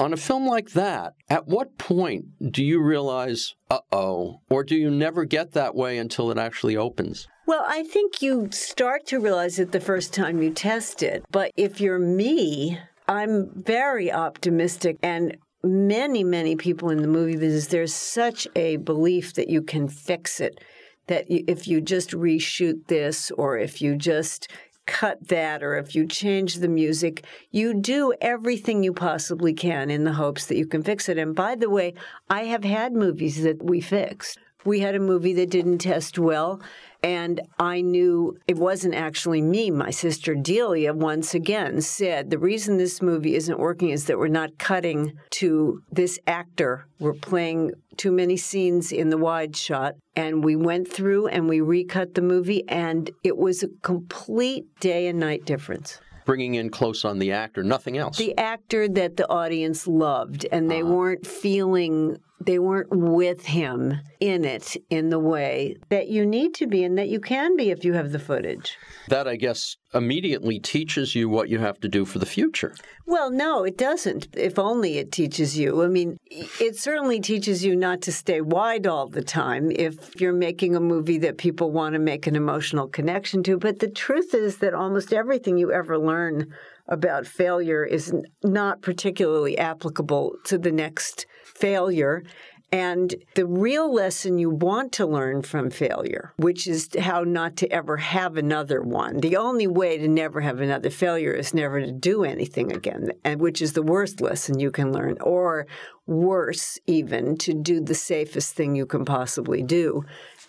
On 0.00 0.14
a 0.14 0.16
film 0.16 0.46
like 0.46 0.70
that, 0.70 1.12
at 1.28 1.46
what 1.46 1.76
point 1.76 2.24
do 2.50 2.64
you 2.64 2.82
realize, 2.82 3.54
uh 3.70 3.80
oh, 3.92 4.40
or 4.48 4.64
do 4.64 4.74
you 4.74 4.90
never 4.90 5.26
get 5.26 5.52
that 5.52 5.74
way 5.74 5.98
until 5.98 6.30
it 6.30 6.38
actually 6.38 6.74
opens? 6.74 7.28
Well, 7.46 7.64
I 7.66 7.82
think 7.82 8.22
you 8.22 8.48
start 8.50 9.06
to 9.08 9.20
realize 9.20 9.58
it 9.58 9.72
the 9.72 9.80
first 9.80 10.14
time 10.14 10.42
you 10.42 10.52
test 10.52 11.02
it. 11.02 11.22
But 11.30 11.50
if 11.54 11.82
you're 11.82 11.98
me, 11.98 12.78
I'm 13.08 13.50
very 13.54 14.10
optimistic 14.10 14.96
and 15.02 15.36
many, 15.62 16.24
many 16.24 16.56
people 16.56 16.90
in 16.90 17.02
the 17.02 17.08
movie 17.08 17.36
business, 17.36 17.66
there's 17.66 17.94
such 17.94 18.48
a 18.56 18.76
belief 18.76 19.34
that 19.34 19.48
you 19.48 19.62
can 19.62 19.88
fix 19.88 20.40
it. 20.40 20.62
That 21.06 21.26
if 21.28 21.66
you 21.66 21.80
just 21.80 22.10
reshoot 22.10 22.86
this, 22.86 23.30
or 23.32 23.58
if 23.58 23.82
you 23.82 23.96
just 23.96 24.48
cut 24.86 25.28
that, 25.28 25.62
or 25.62 25.76
if 25.76 25.94
you 25.94 26.06
change 26.06 26.56
the 26.56 26.68
music, 26.68 27.24
you 27.50 27.74
do 27.74 28.12
everything 28.20 28.82
you 28.82 28.92
possibly 28.92 29.52
can 29.52 29.90
in 29.90 30.04
the 30.04 30.12
hopes 30.12 30.46
that 30.46 30.56
you 30.56 30.66
can 30.66 30.82
fix 30.82 31.08
it. 31.08 31.18
And 31.18 31.34
by 31.34 31.54
the 31.54 31.70
way, 31.70 31.94
I 32.28 32.44
have 32.44 32.64
had 32.64 32.92
movies 32.92 33.42
that 33.42 33.62
we 33.62 33.80
fixed. 33.80 34.38
We 34.64 34.80
had 34.80 34.94
a 34.94 35.00
movie 35.00 35.32
that 35.34 35.50
didn't 35.50 35.78
test 35.78 36.18
well, 36.18 36.60
and 37.02 37.40
I 37.58 37.80
knew 37.80 38.38
it 38.46 38.56
wasn't 38.56 38.94
actually 38.94 39.42
me. 39.42 39.70
My 39.70 39.90
sister 39.90 40.34
Delia 40.34 40.92
once 40.92 41.34
again 41.34 41.80
said 41.80 42.30
the 42.30 42.38
reason 42.38 42.76
this 42.76 43.00
movie 43.02 43.34
isn't 43.34 43.58
working 43.58 43.90
is 43.90 44.06
that 44.06 44.18
we're 44.18 44.28
not 44.28 44.58
cutting 44.58 45.12
to 45.30 45.82
this 45.92 46.18
actor. 46.26 46.86
We're 46.98 47.14
playing 47.14 47.72
too 47.96 48.12
many 48.12 48.36
scenes 48.36 48.92
in 48.92 49.10
the 49.10 49.18
wide 49.18 49.56
shot. 49.56 49.94
And 50.16 50.42
we 50.42 50.56
went 50.56 50.90
through 50.90 51.28
and 51.28 51.48
we 51.48 51.60
recut 51.60 52.14
the 52.14 52.22
movie, 52.22 52.64
and 52.68 53.10
it 53.22 53.36
was 53.36 53.62
a 53.62 53.68
complete 53.82 54.64
day 54.80 55.06
and 55.08 55.18
night 55.18 55.44
difference 55.44 56.00
Bringing 56.24 56.54
in 56.54 56.70
close 56.70 57.04
on 57.04 57.18
the 57.18 57.32
actor, 57.32 57.62
nothing 57.62 57.96
else. 57.98 58.16
the 58.16 58.36
actor 58.38 58.88
that 58.88 59.16
the 59.16 59.28
audience 59.28 59.86
loved 59.86 60.46
and 60.52 60.70
they 60.70 60.82
uh-huh. 60.82 60.92
weren't 60.92 61.26
feeling 61.26 62.18
they 62.44 62.58
weren't 62.58 62.88
with 62.90 63.44
him 63.44 63.94
in 64.18 64.44
it 64.44 64.76
in 64.88 65.10
the 65.10 65.18
way 65.18 65.76
that 65.90 66.08
you 66.08 66.24
need 66.24 66.54
to 66.54 66.66
be 66.66 66.84
and 66.84 66.96
that 66.96 67.08
you 67.08 67.20
can 67.20 67.56
be 67.56 67.70
if 67.70 67.84
you 67.84 67.92
have 67.92 68.12
the 68.12 68.18
footage. 68.18 68.76
that, 69.08 69.28
I 69.28 69.36
guess, 69.36 69.76
immediately 69.92 70.58
teaches 70.58 71.14
you 71.14 71.28
what 71.28 71.48
you 71.48 71.58
have 71.58 71.80
to 71.80 71.88
do 71.88 72.04
for 72.04 72.18
the 72.18 72.26
future. 72.26 72.74
Well, 73.06 73.30
no, 73.30 73.64
it 73.64 73.76
doesn't. 73.76 74.28
If 74.34 74.58
only 74.58 74.98
it 74.98 75.10
teaches 75.12 75.58
you. 75.58 75.82
I 75.82 75.88
mean, 75.88 76.16
it 76.30 76.76
certainly 76.76 77.20
teaches 77.20 77.64
you 77.64 77.74
not 77.74 78.00
to 78.02 78.12
stay 78.12 78.40
wide 78.40 78.86
all 78.86 79.08
the 79.08 79.22
time 79.22 79.70
if 79.72 80.18
you're 80.20 80.32
making 80.32 80.76
a 80.76 80.80
movie 80.80 81.18
that 81.18 81.38
people 81.38 81.72
want 81.72 81.94
to 81.94 81.98
make 81.98 82.26
an 82.26 82.36
emotional 82.36 82.86
connection 82.86 83.42
to. 83.44 83.58
But 83.58 83.80
the 83.80 83.90
truth 83.90 84.32
is 84.32 84.58
that 84.58 84.74
almost 84.74 85.12
everything 85.12 85.58
you 85.58 85.72
ever 85.72 85.98
learn 85.98 86.54
about 86.86 87.26
failure 87.26 87.84
is 87.84 88.12
not 88.42 88.82
particularly 88.82 89.58
applicable 89.58 90.34
to 90.44 90.58
the 90.58 90.72
next 90.72 91.26
failure. 91.60 92.24
And 92.72 93.16
the 93.34 93.46
real 93.46 93.92
lesson 93.92 94.38
you 94.38 94.48
want 94.48 94.92
to 94.92 95.06
learn 95.06 95.42
from 95.42 95.70
failure, 95.70 96.32
which 96.36 96.68
is 96.68 96.88
how 97.00 97.24
not 97.24 97.56
to 97.56 97.72
ever 97.72 97.96
have 97.96 98.36
another 98.36 98.80
one. 98.80 99.18
The 99.18 99.36
only 99.36 99.66
way 99.66 99.98
to 99.98 100.06
never 100.06 100.40
have 100.40 100.60
another 100.60 100.90
failure 100.90 101.32
is 101.32 101.52
never 101.52 101.80
to 101.80 101.90
do 101.90 102.22
anything 102.22 102.70
again, 102.72 103.10
and 103.24 103.40
which 103.40 103.60
is 103.60 103.72
the 103.72 103.82
worst 103.82 104.20
lesson 104.20 104.60
you 104.60 104.70
can 104.70 104.92
learn, 104.92 105.16
or 105.20 105.66
worse, 106.06 106.78
even 106.86 107.36
to 107.38 107.54
do 107.54 107.80
the 107.80 107.94
safest 107.94 108.54
thing 108.54 108.76
you 108.76 108.86
can 108.86 109.04
possibly 109.04 109.62
do 109.62 110.04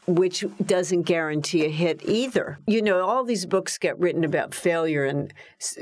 which 0.08 0.44
doesn't 0.66 1.04
guarantee 1.04 1.66
a 1.66 1.70
hit 1.70 2.02
either. 2.04 2.58
You 2.66 2.82
know, 2.82 3.06
all 3.06 3.24
these 3.24 3.46
books 3.46 3.78
get 3.78 4.00
written 4.00 4.24
about 4.24 4.54
failure 4.54 5.06
and 5.06 5.32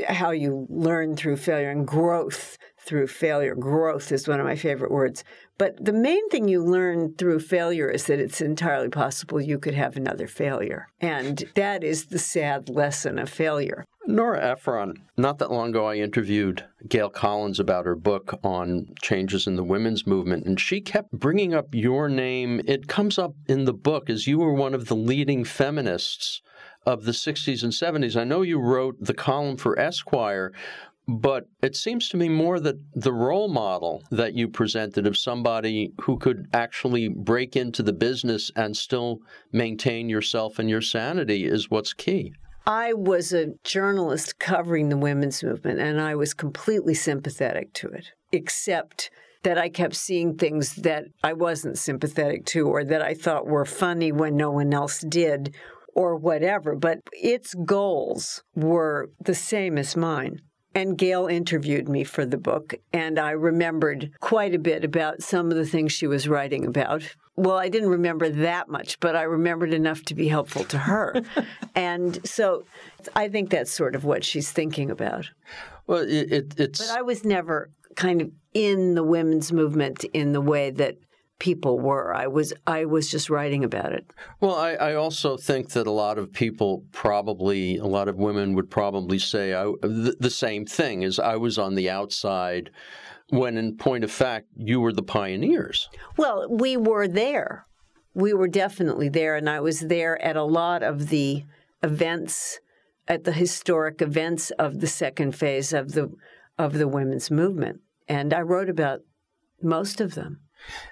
how 0.08 0.32
you 0.32 0.68
learn 0.70 1.16
through 1.16 1.38
failure 1.38 1.70
and 1.70 1.88
growth 1.88 2.58
through 2.90 3.06
failure. 3.06 3.54
Growth 3.54 4.12
is 4.12 4.28
one 4.28 4.40
of 4.40 4.48
my 4.48 4.56
favorite 4.56 4.90
words. 4.90 5.24
But 5.60 5.86
the 5.86 5.94
main 5.94 6.28
thing 6.30 6.48
you 6.48 6.64
learn 6.64 7.14
through 7.14 7.42
failure 7.42 7.88
is 7.88 8.06
that 8.06 8.20
it's 8.20 8.42
entirely 8.42 8.90
possible 8.90 9.40
you 9.40 9.60
could 9.60 9.76
have 9.76 9.96
another 9.96 10.26
failure. 10.26 10.88
And 11.00 11.44
that 11.54 11.84
is 11.84 12.08
the 12.08 12.18
sad 12.18 12.68
lesson 12.68 13.20
of 13.20 13.30
failure. 13.30 13.86
Nora 14.08 14.44
Ephron, 14.54 15.04
not 15.18 15.38
that 15.38 15.52
long 15.52 15.70
ago, 15.70 15.86
I 15.86 15.98
interviewed 15.98 16.66
Gail 16.88 17.12
Collins 17.12 17.60
about 17.60 17.86
her 17.86 17.96
book 17.96 18.40
on 18.44 18.88
changes 19.04 19.46
in 19.46 19.56
the 19.56 19.64
women's 19.64 20.08
movement, 20.08 20.48
and 20.48 20.60
she 20.60 20.82
kept 20.82 21.12
bringing 21.12 21.54
up 21.54 21.68
your 21.76 22.10
name. 22.10 22.60
It 22.66 22.88
comes 22.88 23.20
up 23.20 23.36
in 23.48 23.66
the 23.66 23.74
book 23.74 24.10
as 24.10 24.26
you 24.26 24.40
were 24.40 24.54
one 24.54 24.74
of 24.74 24.88
the 24.88 24.96
leading 24.96 25.44
feminists 25.44 26.42
of 26.86 27.04
the 27.04 27.12
60s 27.12 27.62
and 27.62 27.72
70s. 27.72 28.20
I 28.20 28.24
know 28.24 28.42
you 28.42 28.60
wrote 28.60 28.96
the 29.00 29.14
column 29.14 29.58
for 29.58 29.78
Esquire, 29.78 30.52
but 31.18 31.46
it 31.64 31.76
seems 31.76 32.10
to 32.10 32.18
me 32.18 32.30
more 32.30 32.60
that 32.60 32.76
the 32.94 33.14
role 33.14 33.48
model 33.48 34.04
that 34.12 34.34
you 34.34 34.48
presented 34.48 35.08
of 35.08 35.18
somebody 35.18 35.92
who 36.02 36.18
could 36.18 36.48
actually 36.54 37.08
break 37.08 37.56
into 37.56 37.82
the 37.82 37.94
business 37.94 38.52
and 38.56 38.76
still 38.78 39.20
maintain 39.52 40.10
yourself 40.10 40.60
and 40.60 40.70
your 40.70 40.82
sanity 40.82 41.46
is 41.46 41.72
what's 41.72 41.94
key. 41.94 42.34
I 42.66 42.94
was 42.94 43.34
a 43.34 43.54
journalist 43.64 44.38
covering 44.38 44.90
the 44.90 44.98
women's 44.98 45.44
movement, 45.44 45.80
and 45.80 46.00
I 46.00 46.14
was 46.16 46.36
completely 46.36 46.94
sympathetic 46.94 47.74
to 47.76 47.88
it, 47.88 48.12
except 48.32 49.10
that 49.44 49.58
I 49.58 49.70
kept 49.70 49.96
seeing 49.96 50.36
things 50.36 50.76
that 50.76 51.06
I 51.24 51.34
wasn't 51.34 51.80
sympathetic 51.80 52.46
to 52.48 52.68
or 52.68 52.84
that 52.84 53.02
I 53.02 53.14
thought 53.14 53.48
were 53.48 53.66
funny 53.66 54.12
when 54.12 54.36
no 54.36 54.52
one 54.52 54.74
else 54.74 55.00
did 55.00 55.56
or 55.96 56.16
whatever. 56.16 56.76
But 56.76 57.00
its 57.14 57.54
goals 57.54 58.44
were 58.56 59.10
the 59.20 59.36
same 59.36 59.78
as 59.78 59.96
mine. 59.96 60.42
And 60.76 60.98
Gail 60.98 61.26
interviewed 61.28 61.90
me 61.90 62.04
for 62.04 62.26
the 62.26 62.38
book, 62.38 62.76
and 62.94 63.18
I 63.18 63.32
remembered 63.32 64.12
quite 64.20 64.54
a 64.54 64.60
bit 64.60 64.84
about 64.84 65.24
some 65.24 65.50
of 65.50 65.58
the 65.58 65.66
things 65.66 65.92
she 65.92 66.06
was 66.06 66.28
writing 66.28 66.66
about. 66.66 67.04
Well, 67.36 67.58
I 67.58 67.70
didn't 67.70 67.90
remember 67.90 68.30
that 68.30 68.70
much, 68.70 69.00
but 69.00 69.16
I 69.16 69.24
remembered 69.24 69.74
enough 69.74 70.04
to 70.04 70.16
be 70.16 70.28
helpful 70.28 70.66
to 70.66 70.78
her. 70.78 71.24
and 71.76 72.20
so 72.28 72.66
I 73.16 73.30
think 73.30 73.50
that's 73.50 73.72
sort 73.72 73.96
of 73.96 74.04
what 74.04 74.24
she's 74.24 74.52
thinking 74.52 74.92
about. 74.92 75.30
Well, 75.88 76.02
it, 76.02 76.32
it, 76.32 76.60
it's. 76.60 76.88
But 76.88 76.98
I 76.98 77.02
was 77.02 77.24
never 77.24 77.72
kind 77.96 78.22
of 78.22 78.32
in 78.54 78.96
the 78.96 79.04
women's 79.04 79.52
movement 79.52 80.04
in 80.14 80.34
the 80.34 80.42
way 80.42 80.70
that 80.72 80.98
people 81.40 81.80
were. 81.80 82.14
I 82.14 82.28
was 82.28 82.54
I 82.68 82.86
was 82.86 83.10
just 83.10 83.30
writing 83.30 83.64
about 83.64 83.94
it. 83.94 84.12
Well, 84.40 84.56
I, 84.56 84.74
I, 84.74 84.94
also 84.96 85.38
think 85.38 85.70
that 85.72 85.88
a 85.88 85.92
lot 85.92 86.18
of 86.18 86.32
people 86.32 86.84
probably 86.92 87.78
a 87.78 87.86
lot 87.86 88.08
of 88.08 88.18
women 88.18 88.54
would 88.54 88.70
probably 88.70 89.18
say 89.20 89.54
I, 89.54 89.64
the, 89.82 90.16
the 90.20 90.30
same 90.30 90.66
thing 90.66 91.04
as 91.04 91.18
I 91.18 91.38
was 91.38 91.58
on 91.58 91.76
the 91.76 91.90
outside 91.90 92.70
when 93.30 93.58
in 93.58 93.78
point 93.78 94.04
of 94.04 94.12
fact 94.12 94.48
you 94.56 94.80
were 94.82 94.94
the 94.94 95.04
pioneers. 95.04 95.90
Well, 96.18 96.48
we 96.50 96.78
were 96.78 97.08
there. 97.08 97.66
We 98.14 98.34
were 98.34 98.48
definitely 98.48 99.10
there 99.10 99.36
and 99.36 99.50
I 99.50 99.62
was 99.62 99.80
there 99.80 100.22
at 100.22 100.36
a 100.36 100.44
lot 100.44 100.84
of 100.84 101.10
the 101.10 101.46
events 101.82 102.60
at 103.08 103.24
the 103.24 103.32
historic 103.32 104.02
events 104.02 104.52
of 104.52 104.82
the 104.82 104.88
second 104.88 105.36
phase 105.36 105.74
of 105.74 105.94
the 105.94 106.12
of 106.58 106.74
the 106.74 106.88
women's 106.88 107.32
movement 107.32 107.80
and 108.08 108.34
I 108.34 108.42
wrote 108.42 108.70
about 108.70 109.02
most 109.62 110.02
of 110.02 110.16
them. 110.16 110.42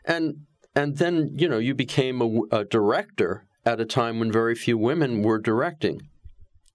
And 0.06 0.45
and 0.75 0.97
then 0.97 1.32
you 1.34 1.47
know 1.49 1.58
you 1.58 1.73
became 1.73 2.21
a, 2.21 2.58
a 2.60 2.65
director 2.65 3.45
at 3.65 3.80
a 3.80 3.86
time 3.86 4.19
when 4.19 4.32
very 4.32 4.56
few 4.56 4.77
women 4.77 5.21
were 5.21 5.39
directing. 5.39 6.01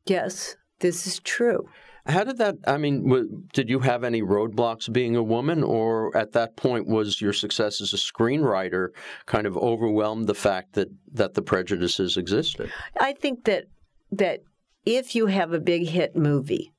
Yes, 0.07 0.57
this 0.81 1.07
is 1.07 1.21
true. 1.21 1.69
How 2.07 2.25
did 2.25 2.39
that? 2.39 2.57
I 2.67 2.79
mean, 2.79 3.05
w- 3.05 3.45
did 3.53 3.71
you 3.71 3.79
have 3.81 4.03
any 4.03 4.23
roadblocks 4.23 4.93
being 4.93 5.15
a 5.15 5.23
woman, 5.23 5.63
or 5.63 6.15
at 6.17 6.33
that 6.33 6.57
point 6.57 6.89
was 6.89 7.21
your 7.21 7.33
success 7.33 7.81
as 7.81 7.93
a 7.93 7.97
screenwriter 7.97 8.89
kind 9.27 9.47
of 9.47 9.57
overwhelmed 9.57 10.27
the 10.27 10.35
fact 10.35 10.73
that 10.73 10.89
that 11.13 11.35
the 11.35 11.43
prejudices 11.43 12.17
existed? 12.17 12.73
I 12.99 13.13
think 13.13 13.45
that 13.45 13.67
that 14.11 14.41
if 14.85 15.15
you 15.15 15.27
have 15.27 15.53
a 15.53 15.61
big 15.61 15.87
hit 15.89 16.17
movie, 16.17 16.73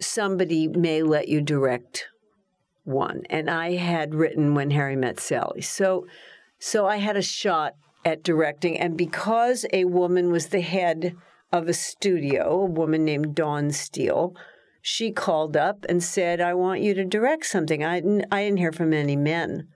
somebody 0.00 0.68
may 0.68 1.02
let 1.02 1.28
you 1.28 1.40
direct 1.40 2.06
one, 2.86 3.22
and 3.28 3.50
I 3.50 3.72
had 3.72 4.14
written 4.14 4.54
When 4.54 4.70
Harry 4.70 4.96
Met 4.96 5.20
Sally. 5.20 5.60
So, 5.60 6.06
so 6.58 6.86
I 6.86 6.96
had 6.96 7.16
a 7.16 7.22
shot 7.22 7.74
at 8.04 8.22
directing, 8.22 8.78
and 8.78 8.96
because 8.96 9.66
a 9.72 9.84
woman 9.84 10.30
was 10.30 10.46
the 10.46 10.60
head 10.60 11.14
of 11.52 11.68
a 11.68 11.74
studio, 11.74 12.62
a 12.62 12.66
woman 12.66 13.04
named 13.04 13.34
Dawn 13.34 13.70
Steel, 13.72 14.34
she 14.80 15.10
called 15.10 15.56
up 15.56 15.84
and 15.88 16.02
said, 16.02 16.40
"I 16.40 16.54
want 16.54 16.80
you 16.80 16.94
to 16.94 17.04
direct 17.04 17.46
something." 17.46 17.82
I 17.84 18.00
didn't, 18.00 18.26
I 18.30 18.44
didn't 18.44 18.58
hear 18.58 18.72
from 18.72 18.92
any 18.92 19.16
men, 19.16 19.68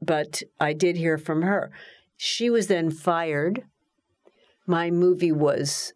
but 0.00 0.42
I 0.60 0.72
did 0.72 0.96
hear 0.96 1.18
from 1.18 1.42
her. 1.42 1.72
She 2.16 2.48
was 2.48 2.68
then 2.68 2.90
fired. 2.90 3.64
My 4.66 4.90
movie 4.90 5.32
was 5.32 5.92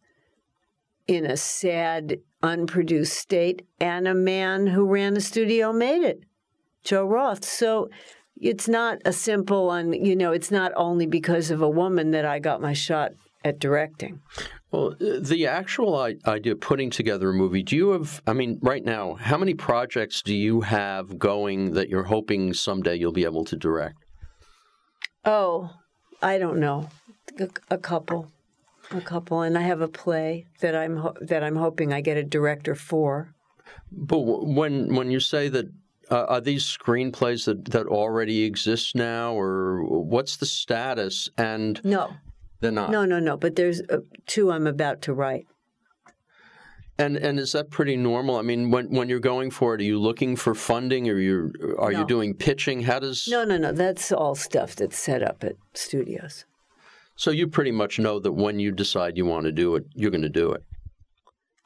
in 1.06 1.24
a 1.24 1.36
sad, 1.36 2.18
unproduced 2.42 3.14
state, 3.14 3.62
and 3.80 4.06
a 4.06 4.14
man 4.14 4.68
who 4.68 4.86
ran 4.86 5.14
the 5.14 5.20
studio 5.20 5.72
made 5.72 6.02
it, 6.02 6.20
Joe 6.84 7.04
Roth. 7.04 7.44
So 7.44 7.88
it's 8.40 8.68
not 8.68 8.98
a 9.04 9.12
simple, 9.12 9.72
and 9.72 9.94
you 9.94 10.14
know, 10.14 10.32
it's 10.32 10.50
not 10.50 10.72
only 10.76 11.06
because 11.06 11.50
of 11.50 11.62
a 11.62 11.68
woman 11.68 12.12
that 12.12 12.24
I 12.24 12.38
got 12.38 12.60
my 12.60 12.72
shot 12.72 13.12
at 13.44 13.58
directing. 13.58 14.20
Well, 14.70 14.94
the 14.98 15.46
actual 15.46 15.96
idea 15.96 16.52
of 16.52 16.60
putting 16.60 16.90
together 16.90 17.30
a 17.30 17.32
movie, 17.32 17.62
do 17.62 17.74
you 17.74 17.90
have, 17.90 18.20
I 18.26 18.34
mean, 18.34 18.58
right 18.60 18.84
now, 18.84 19.14
how 19.14 19.38
many 19.38 19.54
projects 19.54 20.20
do 20.20 20.36
you 20.36 20.60
have 20.60 21.18
going 21.18 21.72
that 21.72 21.88
you're 21.88 22.04
hoping 22.04 22.52
someday 22.52 22.96
you'll 22.96 23.12
be 23.12 23.24
able 23.24 23.46
to 23.46 23.56
direct? 23.56 23.96
Oh, 25.24 25.70
I 26.20 26.38
don't 26.38 26.58
know. 26.58 26.90
A, 27.40 27.48
a 27.70 27.78
couple 27.78 28.30
a 28.90 29.00
couple, 29.00 29.42
and 29.42 29.56
I 29.56 29.62
have 29.62 29.80
a 29.80 29.88
play 29.88 30.46
that 30.60 30.74
I'm 30.74 30.96
ho- 30.96 31.16
that 31.20 31.42
I'm 31.42 31.56
hoping 31.56 31.92
I 31.92 32.00
get 32.00 32.16
a 32.16 32.24
director 32.24 32.74
for. 32.74 33.34
But 33.92 34.20
when 34.20 34.94
when 34.94 35.10
you 35.10 35.20
say 35.20 35.48
that, 35.48 35.66
uh, 36.10 36.24
are 36.28 36.40
these 36.40 36.64
screenplays 36.64 37.44
that 37.46 37.66
that 37.66 37.86
already 37.86 38.44
exist 38.44 38.94
now, 38.94 39.32
or 39.32 39.82
what's 39.84 40.36
the 40.36 40.46
status? 40.46 41.28
And 41.36 41.82
no, 41.84 42.14
they're 42.60 42.72
not. 42.72 42.90
No, 42.90 43.04
no, 43.04 43.18
no. 43.18 43.36
But 43.36 43.56
there's 43.56 43.80
uh, 43.82 43.98
two 44.26 44.50
I'm 44.50 44.66
about 44.66 45.02
to 45.02 45.14
write. 45.14 45.46
And 46.98 47.16
and 47.16 47.38
is 47.38 47.52
that 47.52 47.70
pretty 47.70 47.96
normal? 47.96 48.36
I 48.36 48.42
mean, 48.42 48.70
when 48.70 48.90
when 48.90 49.08
you're 49.08 49.20
going 49.20 49.50
for 49.50 49.74
it, 49.74 49.80
are 49.80 49.84
you 49.84 50.00
looking 50.00 50.34
for 50.34 50.54
funding, 50.54 51.08
or 51.08 51.18
you 51.18 51.52
are 51.78 51.92
no. 51.92 52.00
you 52.00 52.06
doing 52.06 52.34
pitching? 52.34 52.82
How 52.82 52.98
does? 52.98 53.28
No, 53.28 53.44
no, 53.44 53.56
no. 53.56 53.70
That's 53.70 54.10
all 54.10 54.34
stuff 54.34 54.74
that's 54.74 54.98
set 54.98 55.22
up 55.22 55.44
at 55.44 55.54
studios. 55.74 56.44
So 57.18 57.32
you 57.32 57.48
pretty 57.48 57.72
much 57.72 57.98
know 57.98 58.20
that 58.20 58.30
when 58.30 58.60
you 58.60 58.70
decide 58.70 59.16
you 59.16 59.26
want 59.26 59.44
to 59.46 59.50
do 59.50 59.74
it, 59.74 59.84
you're 59.92 60.12
going 60.12 60.22
to 60.22 60.28
do 60.28 60.52
it. 60.52 60.62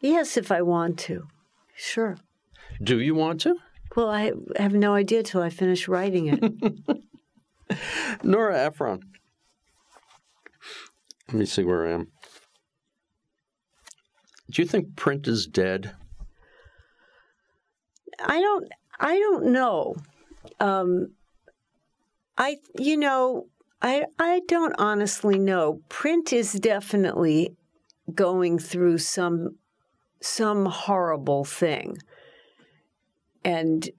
Yes, 0.00 0.38
if 0.38 0.50
I 0.50 0.62
want 0.62 0.98
to. 1.00 1.28
Sure. 1.76 2.16
Do 2.82 2.98
you 2.98 3.14
want 3.14 3.42
to? 3.42 3.56
Well, 3.94 4.08
I 4.08 4.32
have 4.56 4.72
no 4.72 4.94
idea 4.94 5.22
till 5.22 5.42
I 5.42 5.50
finish 5.50 5.88
writing 5.88 6.28
it. 6.28 7.78
Nora 8.24 8.64
Ephron. 8.64 9.02
Let 11.28 11.36
me 11.36 11.44
see 11.44 11.64
where 11.64 11.86
I 11.86 11.92
am. 11.92 12.08
Do 14.50 14.62
you 14.62 14.66
think 14.66 14.96
print 14.96 15.28
is 15.28 15.46
dead? 15.46 15.94
I 18.24 18.40
don't. 18.40 18.68
I 18.98 19.18
don't 19.18 19.46
know. 19.52 19.96
Um, 20.60 21.12
I, 22.38 22.56
you 22.78 22.96
know, 22.96 23.48
I, 23.82 24.04
I 24.18 24.42
don't 24.46 24.74
honestly 24.78 25.38
know. 25.38 25.80
Print 25.88 26.32
is 26.32 26.52
definitely 26.52 27.56
going 28.14 28.58
through 28.58 28.98
some 28.98 29.56
some 30.20 30.66
horrible 30.66 31.44
thing. 31.44 31.98
And 33.44 33.90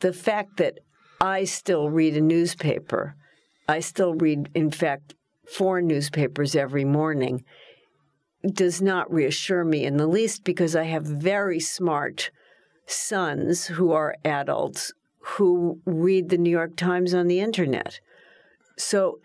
the 0.00 0.12
fact 0.12 0.56
that 0.56 0.80
I 1.20 1.44
still 1.44 1.88
read 1.88 2.16
a 2.16 2.20
newspaper, 2.20 3.14
I 3.68 3.78
still 3.78 4.14
read, 4.14 4.48
in 4.56 4.72
fact, 4.72 5.14
four 5.46 5.80
newspapers 5.80 6.56
every 6.56 6.84
morning, 6.84 7.44
does 8.44 8.82
not 8.82 9.12
reassure 9.12 9.64
me 9.64 9.84
in 9.84 9.98
the 9.98 10.08
least 10.08 10.42
because 10.42 10.74
I 10.74 10.82
have 10.82 11.04
very 11.04 11.60
smart 11.60 12.32
sons 12.86 13.66
who 13.66 13.92
are 13.92 14.16
adults 14.24 14.92
who 15.20 15.80
read 15.84 16.28
the 16.28 16.38
New 16.38 16.50
York 16.50 16.74
Times 16.74 17.14
on 17.14 17.28
the 17.28 17.38
internet 17.38 18.00
so 18.76 19.20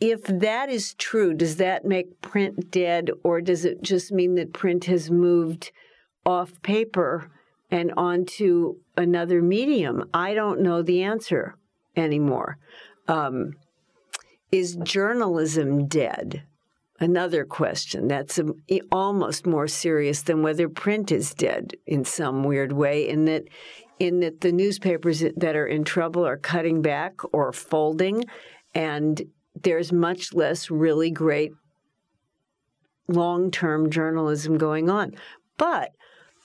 if 0.00 0.24
that 0.24 0.68
is 0.68 0.94
true, 0.94 1.32
does 1.32 1.56
that 1.56 1.84
make 1.84 2.20
print 2.20 2.70
dead, 2.72 3.10
or 3.22 3.40
does 3.40 3.64
it 3.64 3.82
just 3.82 4.10
mean 4.10 4.34
that 4.34 4.52
print 4.52 4.86
has 4.86 5.10
moved 5.10 5.70
off 6.26 6.60
paper 6.62 7.30
and 7.70 7.92
onto 7.96 8.76
another 8.96 9.40
medium? 9.40 10.08
I 10.12 10.34
don't 10.34 10.60
know 10.60 10.82
the 10.82 11.02
answer 11.02 11.54
anymore. 11.94 12.58
Um, 13.06 13.52
is 14.50 14.76
journalism 14.76 15.86
dead? 15.86 16.42
Another 16.98 17.44
question 17.44 18.06
that's 18.06 18.38
a, 18.38 18.80
almost 18.92 19.46
more 19.46 19.66
serious 19.66 20.22
than 20.22 20.42
whether 20.42 20.68
print 20.68 21.10
is 21.10 21.34
dead 21.34 21.74
in 21.86 22.04
some 22.04 22.44
weird 22.44 22.72
way, 22.72 23.08
in 23.08 23.24
that 23.24 23.44
in 24.02 24.18
that 24.18 24.40
the 24.40 24.50
newspapers 24.50 25.22
that 25.36 25.54
are 25.54 25.66
in 25.66 25.84
trouble 25.84 26.26
are 26.26 26.36
cutting 26.36 26.82
back 26.82 27.20
or 27.32 27.52
folding, 27.52 28.24
and 28.74 29.22
there's 29.54 29.92
much 29.92 30.34
less 30.34 30.72
really 30.72 31.08
great 31.08 31.52
long 33.06 33.52
term 33.52 33.90
journalism 33.90 34.58
going 34.58 34.90
on. 34.90 35.12
But 35.56 35.92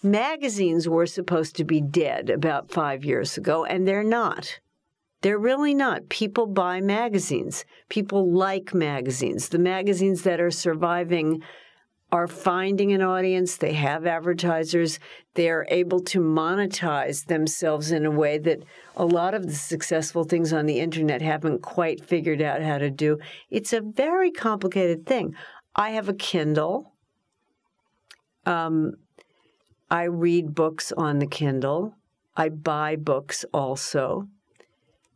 magazines 0.04 0.88
were 0.88 1.08
supposed 1.08 1.56
to 1.56 1.64
be 1.64 1.82
dead 1.82 2.30
about 2.30 2.70
five 2.70 3.04
years 3.04 3.40
ago, 3.40 3.66
and 3.66 3.88
they're 3.88 4.04
not. 4.04 4.60
They're 5.22 5.40
really 5.40 5.74
not. 5.74 6.10
People 6.10 6.46
buy 6.46 6.80
magazines. 6.80 7.66
People 7.90 8.32
like 8.32 8.76
magazines. 8.76 9.50
The 9.50 9.58
magazines 9.58 10.22
that 10.22 10.40
are 10.40 10.52
surviving 10.52 11.42
are 12.12 12.28
finding 12.28 12.94
an 12.94 13.02
audience, 13.02 13.58
they 13.58 13.74
have 13.74 14.06
advertisers, 14.06 15.00
they're 15.34 15.66
able 15.70 16.00
to 16.00 16.20
monetize 16.20 17.26
themselves 17.26 17.92
in 17.92 18.06
a 18.06 18.12
way 18.12 18.38
that 18.38 18.64
a 18.96 19.06
lot 19.06 19.34
of 19.34 19.46
the 19.46 19.54
successful 19.54 20.24
things 20.24 20.54
on 20.54 20.66
the 20.66 20.80
internet 20.80 21.22
haven't 21.22 21.62
quite 21.62 22.04
figured 22.04 22.42
out 22.42 22.62
how 22.62 22.78
to 22.78 22.90
do. 22.90 23.20
It's 23.50 23.74
a 23.74 23.82
very 23.82 24.32
complicated 24.32 25.06
thing. 25.06 25.36
I 25.76 25.92
have 25.92 26.08
a 26.08 26.14
Kindle. 26.14 26.94
Um, 28.46 28.94
I 29.92 30.04
read 30.04 30.56
books 30.56 30.94
on 30.94 31.20
the 31.20 31.28
Kindle. 31.28 31.94
I 32.38 32.50
buy 32.50 32.96
books 32.96 33.44
also. 33.54 34.28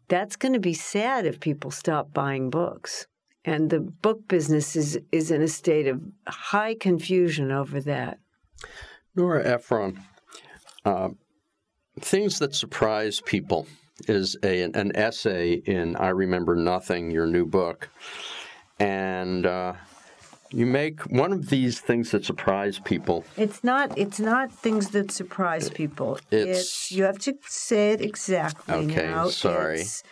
That's 0.09 0.35
going 0.35 0.53
to 0.53 0.59
be 0.59 0.73
sad 0.73 1.25
if 1.25 1.39
people 1.39 1.71
stop 1.71 2.13
buying 2.13 2.49
books 2.49 3.07
and 3.45 3.69
the 3.69 3.79
book 3.79 4.27
business 4.27 4.75
is 4.75 4.99
is 5.11 5.31
in 5.31 5.41
a 5.41 5.47
state 5.47 5.87
of 5.87 6.01
high 6.27 6.75
confusion 6.75 7.51
over 7.51 7.81
that. 7.81 8.19
Nora 9.15 9.43
Ephron, 9.45 9.99
uh, 10.85 11.09
things 11.99 12.39
that 12.39 12.55
surprise 12.55 13.21
people 13.21 13.67
is 14.07 14.37
a 14.43 14.63
an 14.63 14.95
essay 14.95 15.53
in 15.53 15.95
I 15.95 16.09
Remember 16.09 16.55
Nothing, 16.55 17.11
your 17.11 17.27
new 17.27 17.45
book, 17.45 17.89
and. 18.79 19.45
Uh, 19.45 19.73
you 20.53 20.65
make 20.65 20.99
one 21.03 21.31
of 21.31 21.49
these 21.49 21.79
things 21.79 22.11
that 22.11 22.25
surprise 22.25 22.77
people. 22.77 23.23
It's 23.37 23.63
not. 23.63 23.97
It's 23.97 24.19
not 24.19 24.51
things 24.51 24.89
that 24.89 25.09
surprise 25.09 25.69
people. 25.69 26.19
It's, 26.29 26.59
it's 26.59 26.91
you 26.91 27.03
have 27.05 27.19
to 27.19 27.37
say 27.47 27.93
it 27.93 28.01
exactly. 28.01 28.75
Okay, 28.75 29.07
now. 29.07 29.29
sorry. 29.29 29.81
It's, 29.81 30.03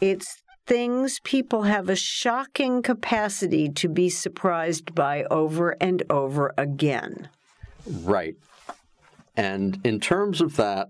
it's 0.00 0.42
things 0.66 1.20
people 1.20 1.62
have 1.62 1.88
a 1.88 1.96
shocking 1.96 2.82
capacity 2.82 3.68
to 3.68 3.88
be 3.88 4.08
surprised 4.08 4.94
by 4.94 5.24
over 5.24 5.76
and 5.80 6.02
over 6.10 6.52
again. 6.56 7.28
Right. 7.86 8.36
And 9.36 9.80
in 9.84 10.00
terms 10.00 10.40
of 10.40 10.56
that, 10.56 10.88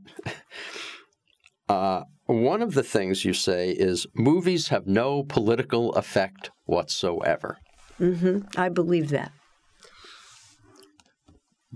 uh, 1.69 2.03
one 2.27 2.63
of 2.63 2.75
the 2.75 2.83
things 2.83 3.25
you 3.25 3.35
say 3.35 3.71
is 3.71 4.07
movies 4.15 4.69
have 4.69 4.87
no 4.87 5.25
political 5.25 5.93
effect 5.95 6.51
whatsoever. 6.65 7.59
Mm-hmm. 8.01 8.59
I 8.59 8.69
believe 8.69 9.11
that. 9.11 9.33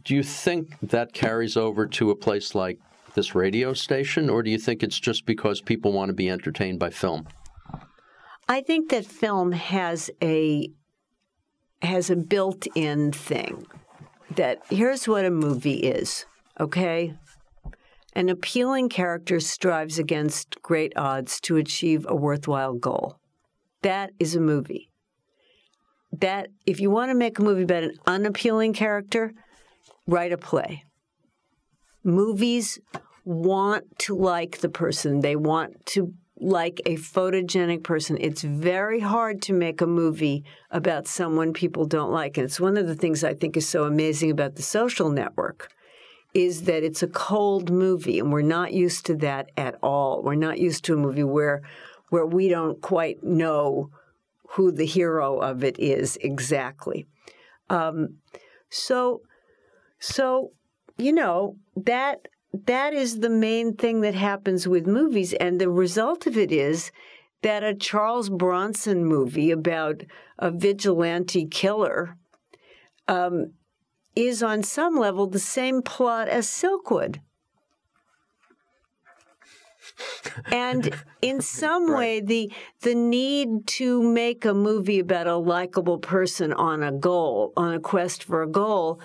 Do 0.05 0.15
you 0.15 0.23
think 0.23 0.77
that 0.81 1.13
carries 1.13 1.57
over 1.57 1.87
to 1.87 2.11
a 2.11 2.17
place 2.17 2.55
like 2.55 2.79
this 3.15 3.35
radio 3.35 3.73
station, 3.75 4.31
or 4.31 4.43
do 4.43 4.51
you 4.51 4.59
think 4.59 4.83
it's 4.83 4.99
just 4.99 5.27
because 5.27 5.61
people 5.61 5.93
want 5.93 6.09
to 6.09 6.15
be 6.15 6.31
entertained 6.31 6.79
by 6.79 6.91
film? 6.91 7.27
I 8.51 8.63
think 8.63 8.91
that 8.91 9.05
film 9.05 9.53
has 9.53 10.11
a 10.23 10.71
has 11.83 12.11
a 12.11 12.17
built-in 12.17 13.13
thing 13.13 13.67
that 14.35 14.63
here's 14.71 15.07
what 15.07 15.25
a 15.25 15.31
movie 15.31 15.77
is, 15.77 16.25
okay? 16.59 17.15
An 18.15 18.29
appealing 18.29 18.89
character 18.89 19.39
strives 19.39 19.99
against 19.99 20.61
great 20.63 20.93
odds 20.97 21.41
to 21.43 21.57
achieve 21.57 22.07
a 22.09 22.17
worthwhile 22.17 22.75
goal. 22.75 23.19
That 23.83 24.11
is 24.19 24.35
a 24.35 24.41
movie. 24.41 24.91
That 26.11 26.49
if 26.67 26.81
you 26.81 26.91
want 26.91 27.11
to 27.11 27.15
make 27.15 27.39
a 27.39 27.43
movie 27.43 27.63
about 27.63 27.85
an 27.85 27.95
unappealing 28.07 28.73
character, 28.73 29.35
write 30.07 30.33
a 30.33 30.39
play. 30.39 30.85
Movies 32.03 32.79
want 33.25 33.99
to 33.99 34.17
like 34.17 34.59
the 34.59 34.71
person. 34.71 35.21
They 35.21 35.37
want 35.37 35.85
to 35.87 36.15
like 36.41 36.81
a 36.87 36.97
photogenic 36.97 37.83
person. 37.83 38.17
It's 38.21 38.43
very 38.43 39.01
hard 39.01 39.43
to 39.43 39.53
make 39.53 39.81
a 39.81 39.87
movie 39.87 40.45
about 40.71 41.07
someone 41.07 41.53
people 41.53 41.85
don't 41.85 42.13
like. 42.13 42.37
And 42.37 42.45
it's 42.45 42.61
one 42.61 42.77
of 42.77 42.87
the 42.87 42.95
things 42.95 43.25
I 43.25 43.35
think 43.35 43.57
is 43.57 43.69
so 43.69 43.85
amazing 43.85 44.31
about 44.31 44.55
the 44.55 44.63
social 44.63 45.11
network 45.11 45.73
is 46.35 46.63
that 46.65 46.85
it's 46.85 47.03
a 47.03 47.09
cold 47.09 47.71
movie 47.71 48.19
and 48.19 48.31
we're 48.31 48.43
not 48.43 48.73
used 48.73 49.07
to 49.07 49.17
that 49.17 49.51
at 49.57 49.77
all. 49.83 50.23
We're 50.23 50.35
not 50.35 50.59
used 50.59 50.85
to 50.85 50.95
a 50.95 50.97
movie 50.97 51.25
where 51.25 51.63
where 52.11 52.27
we 52.27 52.49
don't 52.49 52.81
quite 52.81 53.23
know 53.23 53.91
who 54.51 54.73
the 54.73 54.87
hero 54.87 55.39
of 55.39 55.63
it 55.63 55.79
is 55.79 56.17
exactly. 56.21 57.07
Um, 57.69 58.19
so 58.71 59.23
so 59.99 60.53
you 60.97 61.13
know 61.13 61.57
that 61.77 62.29
that 62.53 62.95
is 62.95 63.21
the 63.21 63.31
main 63.31 63.75
thing 63.75 64.01
that 64.01 64.15
happens 64.15 64.67
with 64.67 64.87
movies. 64.87 65.33
And 65.35 65.61
the 65.61 65.71
result 65.71 66.27
of 66.27 66.37
it 66.37 66.51
is 66.51 66.91
that 67.43 67.63
a 67.63 67.75
Charles 67.75 68.31
Bronson 68.31 69.05
movie 69.05 69.51
about 69.51 70.03
a 70.39 70.51
vigilante 70.51 71.47
killer 71.47 72.17
um, 73.07 73.53
is 74.17 74.43
on 74.43 74.63
some 74.63 74.97
level 74.97 75.27
the 75.27 75.39
same 75.39 75.83
plot 75.83 76.29
as 76.29 76.49
Silkwood. 76.49 77.21
and 80.53 80.95
in 81.23 81.41
some 81.61 81.91
right. 81.91 81.99
way 81.99 82.21
the 82.21 82.53
the 82.83 82.95
need 82.95 83.67
to 83.67 84.03
make 84.03 84.45
a 84.45 84.55
movie 84.55 84.99
about 84.99 85.27
a 85.27 85.37
likable 85.37 85.99
person 85.99 86.53
on 86.53 86.83
a 86.83 86.93
goal 86.93 87.53
on 87.57 87.75
a 87.75 87.81
quest 87.81 88.25
for 88.25 88.43
a 88.43 88.49
goal 88.49 89.01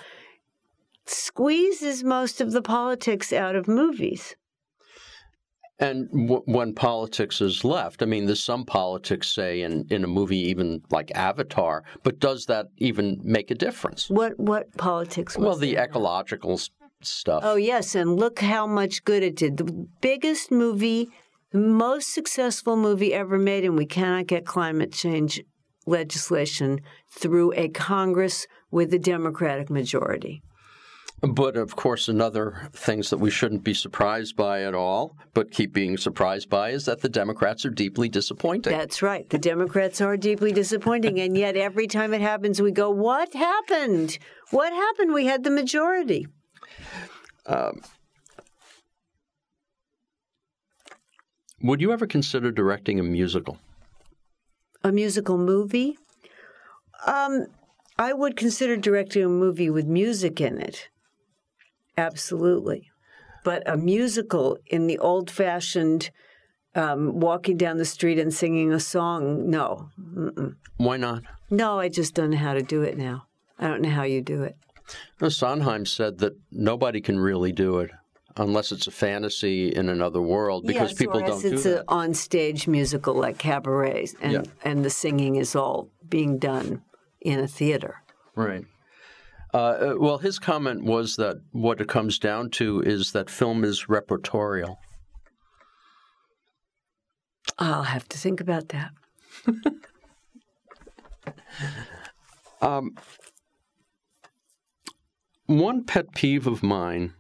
squeezes 1.05 2.03
most 2.03 2.41
of 2.41 2.51
the 2.51 2.61
politics 2.61 3.33
out 3.33 3.55
of 3.55 3.67
movies. 3.67 4.35
And 5.79 6.09
w- 6.11 6.43
when 6.45 6.73
politics 6.73 7.41
is 7.41 7.65
left, 7.65 8.01
I 8.03 8.05
mean, 8.05 8.25
there's 8.25 8.43
some 8.43 8.63
politics, 8.63 9.33
say, 9.33 9.63
in, 9.63 9.85
in 9.89 10.03
a 10.03 10.07
movie, 10.07 10.37
even 10.37 10.81
like 10.91 11.11
Avatar, 11.15 11.83
but 12.03 12.19
does 12.19 12.45
that 12.45 12.67
even 12.77 13.19
make 13.23 13.51
a 13.51 13.55
difference? 13.55 14.09
What 14.09 14.39
what 14.39 14.71
politics? 14.77 15.37
well, 15.37 15.55
the 15.55 15.77
ecological 15.77 16.59
stuff. 17.01 17.41
Oh 17.43 17.55
yes, 17.55 17.95
and 17.95 18.15
look 18.15 18.39
how 18.39 18.67
much 18.67 19.03
good 19.03 19.23
it 19.23 19.35
did. 19.35 19.57
The 19.57 19.87
biggest 19.99 20.51
movie, 20.51 21.09
the 21.51 21.57
most 21.57 22.13
successful 22.13 22.77
movie 22.77 23.13
ever 23.13 23.37
made, 23.37 23.65
and 23.65 23.75
we 23.75 23.85
cannot 23.85 24.27
get 24.27 24.45
climate 24.45 24.93
change 24.93 25.41
legislation 25.85 26.79
through 27.11 27.51
a 27.55 27.67
Congress 27.69 28.47
with 28.71 28.93
a 28.93 28.99
Democratic 28.99 29.69
majority. 29.69 30.41
But 31.25 31.55
of 31.55 31.77
course, 31.77 32.09
another 32.09 32.69
things 32.73 33.09
that 33.09 33.17
we 33.17 33.31
shouldn't 33.31 33.63
be 33.63 33.73
surprised 33.73 34.35
by 34.35 34.63
at 34.63 34.75
all, 34.75 35.15
but 35.33 35.51
keep 35.51 35.71
being 35.71 35.95
surprised 35.95 36.49
by, 36.49 36.71
is 36.71 36.83
that 36.83 36.99
the 36.99 37.07
Democrats 37.07 37.65
are 37.65 37.69
deeply 37.69 38.09
disappointing. 38.09 38.77
That's 38.77 39.01
right. 39.01 39.29
The 39.29 39.37
Democrats 39.37 40.01
are 40.01 40.17
deeply 40.17 40.51
disappointing, 40.51 41.21
and 41.21 41.37
yet 41.37 41.55
every 41.55 41.87
time 41.87 42.13
it 42.13 42.19
happens, 42.19 42.61
we 42.61 42.71
go, 42.71 42.89
"What 42.89 43.33
happened? 43.33 44.19
What 44.51 44.73
happened? 44.73 45.13
We 45.13 45.25
had 45.25 45.45
the 45.45 45.49
majority." 45.49 46.27
Um, 47.45 47.81
would 51.61 51.79
you 51.79 51.93
ever 51.93 52.05
consider 52.05 52.51
directing 52.51 52.99
a 52.99 53.03
musical? 53.03 53.59
A 54.83 54.91
musical 54.91 55.37
movie? 55.37 55.97
Um, 57.07 57.47
I 57.97 58.11
would 58.11 58.35
consider 58.35 58.75
directing 58.75 59.23
a 59.23 59.29
movie 59.29 59.69
with 59.69 59.85
music 59.85 60.41
in 60.41 60.57
it. 60.57 60.89
Absolutely. 61.97 62.89
But 63.43 63.63
a 63.69 63.77
musical 63.77 64.57
in 64.67 64.87
the 64.87 64.97
old 64.99 65.29
fashioned 65.29 66.11
um, 66.75 67.19
walking 67.19 67.57
down 67.57 67.77
the 67.77 67.85
street 67.85 68.17
and 68.17 68.33
singing 68.33 68.71
a 68.73 68.79
song, 68.79 69.49
no. 69.49 69.89
Mm-mm. 69.99 70.55
Why 70.77 70.97
not? 70.97 71.23
No, 71.49 71.79
I 71.79 71.89
just 71.89 72.15
don't 72.15 72.31
know 72.31 72.37
how 72.37 72.53
to 72.53 72.63
do 72.63 72.81
it 72.81 72.97
now. 72.97 73.27
I 73.59 73.67
don't 73.67 73.81
know 73.81 73.89
how 73.89 74.03
you 74.03 74.21
do 74.21 74.43
it. 74.43 74.57
Sondheim 75.29 75.85
said 75.85 76.17
that 76.19 76.33
nobody 76.51 76.99
can 76.99 77.19
really 77.19 77.51
do 77.51 77.79
it 77.79 77.91
unless 78.35 78.71
it's 78.71 78.87
a 78.87 78.91
fantasy 78.91 79.69
in 79.69 79.89
another 79.89 80.21
world, 80.21 80.65
because 80.65 80.89
yes, 80.89 80.97
people 80.97 81.19
don't 81.19 81.45
it's 81.45 81.63
do 81.63 81.77
an 81.77 81.83
on-stage 81.87 82.67
musical 82.67 83.13
like 83.13 83.37
cabaret, 83.37 84.07
and 84.21 84.33
Yeah. 84.33 84.41
and 84.63 84.83
the 84.83 84.89
singing 84.89 85.35
is 85.35 85.55
all 85.55 85.89
being 86.09 86.39
done 86.39 86.81
in 87.21 87.39
a 87.39 87.47
theater. 87.47 88.01
Right. 88.35 88.65
Uh, 89.53 89.57
uh, 89.57 89.95
well, 89.97 90.17
his 90.17 90.39
comment 90.39 90.83
was 90.83 91.15
that 91.17 91.37
what 91.51 91.79
it 91.79 91.87
comes 91.87 92.17
down 92.17 92.49
to 92.49 92.81
is 92.81 93.11
that 93.11 93.29
film 93.29 93.63
is 93.63 93.85
repertorial. 93.85 94.77
I'll 97.59 97.83
have 97.83 98.09
to 98.09 98.17
think 98.17 98.41
about 98.41 98.69
that. 98.69 98.91
Um, 102.63 102.95
one 105.47 105.83
pet 105.83 106.15
peeve 106.15 106.47
of 106.47 106.63
mine 106.63 107.13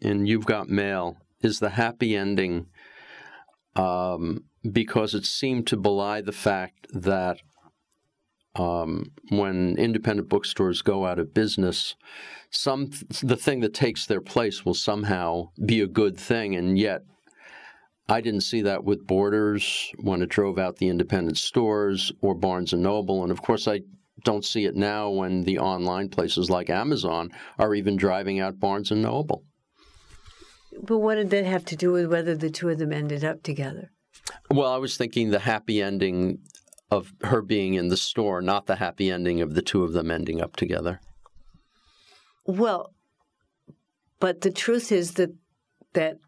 in 0.00 0.24
You've 0.24 0.46
Got 0.46 0.68
Mail 0.68 1.16
is 1.42 1.58
the 1.58 1.70
happy 1.70 2.14
ending 2.14 2.66
um, 3.74 4.44
because 4.70 5.14
it 5.14 5.24
seemed 5.24 5.66
to 5.66 5.76
belie 5.76 6.20
the 6.20 6.30
fact 6.30 6.86
that 6.92 7.38
um, 8.58 9.12
when 9.30 9.76
independent 9.78 10.28
bookstores 10.28 10.82
go 10.82 11.06
out 11.06 11.18
of 11.18 11.34
business, 11.34 11.94
some 12.50 12.90
the 13.22 13.36
thing 13.36 13.60
that 13.60 13.74
takes 13.74 14.06
their 14.06 14.20
place 14.20 14.64
will 14.64 14.74
somehow 14.74 15.50
be 15.64 15.80
a 15.80 15.86
good 15.86 16.16
thing, 16.16 16.56
and 16.56 16.78
yet 16.78 17.02
I 18.08 18.20
didn't 18.20 18.40
see 18.40 18.62
that 18.62 18.84
with 18.84 19.06
Borders 19.06 19.92
when 20.00 20.22
it 20.22 20.30
drove 20.30 20.58
out 20.58 20.76
the 20.76 20.88
independent 20.88 21.36
stores 21.36 22.10
or 22.22 22.34
Barnes 22.34 22.72
and 22.72 22.82
Noble, 22.82 23.22
and 23.22 23.30
of 23.30 23.42
course 23.42 23.68
I 23.68 23.82
don't 24.24 24.44
see 24.44 24.64
it 24.64 24.74
now 24.74 25.10
when 25.10 25.42
the 25.42 25.58
online 25.58 26.08
places 26.08 26.50
like 26.50 26.70
Amazon 26.70 27.30
are 27.58 27.74
even 27.74 27.96
driving 27.96 28.40
out 28.40 28.58
Barnes 28.58 28.90
and 28.90 29.02
Noble. 29.02 29.44
But 30.82 30.98
what 30.98 31.16
did 31.16 31.30
that 31.30 31.44
have 31.44 31.64
to 31.66 31.76
do 31.76 31.92
with 31.92 32.06
whether 32.06 32.34
the 32.34 32.50
two 32.50 32.68
of 32.68 32.78
them 32.78 32.92
ended 32.92 33.24
up 33.24 33.42
together? 33.42 33.90
Well, 34.50 34.72
I 34.72 34.78
was 34.78 34.96
thinking 34.96 35.30
the 35.30 35.38
happy 35.38 35.82
ending 35.82 36.38
of 36.90 37.12
her 37.22 37.42
being 37.42 37.74
in 37.74 37.88
the 37.88 37.96
store, 37.96 38.40
not 38.40 38.66
the 38.66 38.76
happy 38.76 39.10
ending 39.10 39.40
of 39.40 39.54
the 39.54 39.62
two 39.62 39.82
of 39.82 39.92
them 39.92 40.10
ending 40.10 40.40
up 40.40 40.56
together. 40.56 41.00
Well, 42.46 42.94
but 44.20 44.40
the 44.40 44.50
truth 44.50 44.90
is 44.90 45.12
that 45.14 45.34
that 45.92 46.18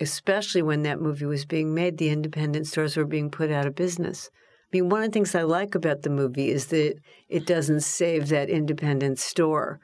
especially 0.00 0.62
when 0.62 0.82
that 0.82 1.00
movie 1.00 1.26
was 1.26 1.44
being 1.44 1.74
made, 1.74 1.98
the 1.98 2.08
independent 2.08 2.66
stores 2.66 2.96
were 2.96 3.04
being 3.04 3.30
put 3.30 3.50
out 3.50 3.66
of 3.66 3.74
business. 3.74 4.30
I 4.34 4.76
mean, 4.76 4.88
one 4.88 5.02
of 5.02 5.08
the 5.08 5.12
things 5.12 5.34
I 5.34 5.42
like 5.42 5.74
about 5.74 6.02
the 6.02 6.10
movie 6.10 6.50
is 6.50 6.66
that 6.66 6.96
it 7.28 7.46
doesn't 7.46 7.82
save 7.82 8.28
that 8.28 8.50
independent 8.50 9.18
store 9.18 9.80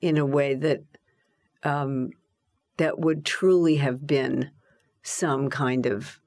in 0.00 0.16
a 0.16 0.24
way 0.24 0.54
that 0.54 0.80
um, 1.64 2.10
that 2.78 2.98
would 2.98 3.24
truly 3.24 3.76
have 3.76 4.06
been 4.06 4.50
some 5.02 5.50
kind 5.50 5.86
of 5.86 6.20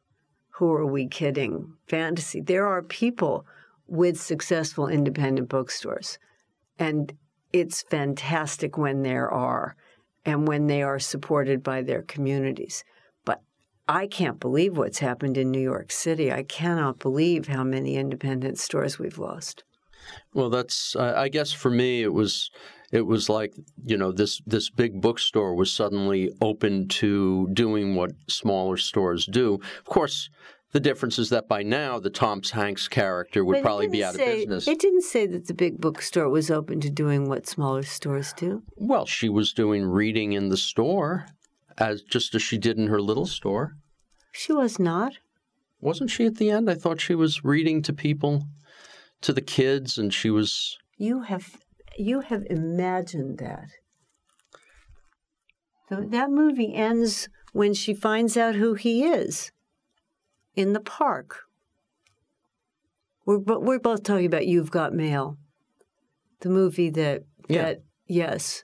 who 0.62 0.72
are 0.72 0.86
we 0.86 1.08
kidding 1.08 1.74
fantasy. 1.88 2.40
There 2.40 2.68
are 2.68 2.84
people 2.84 3.48
with 3.88 4.22
successful 4.22 4.88
independent 4.88 5.50
bookstores, 5.50 6.20
and 6.78 7.12
it's 7.52 7.82
fantastic 7.82 8.78
when 8.78 9.02
there 9.02 9.28
are 9.28 9.76
and 10.24 10.48
when 10.48 10.68
they 10.68 10.84
are 10.84 11.00
supported 11.00 11.64
by 11.64 11.82
their 11.82 12.04
communities. 12.04 12.84
But 13.26 13.42
I 13.88 14.06
can't 14.06 14.40
believe 14.40 14.78
what's 14.78 15.00
happened 15.00 15.36
in 15.36 15.50
New 15.50 15.60
York 15.60 15.92
City. 15.92 16.32
I 16.32 16.44
cannot 16.44 17.00
believe 17.00 17.48
how 17.48 17.64
many 17.64 17.96
independent 17.96 18.60
stores 18.60 19.00
we've 19.00 19.18
lost. 19.18 19.64
Well, 20.32 20.52
that's 20.52 20.96
I 20.96 21.30
guess 21.30 21.52
for 21.52 21.72
me 21.72 22.04
it 22.04 22.14
was 22.14 22.52
it 22.92 23.06
was 23.06 23.30
like 23.30 23.54
you 23.86 23.98
know 23.98 24.12
this 24.12 24.42
this 24.46 24.70
big 24.70 25.02
bookstore 25.02 25.56
was 25.56 25.72
suddenly 25.72 26.32
open 26.42 26.88
to 26.88 27.48
doing 27.54 27.96
what 27.96 28.12
smaller 28.28 28.78
stores 28.78 29.26
do. 29.26 29.56
Of 29.80 29.86
course, 29.86 30.30
the 30.72 30.80
difference 30.80 31.20
is 31.20 31.30
that 31.30 31.48
by 31.48 31.64
now 31.64 32.00
the 32.00 32.10
Tom 32.10 32.42
Hanks 32.52 32.88
character 32.88 33.44
would 33.44 33.62
probably 33.62 33.88
be 33.88 34.04
out 34.04 34.16
say- 34.16 34.24
of 34.24 34.38
business. 34.50 34.68
It 34.68 34.80
didn't 34.80 35.04
say 35.04 35.26
that 35.28 35.48
the 35.48 35.54
big 35.54 35.80
bookstore 35.80 36.30
was 36.30 36.50
open 36.52 36.80
to 36.82 36.90
doing 36.90 37.28
what 37.28 37.48
smaller 37.48 37.84
stores 37.84 38.34
do. 38.34 38.64
Well, 38.76 39.06
she 39.06 39.30
was 39.30 39.54
doing 39.54 39.86
reading 39.86 40.34
in 40.34 40.50
the 40.50 40.58
store, 40.58 41.26
as 41.78 42.02
just 42.02 42.36
as 42.36 42.42
she 42.42 42.58
did 42.58 42.78
in 42.78 42.88
her 42.88 43.02
little 43.02 43.26
store, 43.26 43.76
She 44.32 44.54
was 44.54 44.80
not. 44.80 45.14
wasn't 45.82 46.10
she? 46.10 46.26
At 46.26 46.36
the 46.38 46.50
end, 46.52 46.70
I 46.70 46.76
thought 46.76 47.02
she 47.02 47.16
was 47.16 47.44
reading 47.44 47.82
to 47.84 47.94
people, 47.94 48.44
to 49.22 49.34
the 49.34 49.42
kids, 49.42 49.98
and 49.98 50.14
she 50.14 50.30
was. 50.30 50.78
You 50.98 51.22
have 51.22 51.58
you 51.98 52.22
have 52.22 52.44
imagined 52.50 53.38
that. 53.40 53.70
So 55.90 56.02
that 56.02 56.30
movie 56.30 56.74
ends 56.74 57.28
when 57.54 57.74
she 57.74 57.94
finds 57.94 58.38
out 58.38 58.56
who 58.56 58.76
he 58.76 59.04
is 59.04 59.52
in 60.56 60.74
the 60.74 60.80
park. 60.80 61.42
We're 63.26 63.40
bo- 63.40 63.60
we're 63.60 63.80
both 63.80 64.04
talking 64.04 64.26
about 64.26 64.48
You've 64.48 64.72
Got 64.72 64.94
Mail, 64.94 65.38
the 66.40 66.50
movie 66.50 66.90
that 66.92 67.24
Yeah. 67.50 67.62
that 67.64 67.84
yes, 68.08 68.64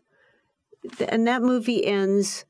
and 1.07 1.27
that 1.27 1.41
movie 1.41 1.85
ends. 1.85 2.45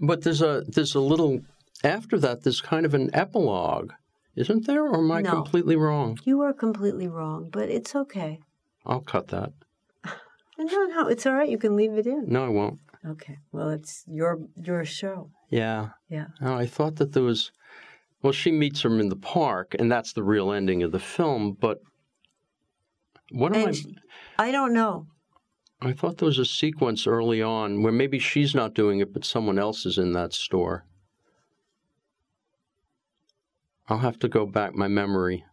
But 0.00 0.22
there's 0.22 0.40
a 0.42 0.62
there's 0.68 0.94
a 0.94 1.00
little 1.00 1.40
after 1.84 2.18
that. 2.20 2.42
There's 2.42 2.60
kind 2.60 2.86
of 2.86 2.94
an 2.94 3.10
epilogue, 3.12 3.92
isn't 4.36 4.66
there? 4.66 4.84
Or 4.86 4.98
am 4.98 5.10
I 5.12 5.22
No. 5.22 5.30
completely 5.30 5.76
wrong? 5.76 6.18
You 6.24 6.40
are 6.42 6.52
completely 6.52 7.08
wrong, 7.08 7.50
but 7.52 7.68
it's 7.68 7.94
okay. 7.94 8.40
I'll 8.86 9.00
cut 9.00 9.28
that. 9.28 9.52
No, 10.58 10.84
no, 10.86 11.08
it's 11.08 11.26
all 11.26 11.34
right. 11.34 11.48
You 11.48 11.58
can 11.58 11.76
leave 11.76 11.92
it 11.94 12.06
in. 12.06 12.26
No, 12.28 12.44
I 12.44 12.48
won't. 12.48 12.78
Okay. 13.06 13.38
Well, 13.50 13.70
it's 13.70 14.04
your 14.06 14.38
your 14.62 14.84
show. 14.84 15.30
Yeah. 15.50 15.90
Yeah. 16.08 16.26
Oh, 16.40 16.54
I 16.54 16.66
thought 16.66 16.96
that 16.96 17.12
there 17.12 17.22
was. 17.22 17.50
Well, 18.22 18.32
she 18.32 18.52
meets 18.52 18.84
him 18.84 19.00
in 19.00 19.08
the 19.08 19.16
park, 19.16 19.74
and 19.78 19.90
that's 19.90 20.12
the 20.12 20.22
real 20.22 20.52
ending 20.52 20.82
of 20.84 20.92
the 20.92 21.00
film. 21.00 21.56
But 21.60 21.80
what 23.32 23.56
am 23.56 23.66
And 23.68 23.98
I? 24.38 24.48
I 24.48 24.52
don't 24.52 24.72
know. 24.72 25.06
I 25.80 25.92
thought 25.92 26.18
there 26.18 26.26
was 26.26 26.38
a 26.38 26.44
sequence 26.44 27.08
early 27.08 27.42
on 27.42 27.82
where 27.82 27.90
maybe 27.92 28.20
she's 28.20 28.54
not 28.54 28.74
doing 28.74 29.00
it, 29.00 29.12
but 29.12 29.24
someone 29.24 29.58
else 29.58 29.84
is 29.84 29.98
in 29.98 30.12
that 30.12 30.32
store. 30.32 30.84
I'll 33.88 33.98
have 33.98 34.18
to 34.20 34.28
go 34.28 34.46
back 34.46 34.74
my 34.76 34.86
memory. 34.86 35.44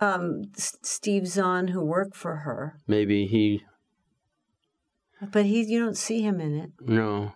um, 0.00 0.42
S- 0.56 0.76
Steve 0.82 1.26
Zahn, 1.26 1.68
who 1.68 1.80
worked 1.82 2.14
for 2.16 2.36
her, 2.36 2.78
Maybe 2.86 3.26
he. 3.26 3.64
But 5.32 5.44
he 5.46 5.62
you 5.62 5.80
don't 5.80 5.96
see 5.96 6.22
him 6.22 6.40
in 6.40 6.56
it. 6.58 6.70
No. 6.80 7.32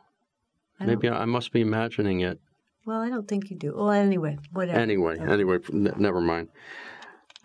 I 0.81 0.87
Maybe 0.87 1.09
I, 1.09 1.23
I 1.23 1.25
must 1.25 1.53
be 1.53 1.61
imagining 1.61 2.21
it. 2.21 2.41
well, 2.87 3.01
I 3.01 3.09
don't 3.09 3.29
think 3.29 3.51
you 3.51 3.57
do. 3.57 3.75
Well, 3.77 3.91
anyway, 3.91 4.39
whatever. 4.53 4.79
Anyway, 4.79 5.19
anyway, 5.19 5.59
n- 5.73 5.95
never 5.97 6.21
mind. 6.21 6.49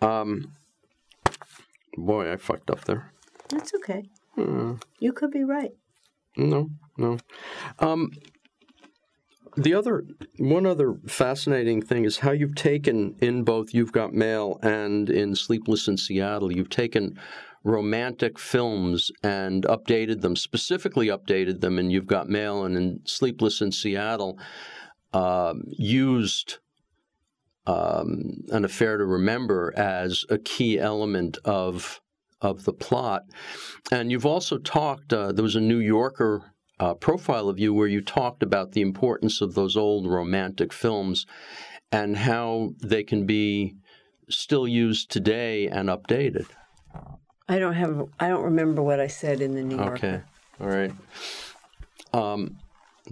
Um, 0.00 0.52
boy, 1.96 2.32
I 2.32 2.36
fucked 2.36 2.70
up 2.70 2.84
there. 2.84 3.12
That's 3.48 3.72
okay. 3.74 4.08
Hmm. 4.34 4.74
You 4.98 5.12
could 5.12 5.30
be 5.30 5.44
right. 5.44 5.72
No, 6.36 6.70
no. 6.96 7.18
Um, 7.78 8.12
the 9.56 9.74
other, 9.74 10.04
one 10.38 10.66
other 10.66 10.94
fascinating 11.08 11.82
thing 11.82 12.04
is 12.04 12.18
how 12.18 12.30
you've 12.30 12.54
taken 12.54 13.16
in 13.20 13.42
both 13.42 13.74
You've 13.74 13.90
Got 13.92 14.12
Mail 14.14 14.60
and 14.62 15.10
in 15.10 15.34
Sleepless 15.34 15.88
in 15.88 15.96
Seattle, 15.96 16.52
you've 16.52 16.70
taken 16.70 17.18
romantic 17.64 18.38
films 18.38 19.10
and 19.22 19.64
updated 19.64 20.20
them, 20.20 20.36
specifically 20.36 21.08
updated 21.08 21.60
them 21.60 21.78
and 21.78 21.92
You've 21.92 22.06
Got 22.06 22.28
Mail 22.28 22.64
and 22.64 22.76
in 22.76 23.00
Sleepless 23.04 23.60
in 23.60 23.72
Seattle, 23.72 24.38
um, 25.12 25.62
used 25.66 26.58
um, 27.66 28.44
an 28.50 28.64
affair 28.64 28.96
to 28.96 29.04
remember 29.04 29.72
as 29.76 30.24
a 30.30 30.38
key 30.38 30.78
element 30.78 31.38
of 31.44 32.00
of 32.40 32.64
the 32.64 32.72
plot. 32.72 33.24
And 33.90 34.12
you've 34.12 34.26
also 34.26 34.58
talked. 34.58 35.12
Uh, 35.12 35.32
there 35.32 35.42
was 35.42 35.56
a 35.56 35.60
New 35.60 35.78
Yorker 35.78 36.54
uh, 36.78 36.94
profile 36.94 37.48
of 37.48 37.58
you 37.58 37.74
where 37.74 37.88
you 37.88 38.00
talked 38.00 38.42
about 38.42 38.72
the 38.72 38.80
importance 38.80 39.40
of 39.40 39.54
those 39.54 39.76
old 39.76 40.06
romantic 40.06 40.72
films 40.72 41.26
and 41.90 42.16
how 42.16 42.70
they 42.80 43.02
can 43.02 43.26
be 43.26 43.74
still 44.28 44.68
used 44.68 45.10
today 45.10 45.66
and 45.66 45.88
updated. 45.88 46.46
I 47.48 47.58
don't 47.58 47.74
have. 47.74 48.08
I 48.20 48.28
don't 48.28 48.44
remember 48.44 48.82
what 48.82 49.00
I 49.00 49.06
said 49.06 49.40
in 49.40 49.54
the 49.54 49.62
New 49.62 49.76
Yorker. 49.76 49.94
Okay, 49.94 50.20
all 50.60 50.68
right. 50.68 50.92
Um, 52.12 52.58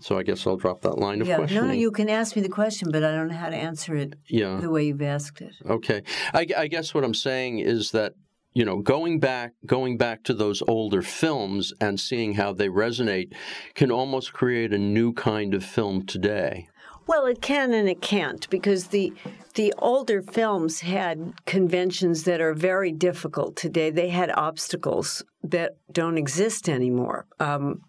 so 0.00 0.18
I 0.18 0.22
guess 0.22 0.46
I'll 0.46 0.56
drop 0.56 0.82
that 0.82 0.98
line 0.98 1.20
of 1.20 1.28
Yeah. 1.28 1.38
No, 1.38 1.66
no. 1.66 1.72
You 1.72 1.90
can 1.90 2.08
ask 2.08 2.36
me 2.36 2.42
the 2.42 2.48
question, 2.48 2.90
but 2.90 3.02
I 3.04 3.12
don't 3.12 3.28
know 3.28 3.36
how 3.36 3.48
to 3.48 3.56
answer 3.56 3.96
it 3.96 4.14
yeah. 4.28 4.58
the 4.60 4.70
way 4.70 4.84
you've 4.84 5.02
asked 5.02 5.40
it. 5.40 5.54
Okay. 5.64 6.02
I, 6.34 6.46
I 6.56 6.66
guess 6.66 6.94
what 6.94 7.04
I'm 7.04 7.14
saying 7.14 7.60
is 7.60 7.92
that 7.92 8.14
you 8.52 8.64
know 8.64 8.80
going 8.80 9.20
back 9.20 9.52
going 9.64 9.98
back 9.98 10.24
to 10.24 10.34
those 10.34 10.62
older 10.66 11.02
films 11.02 11.72
and 11.80 12.00
seeing 12.00 12.34
how 12.34 12.52
they 12.52 12.68
resonate 12.68 13.32
can 13.74 13.90
almost 13.90 14.32
create 14.32 14.72
a 14.72 14.78
new 14.78 15.12
kind 15.12 15.54
of 15.54 15.64
film 15.64 16.06
today. 16.06 16.68
Well, 17.06 17.26
it 17.26 17.40
can 17.40 17.72
and 17.72 17.88
it 17.88 18.02
can't 18.02 18.48
because 18.50 18.88
the 18.88 19.12
the 19.56 19.72
older 19.78 20.22
films 20.22 20.80
had 20.80 21.32
conventions 21.46 22.24
that 22.24 22.42
are 22.42 22.52
very 22.52 22.92
difficult 22.92 23.56
today. 23.56 23.90
They 23.90 24.10
had 24.10 24.30
obstacles 24.30 25.24
that 25.42 25.78
don't 25.90 26.18
exist 26.18 26.68
anymore. 26.68 27.26
Um, 27.40 27.80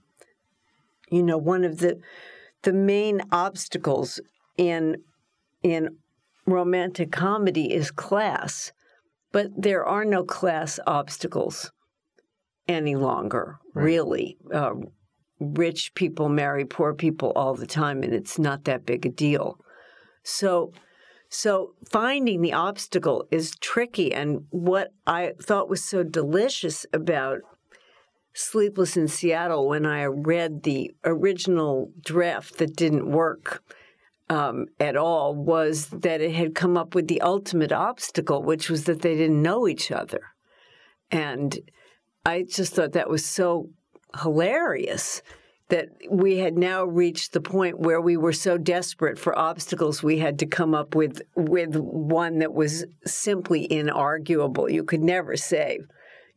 you 1.11 1.21
know, 1.21 1.37
one 1.37 1.63
of 1.63 1.77
the 1.79 1.99
the 2.63 2.73
main 2.73 3.21
obstacles 3.31 4.19
in 4.57 4.97
in 5.61 5.97
romantic 6.45 7.11
comedy 7.11 7.73
is 7.73 7.91
class, 7.91 8.71
but 9.33 9.47
there 9.57 9.85
are 9.85 10.05
no 10.05 10.23
class 10.23 10.79
obstacles 10.87 11.71
any 12.67 12.95
longer. 12.95 13.59
Right. 13.73 13.83
Really, 13.83 14.37
uh, 14.53 14.71
rich 15.41 15.93
people 15.95 16.29
marry 16.29 16.63
poor 16.63 16.93
people 16.93 17.33
all 17.35 17.55
the 17.55 17.67
time, 17.67 18.03
and 18.03 18.13
it's 18.13 18.39
not 18.39 18.63
that 18.63 18.85
big 18.85 19.05
a 19.05 19.09
deal. 19.09 19.59
So. 20.23 20.71
So 21.29 21.73
finding 21.89 22.41
the 22.41 22.53
obstacle 22.53 23.27
is 23.31 23.55
tricky. 23.59 24.13
And 24.13 24.45
what 24.49 24.93
I 25.05 25.33
thought 25.41 25.69
was 25.69 25.83
so 25.83 26.03
delicious 26.03 26.85
about 26.93 27.39
Sleepless 28.33 28.95
in 28.95 29.07
Seattle 29.07 29.67
when 29.67 29.85
I 29.85 30.05
read 30.05 30.61
the 30.61 30.93
original 31.03 31.91
draft 31.99 32.59
that 32.59 32.75
didn't 32.75 33.09
work 33.09 33.63
um, 34.29 34.67
at 34.79 34.95
all 34.95 35.33
was 35.33 35.87
that 35.87 36.21
it 36.21 36.35
had 36.35 36.53
come 36.53 36.77
up 36.77 36.93
with 36.93 37.07
the 37.07 37.21
ultimate 37.21 37.71
obstacle, 37.71 38.43
which 38.43 38.69
was 38.69 38.83
that 38.83 39.01
they 39.01 39.15
didn't 39.15 39.41
know 39.41 39.67
each 39.67 39.91
other. 39.91 40.21
And 41.09 41.57
I 42.25 42.43
just 42.43 42.73
thought 42.73 42.91
that 42.91 43.09
was 43.09 43.25
so 43.25 43.69
hilarious 44.21 45.21
that 45.69 45.89
we 46.09 46.37
had 46.37 46.57
now 46.57 46.83
reached 46.83 47.33
the 47.33 47.41
point 47.41 47.79
where 47.79 47.99
we 47.99 48.15
were 48.15 48.33
so 48.33 48.57
desperate 48.57 49.19
for 49.19 49.37
obstacles 49.37 50.01
we 50.01 50.19
had 50.19 50.39
to 50.39 50.45
come 50.45 50.73
up 50.73 50.95
with 50.95 51.21
with 51.35 51.75
one 51.75 52.39
that 52.39 52.53
was 52.53 52.85
simply 53.05 53.67
inarguable. 53.67 54.71
You 54.71 54.83
could 54.83 55.03
never 55.03 55.35
say 55.35 55.79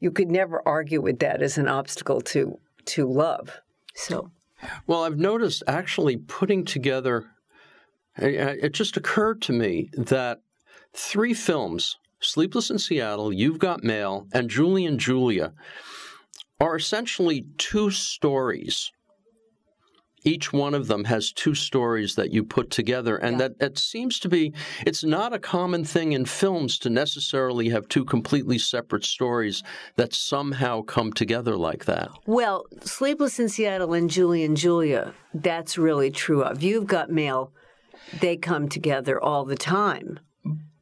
you 0.00 0.10
could 0.10 0.30
never 0.30 0.66
argue 0.66 1.00
with 1.00 1.18
that 1.20 1.42
as 1.42 1.58
an 1.58 1.68
obstacle 1.68 2.20
to 2.22 2.58
to 2.86 3.06
love. 3.06 3.60
So, 3.94 4.30
well, 4.86 5.04
I've 5.04 5.18
noticed 5.18 5.62
actually 5.66 6.16
putting 6.16 6.64
together. 6.64 7.30
It 8.16 8.72
just 8.72 8.96
occurred 8.96 9.40
to 9.42 9.52
me 9.52 9.90
that 9.94 10.40
three 10.92 11.34
films 11.34 11.96
Sleepless 12.20 12.70
in 12.70 12.78
Seattle, 12.78 13.32
You've 13.32 13.58
Got 13.58 13.82
Mail, 13.82 14.26
and 14.32 14.50
Julie 14.50 14.84
and 14.84 15.00
Julia 15.00 15.54
are 16.60 16.76
essentially 16.76 17.46
two 17.56 17.90
stories 17.90 18.92
each 20.24 20.52
one 20.52 20.74
of 20.74 20.86
them 20.86 21.04
has 21.04 21.32
two 21.32 21.54
stories 21.54 22.14
that 22.14 22.30
you 22.30 22.44
put 22.44 22.70
together 22.70 23.16
and 23.16 23.40
yeah. 23.40 23.48
that 23.48 23.52
it 23.60 23.78
seems 23.78 24.18
to 24.20 24.28
be 24.28 24.52
it's 24.86 25.04
not 25.04 25.32
a 25.32 25.38
common 25.38 25.84
thing 25.84 26.12
in 26.12 26.24
films 26.24 26.78
to 26.78 26.90
necessarily 26.90 27.68
have 27.68 27.88
two 27.88 28.04
completely 28.04 28.58
separate 28.58 29.04
stories 29.04 29.62
that 29.96 30.12
somehow 30.14 30.82
come 30.82 31.12
together 31.12 31.56
like 31.56 31.84
that. 31.86 32.10
Well 32.26 32.66
sleepless 32.82 33.38
in 33.38 33.48
seattle 33.48 33.94
and 33.94 34.10
julie 34.10 34.44
and 34.44 34.56
julia 34.56 35.14
that's 35.34 35.78
really 35.78 36.10
true 36.10 36.42
of. 36.42 36.62
You've 36.62 36.86
got 36.86 37.10
mail 37.10 37.52
they 38.20 38.36
come 38.36 38.68
together 38.68 39.20
all 39.20 39.44
the 39.44 39.56
time. 39.56 40.18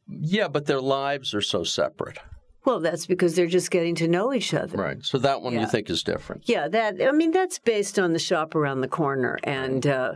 Yeah 0.07 0.47
but 0.47 0.65
their 0.65 0.81
lives 0.81 1.33
are 1.33 1.41
so 1.41 1.63
separate 1.63 2.19
well, 2.65 2.79
that's 2.79 3.05
because 3.05 3.35
they're 3.35 3.47
just 3.47 3.71
getting 3.71 3.95
to 3.95 4.07
know 4.07 4.33
each 4.33 4.53
other. 4.53 4.77
Right. 4.77 5.03
So 5.03 5.17
that 5.19 5.41
one 5.41 5.53
yeah. 5.53 5.61
you 5.61 5.67
think 5.67 5.89
is 5.89 6.03
different. 6.03 6.47
Yeah, 6.47 6.67
that 6.67 7.01
I 7.01 7.11
mean 7.11 7.31
that's 7.31 7.59
based 7.59 7.97
on 7.97 8.13
the 8.13 8.19
shop 8.19 8.55
around 8.55 8.81
the 8.81 8.87
corner 8.87 9.39
and 9.43 9.85
uh, 9.87 10.13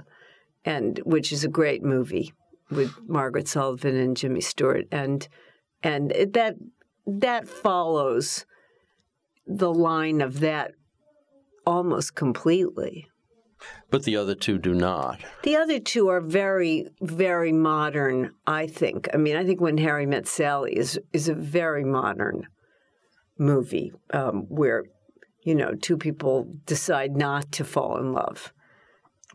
and 0.65 0.99
which 1.05 1.31
is 1.31 1.43
a 1.43 1.49
great 1.49 1.83
movie 1.83 2.33
with 2.69 2.91
Margaret 3.07 3.45
Sullavan 3.45 4.01
and 4.01 4.17
Jimmy 4.17 4.41
Stewart 4.41 4.85
and 4.91 5.27
and 5.81 6.11
that 6.33 6.55
that 7.05 7.47
follows 7.47 8.45
the 9.45 9.73
line 9.73 10.21
of 10.21 10.39
that 10.39 10.71
almost 11.65 12.15
completely. 12.15 13.09
But 13.93 14.05
the 14.05 14.17
other 14.17 14.33
two 14.33 14.57
do 14.57 14.73
not. 14.73 15.19
The 15.43 15.55
other 15.55 15.79
two 15.79 16.07
are 16.07 16.19
very, 16.19 16.87
very 16.99 17.51
modern, 17.51 18.31
I 18.47 18.65
think. 18.65 19.07
I 19.13 19.17
mean, 19.17 19.35
I 19.35 19.45
think 19.45 19.61
When 19.61 19.77
Harry 19.77 20.07
Met 20.07 20.25
Sally 20.25 20.75
is, 20.75 20.99
is 21.13 21.29
a 21.29 21.35
very 21.35 21.83
modern 21.83 22.47
movie 23.37 23.93
um, 24.09 24.47
where, 24.49 24.85
you 25.43 25.53
know, 25.53 25.75
two 25.75 25.95
people 25.95 26.47
decide 26.65 27.15
not 27.15 27.51
to 27.51 27.63
fall 27.63 27.97
in 27.99 28.13
love. 28.13 28.51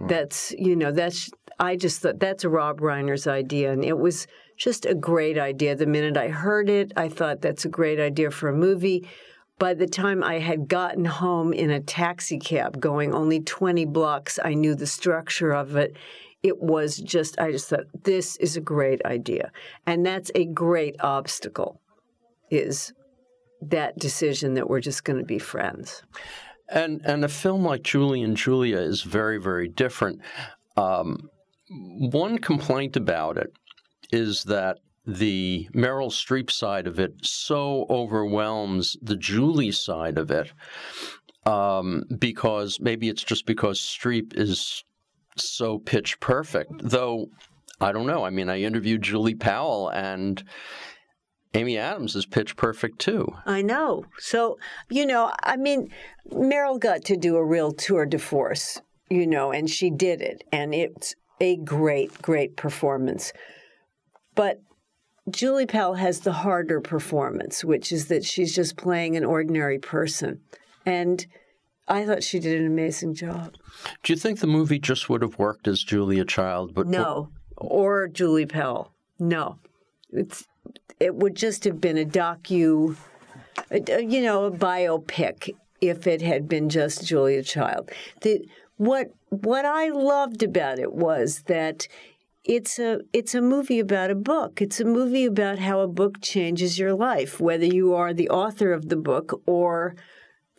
That's, 0.01 0.53
you 0.59 0.75
know, 0.75 0.91
that's, 0.91 1.31
I 1.61 1.77
just 1.77 2.01
thought 2.01 2.19
that's 2.19 2.43
a 2.43 2.49
Rob 2.49 2.81
Reiner's 2.81 3.29
idea. 3.29 3.71
And 3.71 3.85
it 3.85 3.99
was 3.99 4.27
just 4.57 4.87
a 4.87 4.95
great 4.95 5.39
idea. 5.39 5.77
The 5.77 5.87
minute 5.87 6.17
I 6.17 6.31
heard 6.31 6.69
it, 6.69 6.93
I 6.97 7.09
thought 7.09 7.43
that's 7.43 7.65
a 7.65 7.69
great 7.69 8.01
idea 8.01 8.33
for 8.33 8.49
a 8.49 8.57
movie 8.57 9.09
by 9.59 9.75
the 9.75 9.87
time 9.87 10.23
I 10.23 10.39
had 10.39 10.69
gotten 10.69 11.05
home 11.05 11.53
in 11.53 11.71
a 11.71 11.81
taxi 11.81 12.39
cab 12.39 12.81
going 12.81 13.13
only 13.13 13.41
20 13.41 13.85
blocks, 13.87 14.39
I 14.43 14.55
knew 14.55 14.75
the 14.75 14.87
structure 14.87 15.53
of 15.53 15.77
it. 15.77 15.97
It 16.43 16.61
was 16.61 16.97
just, 16.97 17.39
I 17.41 17.51
just 17.51 17.69
thought, 17.69 17.87
this 18.05 18.37
is 18.37 18.57
a 18.57 18.61
great 18.61 19.05
idea. 19.05 19.51
And 19.87 20.07
that's 20.07 20.31
a 20.35 20.45
great 20.45 20.97
obstacle, 21.01 21.81
is 22.51 22.93
that 23.61 23.99
decision 23.99 24.55
that 24.55 24.71
we're 24.71 24.81
just 24.81 25.05
going 25.05 25.19
to 25.19 25.25
be 25.25 25.41
friends. 25.41 26.03
And, 26.69 27.01
and 27.05 27.25
a 27.25 27.29
film 27.29 27.65
like 27.65 27.83
Julie 27.83 28.23
and 28.23 28.37
Julia 28.37 28.79
is 28.79 29.03
very, 29.03 29.39
very 29.39 29.69
different. 29.69 30.21
Um, 30.77 31.29
one 31.69 32.39
complaint 32.39 32.97
about 32.97 33.37
it 33.37 33.53
is 34.13 34.45
that 34.45 34.79
the 35.09 35.67
Meryl 35.75 36.11
Streep 36.11 36.51
side 36.51 36.87
of 36.87 37.01
it 37.01 37.15
so 37.23 37.87
overwhelms 37.89 38.95
the 39.01 39.17
Julie 39.17 39.73
side 39.73 40.19
of 40.19 40.31
it 40.31 40.53
um, 41.47 42.05
because 42.19 42.79
maybe 42.79 43.09
it's 43.09 43.25
just 43.25 43.47
because 43.47 43.81
Streep 43.81 44.37
is 44.37 44.85
so 45.35 45.79
pitch 45.79 46.21
perfect. 46.21 46.73
Though 46.83 47.31
I 47.81 47.91
don't 47.93 48.07
know. 48.07 48.23
I 48.25 48.31
mean, 48.31 48.51
I 48.51 48.61
interviewed 48.61 49.03
Julie 49.03 49.35
Powell 49.35 49.89
and. 49.89 50.45
Amy 51.55 51.79
Adams 51.79 52.15
is 52.15 52.27
pitch 52.27 52.57
perfect 52.57 52.99
too. 52.99 53.27
I 53.47 53.63
know. 53.63 54.05
So, 54.19 54.59
you 54.91 55.07
know, 55.07 55.33
I 55.43 55.57
mean, 55.57 55.89
Meryl 56.31 56.79
got 56.79 57.07
to 57.07 57.17
do 57.17 57.37
a 57.37 57.45
real 57.45 57.73
tour 57.73 58.05
de 58.05 58.19
force, 58.19 58.83
you 59.09 59.27
know, 59.27 59.51
and 59.51 59.69
she 59.69 59.89
did 59.89 60.21
it. 60.21 60.45
And 60.53 60.75
it's 60.75 61.15
a 61.41 61.57
great, 61.57 62.21
great 62.21 62.59
performance. 62.59 63.33
But 64.35 64.61
Julie 65.31 65.66
Powell 65.66 65.95
has 65.95 66.20
the 66.20 66.33
harder 66.33 66.81
performance, 66.81 67.64
which 67.64 67.93
is 67.93 68.07
that 68.07 68.24
she's 68.24 68.55
just 68.55 68.76
playing 68.76 69.16
an 69.16 69.24
ordinary 69.24 69.79
person. 69.79 70.41
And 70.87 71.26
I 71.89 72.05
thought 72.05 72.22
she 72.22 72.39
did 72.39 72.61
an 72.61 72.66
amazing 72.66 73.14
job. 73.14 73.55
Do 74.03 74.12
you 74.12 74.18
think 74.18 74.41
the 74.41 74.47
movie 74.47 74.79
just 74.79 75.09
would 75.09 75.22
have 75.22 75.39
worked 75.39 75.66
as 75.66 75.83
Julia 75.83 76.24
Child? 76.24 76.74
But 76.74 76.87
no, 76.87 77.31
or 77.57 78.09
Julie 78.09 78.47
Powell. 78.47 78.93
No, 79.18 79.59
it's 80.12 80.47
it 81.01 81.14
would 81.14 81.35
just 81.35 81.64
have 81.64 81.81
been 81.81 81.99
a 81.99 82.05
docu, 82.05 82.97
you 83.70 84.22
know, 84.22 84.45
a 84.45 84.51
biopic 84.51 85.55
if 85.81 86.07
it 86.07 86.22
had 86.22 86.49
been 86.49 86.68
just 86.68 87.07
Julia 87.07 87.43
Child. 87.43 87.91
The 88.22 88.47
what 88.76 89.11
what 89.31 89.64
I 89.64 89.89
loved 89.89 90.43
about 90.43 90.79
it 90.79 90.93
was 90.93 91.43
that 91.43 91.89
it's 92.49 92.78
a 92.78 93.01
it's 93.12 93.34
a 93.34 93.42
movie 93.42 93.78
about 93.78 94.11
a 94.11 94.14
book. 94.14 94.62
It's 94.62 94.80
a 94.80 94.84
movie 94.84 95.26
about 95.26 95.59
how 95.59 95.80
a 95.80 95.86
book 95.86 96.22
changes 96.22 96.78
your 96.78 96.94
life, 96.94 97.38
whether 97.38 97.66
you 97.66 97.94
are 97.94 98.14
the 98.14 98.30
author 98.30 98.72
of 98.72 98.88
the 98.88 98.96
book 98.96 99.42
or 99.46 99.94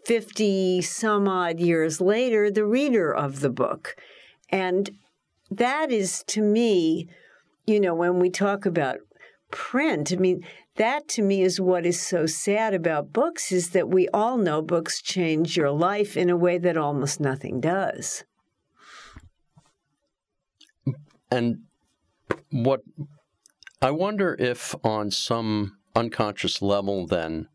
50 0.05 0.81
some 0.83 1.27
odd 1.27 1.59
years 1.59 1.99
later 1.99 2.51
the 2.51 2.63
reader 2.63 3.11
of 3.13 3.39
the 3.39 3.49
book. 3.49 3.95
And 4.49 4.91
that 5.49 5.91
is 5.91 6.23
to 6.27 6.43
me, 6.43 7.09
you 7.65 7.79
know, 7.79 7.95
when 7.95 8.19
we 8.19 8.29
talk 8.29 8.67
about 8.67 8.99
print, 9.49 10.13
I 10.13 10.17
mean, 10.17 10.45
that 10.75 11.07
to 11.09 11.23
me 11.23 11.41
is 11.41 11.59
what 11.59 11.87
is 11.87 11.99
so 11.99 12.27
sad 12.27 12.75
about 12.75 13.11
books 13.11 13.51
is 13.51 13.71
that 13.71 13.89
we 13.89 14.07
all 14.09 14.37
know 14.37 14.61
books 14.61 15.01
change 15.01 15.57
your 15.57 15.71
life 15.71 16.15
in 16.15 16.29
a 16.29 16.37
way 16.37 16.59
that 16.59 16.77
almost 16.77 17.19
nothing 17.19 17.59
does. 17.59 18.23
And 21.31 21.63
what 22.51 22.81
I 23.81 23.91
wonder 23.91 24.35
if 24.39 24.75
on 24.83 25.11
some 25.11 25.77
unconscious 25.95 26.61
level 26.61 27.07
then 27.07 27.47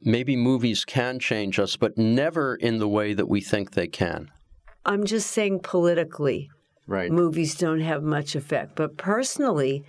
maybe 0.00 0.36
movies 0.36 0.84
can 0.84 1.18
change 1.18 1.58
us 1.58 1.76
but 1.76 1.96
never 1.96 2.54
in 2.56 2.78
the 2.78 2.88
way 2.88 3.14
that 3.14 3.28
we 3.28 3.40
think 3.40 3.72
they 3.72 3.86
can. 3.86 4.30
I'm 4.84 5.04
just 5.04 5.30
saying 5.30 5.60
politically. 5.60 6.50
Right. 6.86 7.10
Movies 7.10 7.54
don't 7.54 7.80
have 7.80 8.02
much 8.02 8.34
effect, 8.34 8.76
but 8.76 8.96
personally 8.96 9.84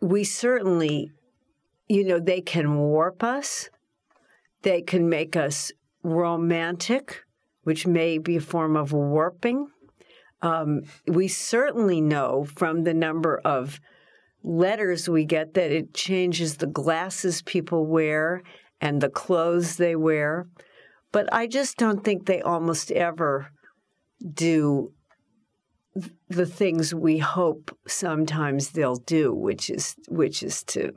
we 0.00 0.24
certainly 0.24 1.10
you 1.88 2.04
know 2.04 2.18
they 2.18 2.40
can 2.40 2.76
warp 2.76 3.22
us. 3.22 3.68
They 4.62 4.80
can 4.80 5.08
make 5.08 5.36
us 5.36 5.72
romantic, 6.02 7.24
which 7.62 7.86
may 7.86 8.18
be 8.18 8.36
a 8.36 8.40
form 8.40 8.76
of 8.76 8.92
warping. 8.92 9.71
Um, 10.42 10.82
we 11.06 11.28
certainly 11.28 12.00
know 12.00 12.44
from 12.44 12.82
the 12.82 12.94
number 12.94 13.38
of 13.44 13.80
letters 14.42 15.08
we 15.08 15.24
get 15.24 15.54
that 15.54 15.70
it 15.70 15.94
changes 15.94 16.56
the 16.56 16.66
glasses 16.66 17.42
people 17.42 17.86
wear 17.86 18.42
and 18.80 19.00
the 19.00 19.08
clothes 19.08 19.76
they 19.76 19.94
wear. 19.94 20.48
But 21.12 21.32
I 21.32 21.46
just 21.46 21.76
don't 21.76 22.02
think 22.02 22.26
they 22.26 22.42
almost 22.42 22.90
ever 22.90 23.52
do 24.34 24.92
the 26.28 26.46
things 26.46 26.94
we 26.94 27.18
hope 27.18 27.76
sometimes 27.86 28.70
they'll 28.70 28.96
do, 28.96 29.32
which 29.32 29.68
is 29.70 29.94
which 30.08 30.42
is 30.42 30.62
to 30.64 30.92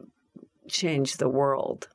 change 0.68 1.18
the 1.18 1.30
world. 1.30 1.90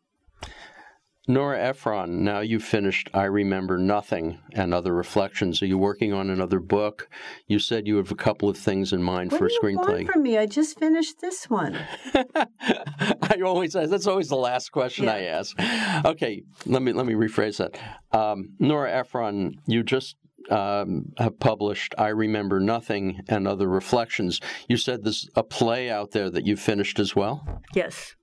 Nora 1.31 1.61
Ephron, 1.61 2.25
now 2.25 2.41
you've 2.41 2.65
finished 2.65 3.09
I 3.15 3.23
Remember 3.25 3.79
Nothing 3.79 4.41
and 4.53 4.75
Other 4.75 4.93
Reflections. 4.93 5.63
Are 5.63 5.67
you 5.67 5.79
working 5.79 6.13
on 6.13 6.29
another 6.29 6.59
book? 6.59 7.09
You 7.47 7.61
said 7.61 7.87
you 7.87 7.99
have 7.99 8.11
a 8.11 8.17
couple 8.17 8.49
of 8.49 8.57
things 8.57 8.93
in 8.93 9.01
mind 9.01 9.31
what 9.31 9.39
for 9.39 9.47
a 9.47 9.49
do 9.49 9.55
you 9.55 9.61
screenplay. 9.61 9.95
Want 9.95 10.11
from 10.11 10.23
me? 10.25 10.37
I 10.37 10.47
just 10.47 10.81
finished 10.81 11.21
this 11.21 11.49
one. 11.49 11.79
I 12.15 13.41
always 13.45 13.75
that's 13.75 14.09
always 14.09 14.29
the 14.29 14.35
last 14.35 14.73
question 14.73 15.05
Yeah. 15.05 15.13
I 15.13 15.21
ask. 15.21 15.57
Okay, 16.05 16.43
let 16.67 16.83
me 16.83 16.93
let 16.93 17.07
me 17.07 17.15
rephrase 17.15 17.59
that. 17.59 17.79
Um, 18.11 18.55
Nora 18.59 18.91
Ephron, 18.91 19.61
you 19.67 19.85
just 19.85 20.17
um, 20.51 21.13
have 21.17 21.39
published 21.39 21.95
I 21.97 22.09
Remember 22.09 22.59
Nothing 22.59 23.21
and 23.29 23.47
Other 23.47 23.69
Reflections. 23.69 24.41
You 24.69 24.77
said 24.77 25.05
there's 25.05 25.29
a 25.37 25.45
play 25.45 25.91
out 25.91 26.11
there 26.11 26.29
that 26.29 26.45
you've 26.45 26.59
finished 26.59 26.99
as 26.99 27.15
well? 27.15 27.63
Yes. 27.73 28.17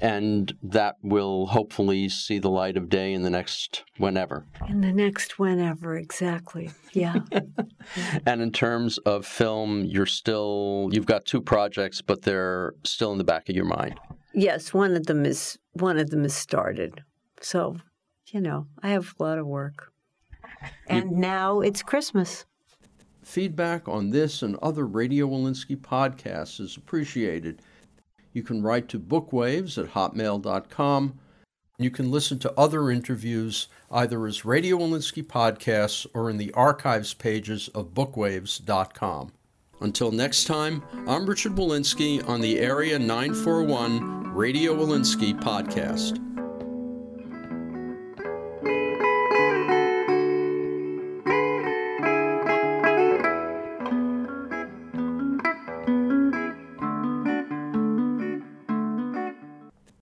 And 0.00 0.54
that 0.62 0.96
will 1.02 1.46
hopefully 1.46 2.08
see 2.08 2.38
the 2.38 2.50
light 2.50 2.76
of 2.76 2.88
day 2.88 3.12
in 3.12 3.22
the 3.22 3.30
next 3.30 3.84
whenever. 3.98 4.44
In 4.68 4.80
the 4.80 4.92
next 4.92 5.38
whenever, 5.38 5.96
exactly. 5.96 6.70
Yeah. 6.92 7.16
And 8.24 8.40
in 8.40 8.50
terms 8.50 8.96
of 8.98 9.26
film, 9.26 9.84
you're 9.84 10.06
still 10.06 10.88
you've 10.90 11.04
got 11.04 11.26
two 11.26 11.42
projects, 11.42 12.00
but 12.00 12.22
they're 12.22 12.74
still 12.82 13.12
in 13.12 13.18
the 13.18 13.24
back 13.24 13.50
of 13.50 13.54
your 13.54 13.66
mind. 13.66 14.00
yes, 14.32 14.72
one 14.72 14.96
of 14.96 15.04
them 15.06 15.26
is 15.26 15.58
one 15.74 15.98
of 15.98 16.08
them 16.08 16.24
is 16.24 16.34
started. 16.34 17.04
So, 17.42 17.76
you 18.32 18.40
know, 18.40 18.66
I 18.82 18.88
have 18.88 19.14
a 19.18 19.22
lot 19.22 19.38
of 19.38 19.46
work. 19.46 19.92
And 20.86 21.12
now 21.12 21.60
it's 21.60 21.82
Christmas. 21.82 22.46
Feedback 23.22 23.86
on 23.88 24.10
this 24.10 24.42
and 24.42 24.56
other 24.62 24.86
Radio 24.86 25.26
Wolinsky 25.28 25.76
podcasts 25.76 26.60
is 26.60 26.76
appreciated. 26.76 27.60
You 28.34 28.42
can 28.42 28.62
write 28.62 28.88
to 28.90 28.98
bookwaves 28.98 29.78
at 29.78 29.92
hotmail.com. 29.92 31.18
You 31.78 31.90
can 31.90 32.10
listen 32.10 32.38
to 32.40 32.52
other 32.58 32.90
interviews 32.90 33.68
either 33.90 34.26
as 34.26 34.44
Radio 34.44 34.78
Wolinsky 34.78 35.24
podcasts 35.24 36.06
or 36.12 36.28
in 36.28 36.36
the 36.36 36.52
archives 36.52 37.14
pages 37.14 37.68
of 37.68 37.94
bookwaves.com. 37.94 39.32
Until 39.80 40.12
next 40.12 40.44
time, 40.44 40.84
I'm 41.08 41.26
Richard 41.26 41.52
Wolinsky 41.52 42.26
on 42.28 42.40
the 42.40 42.58
Area 42.58 42.98
941 42.98 44.34
Radio 44.34 44.74
Wolinsky 44.74 45.38
podcast. 45.40 46.33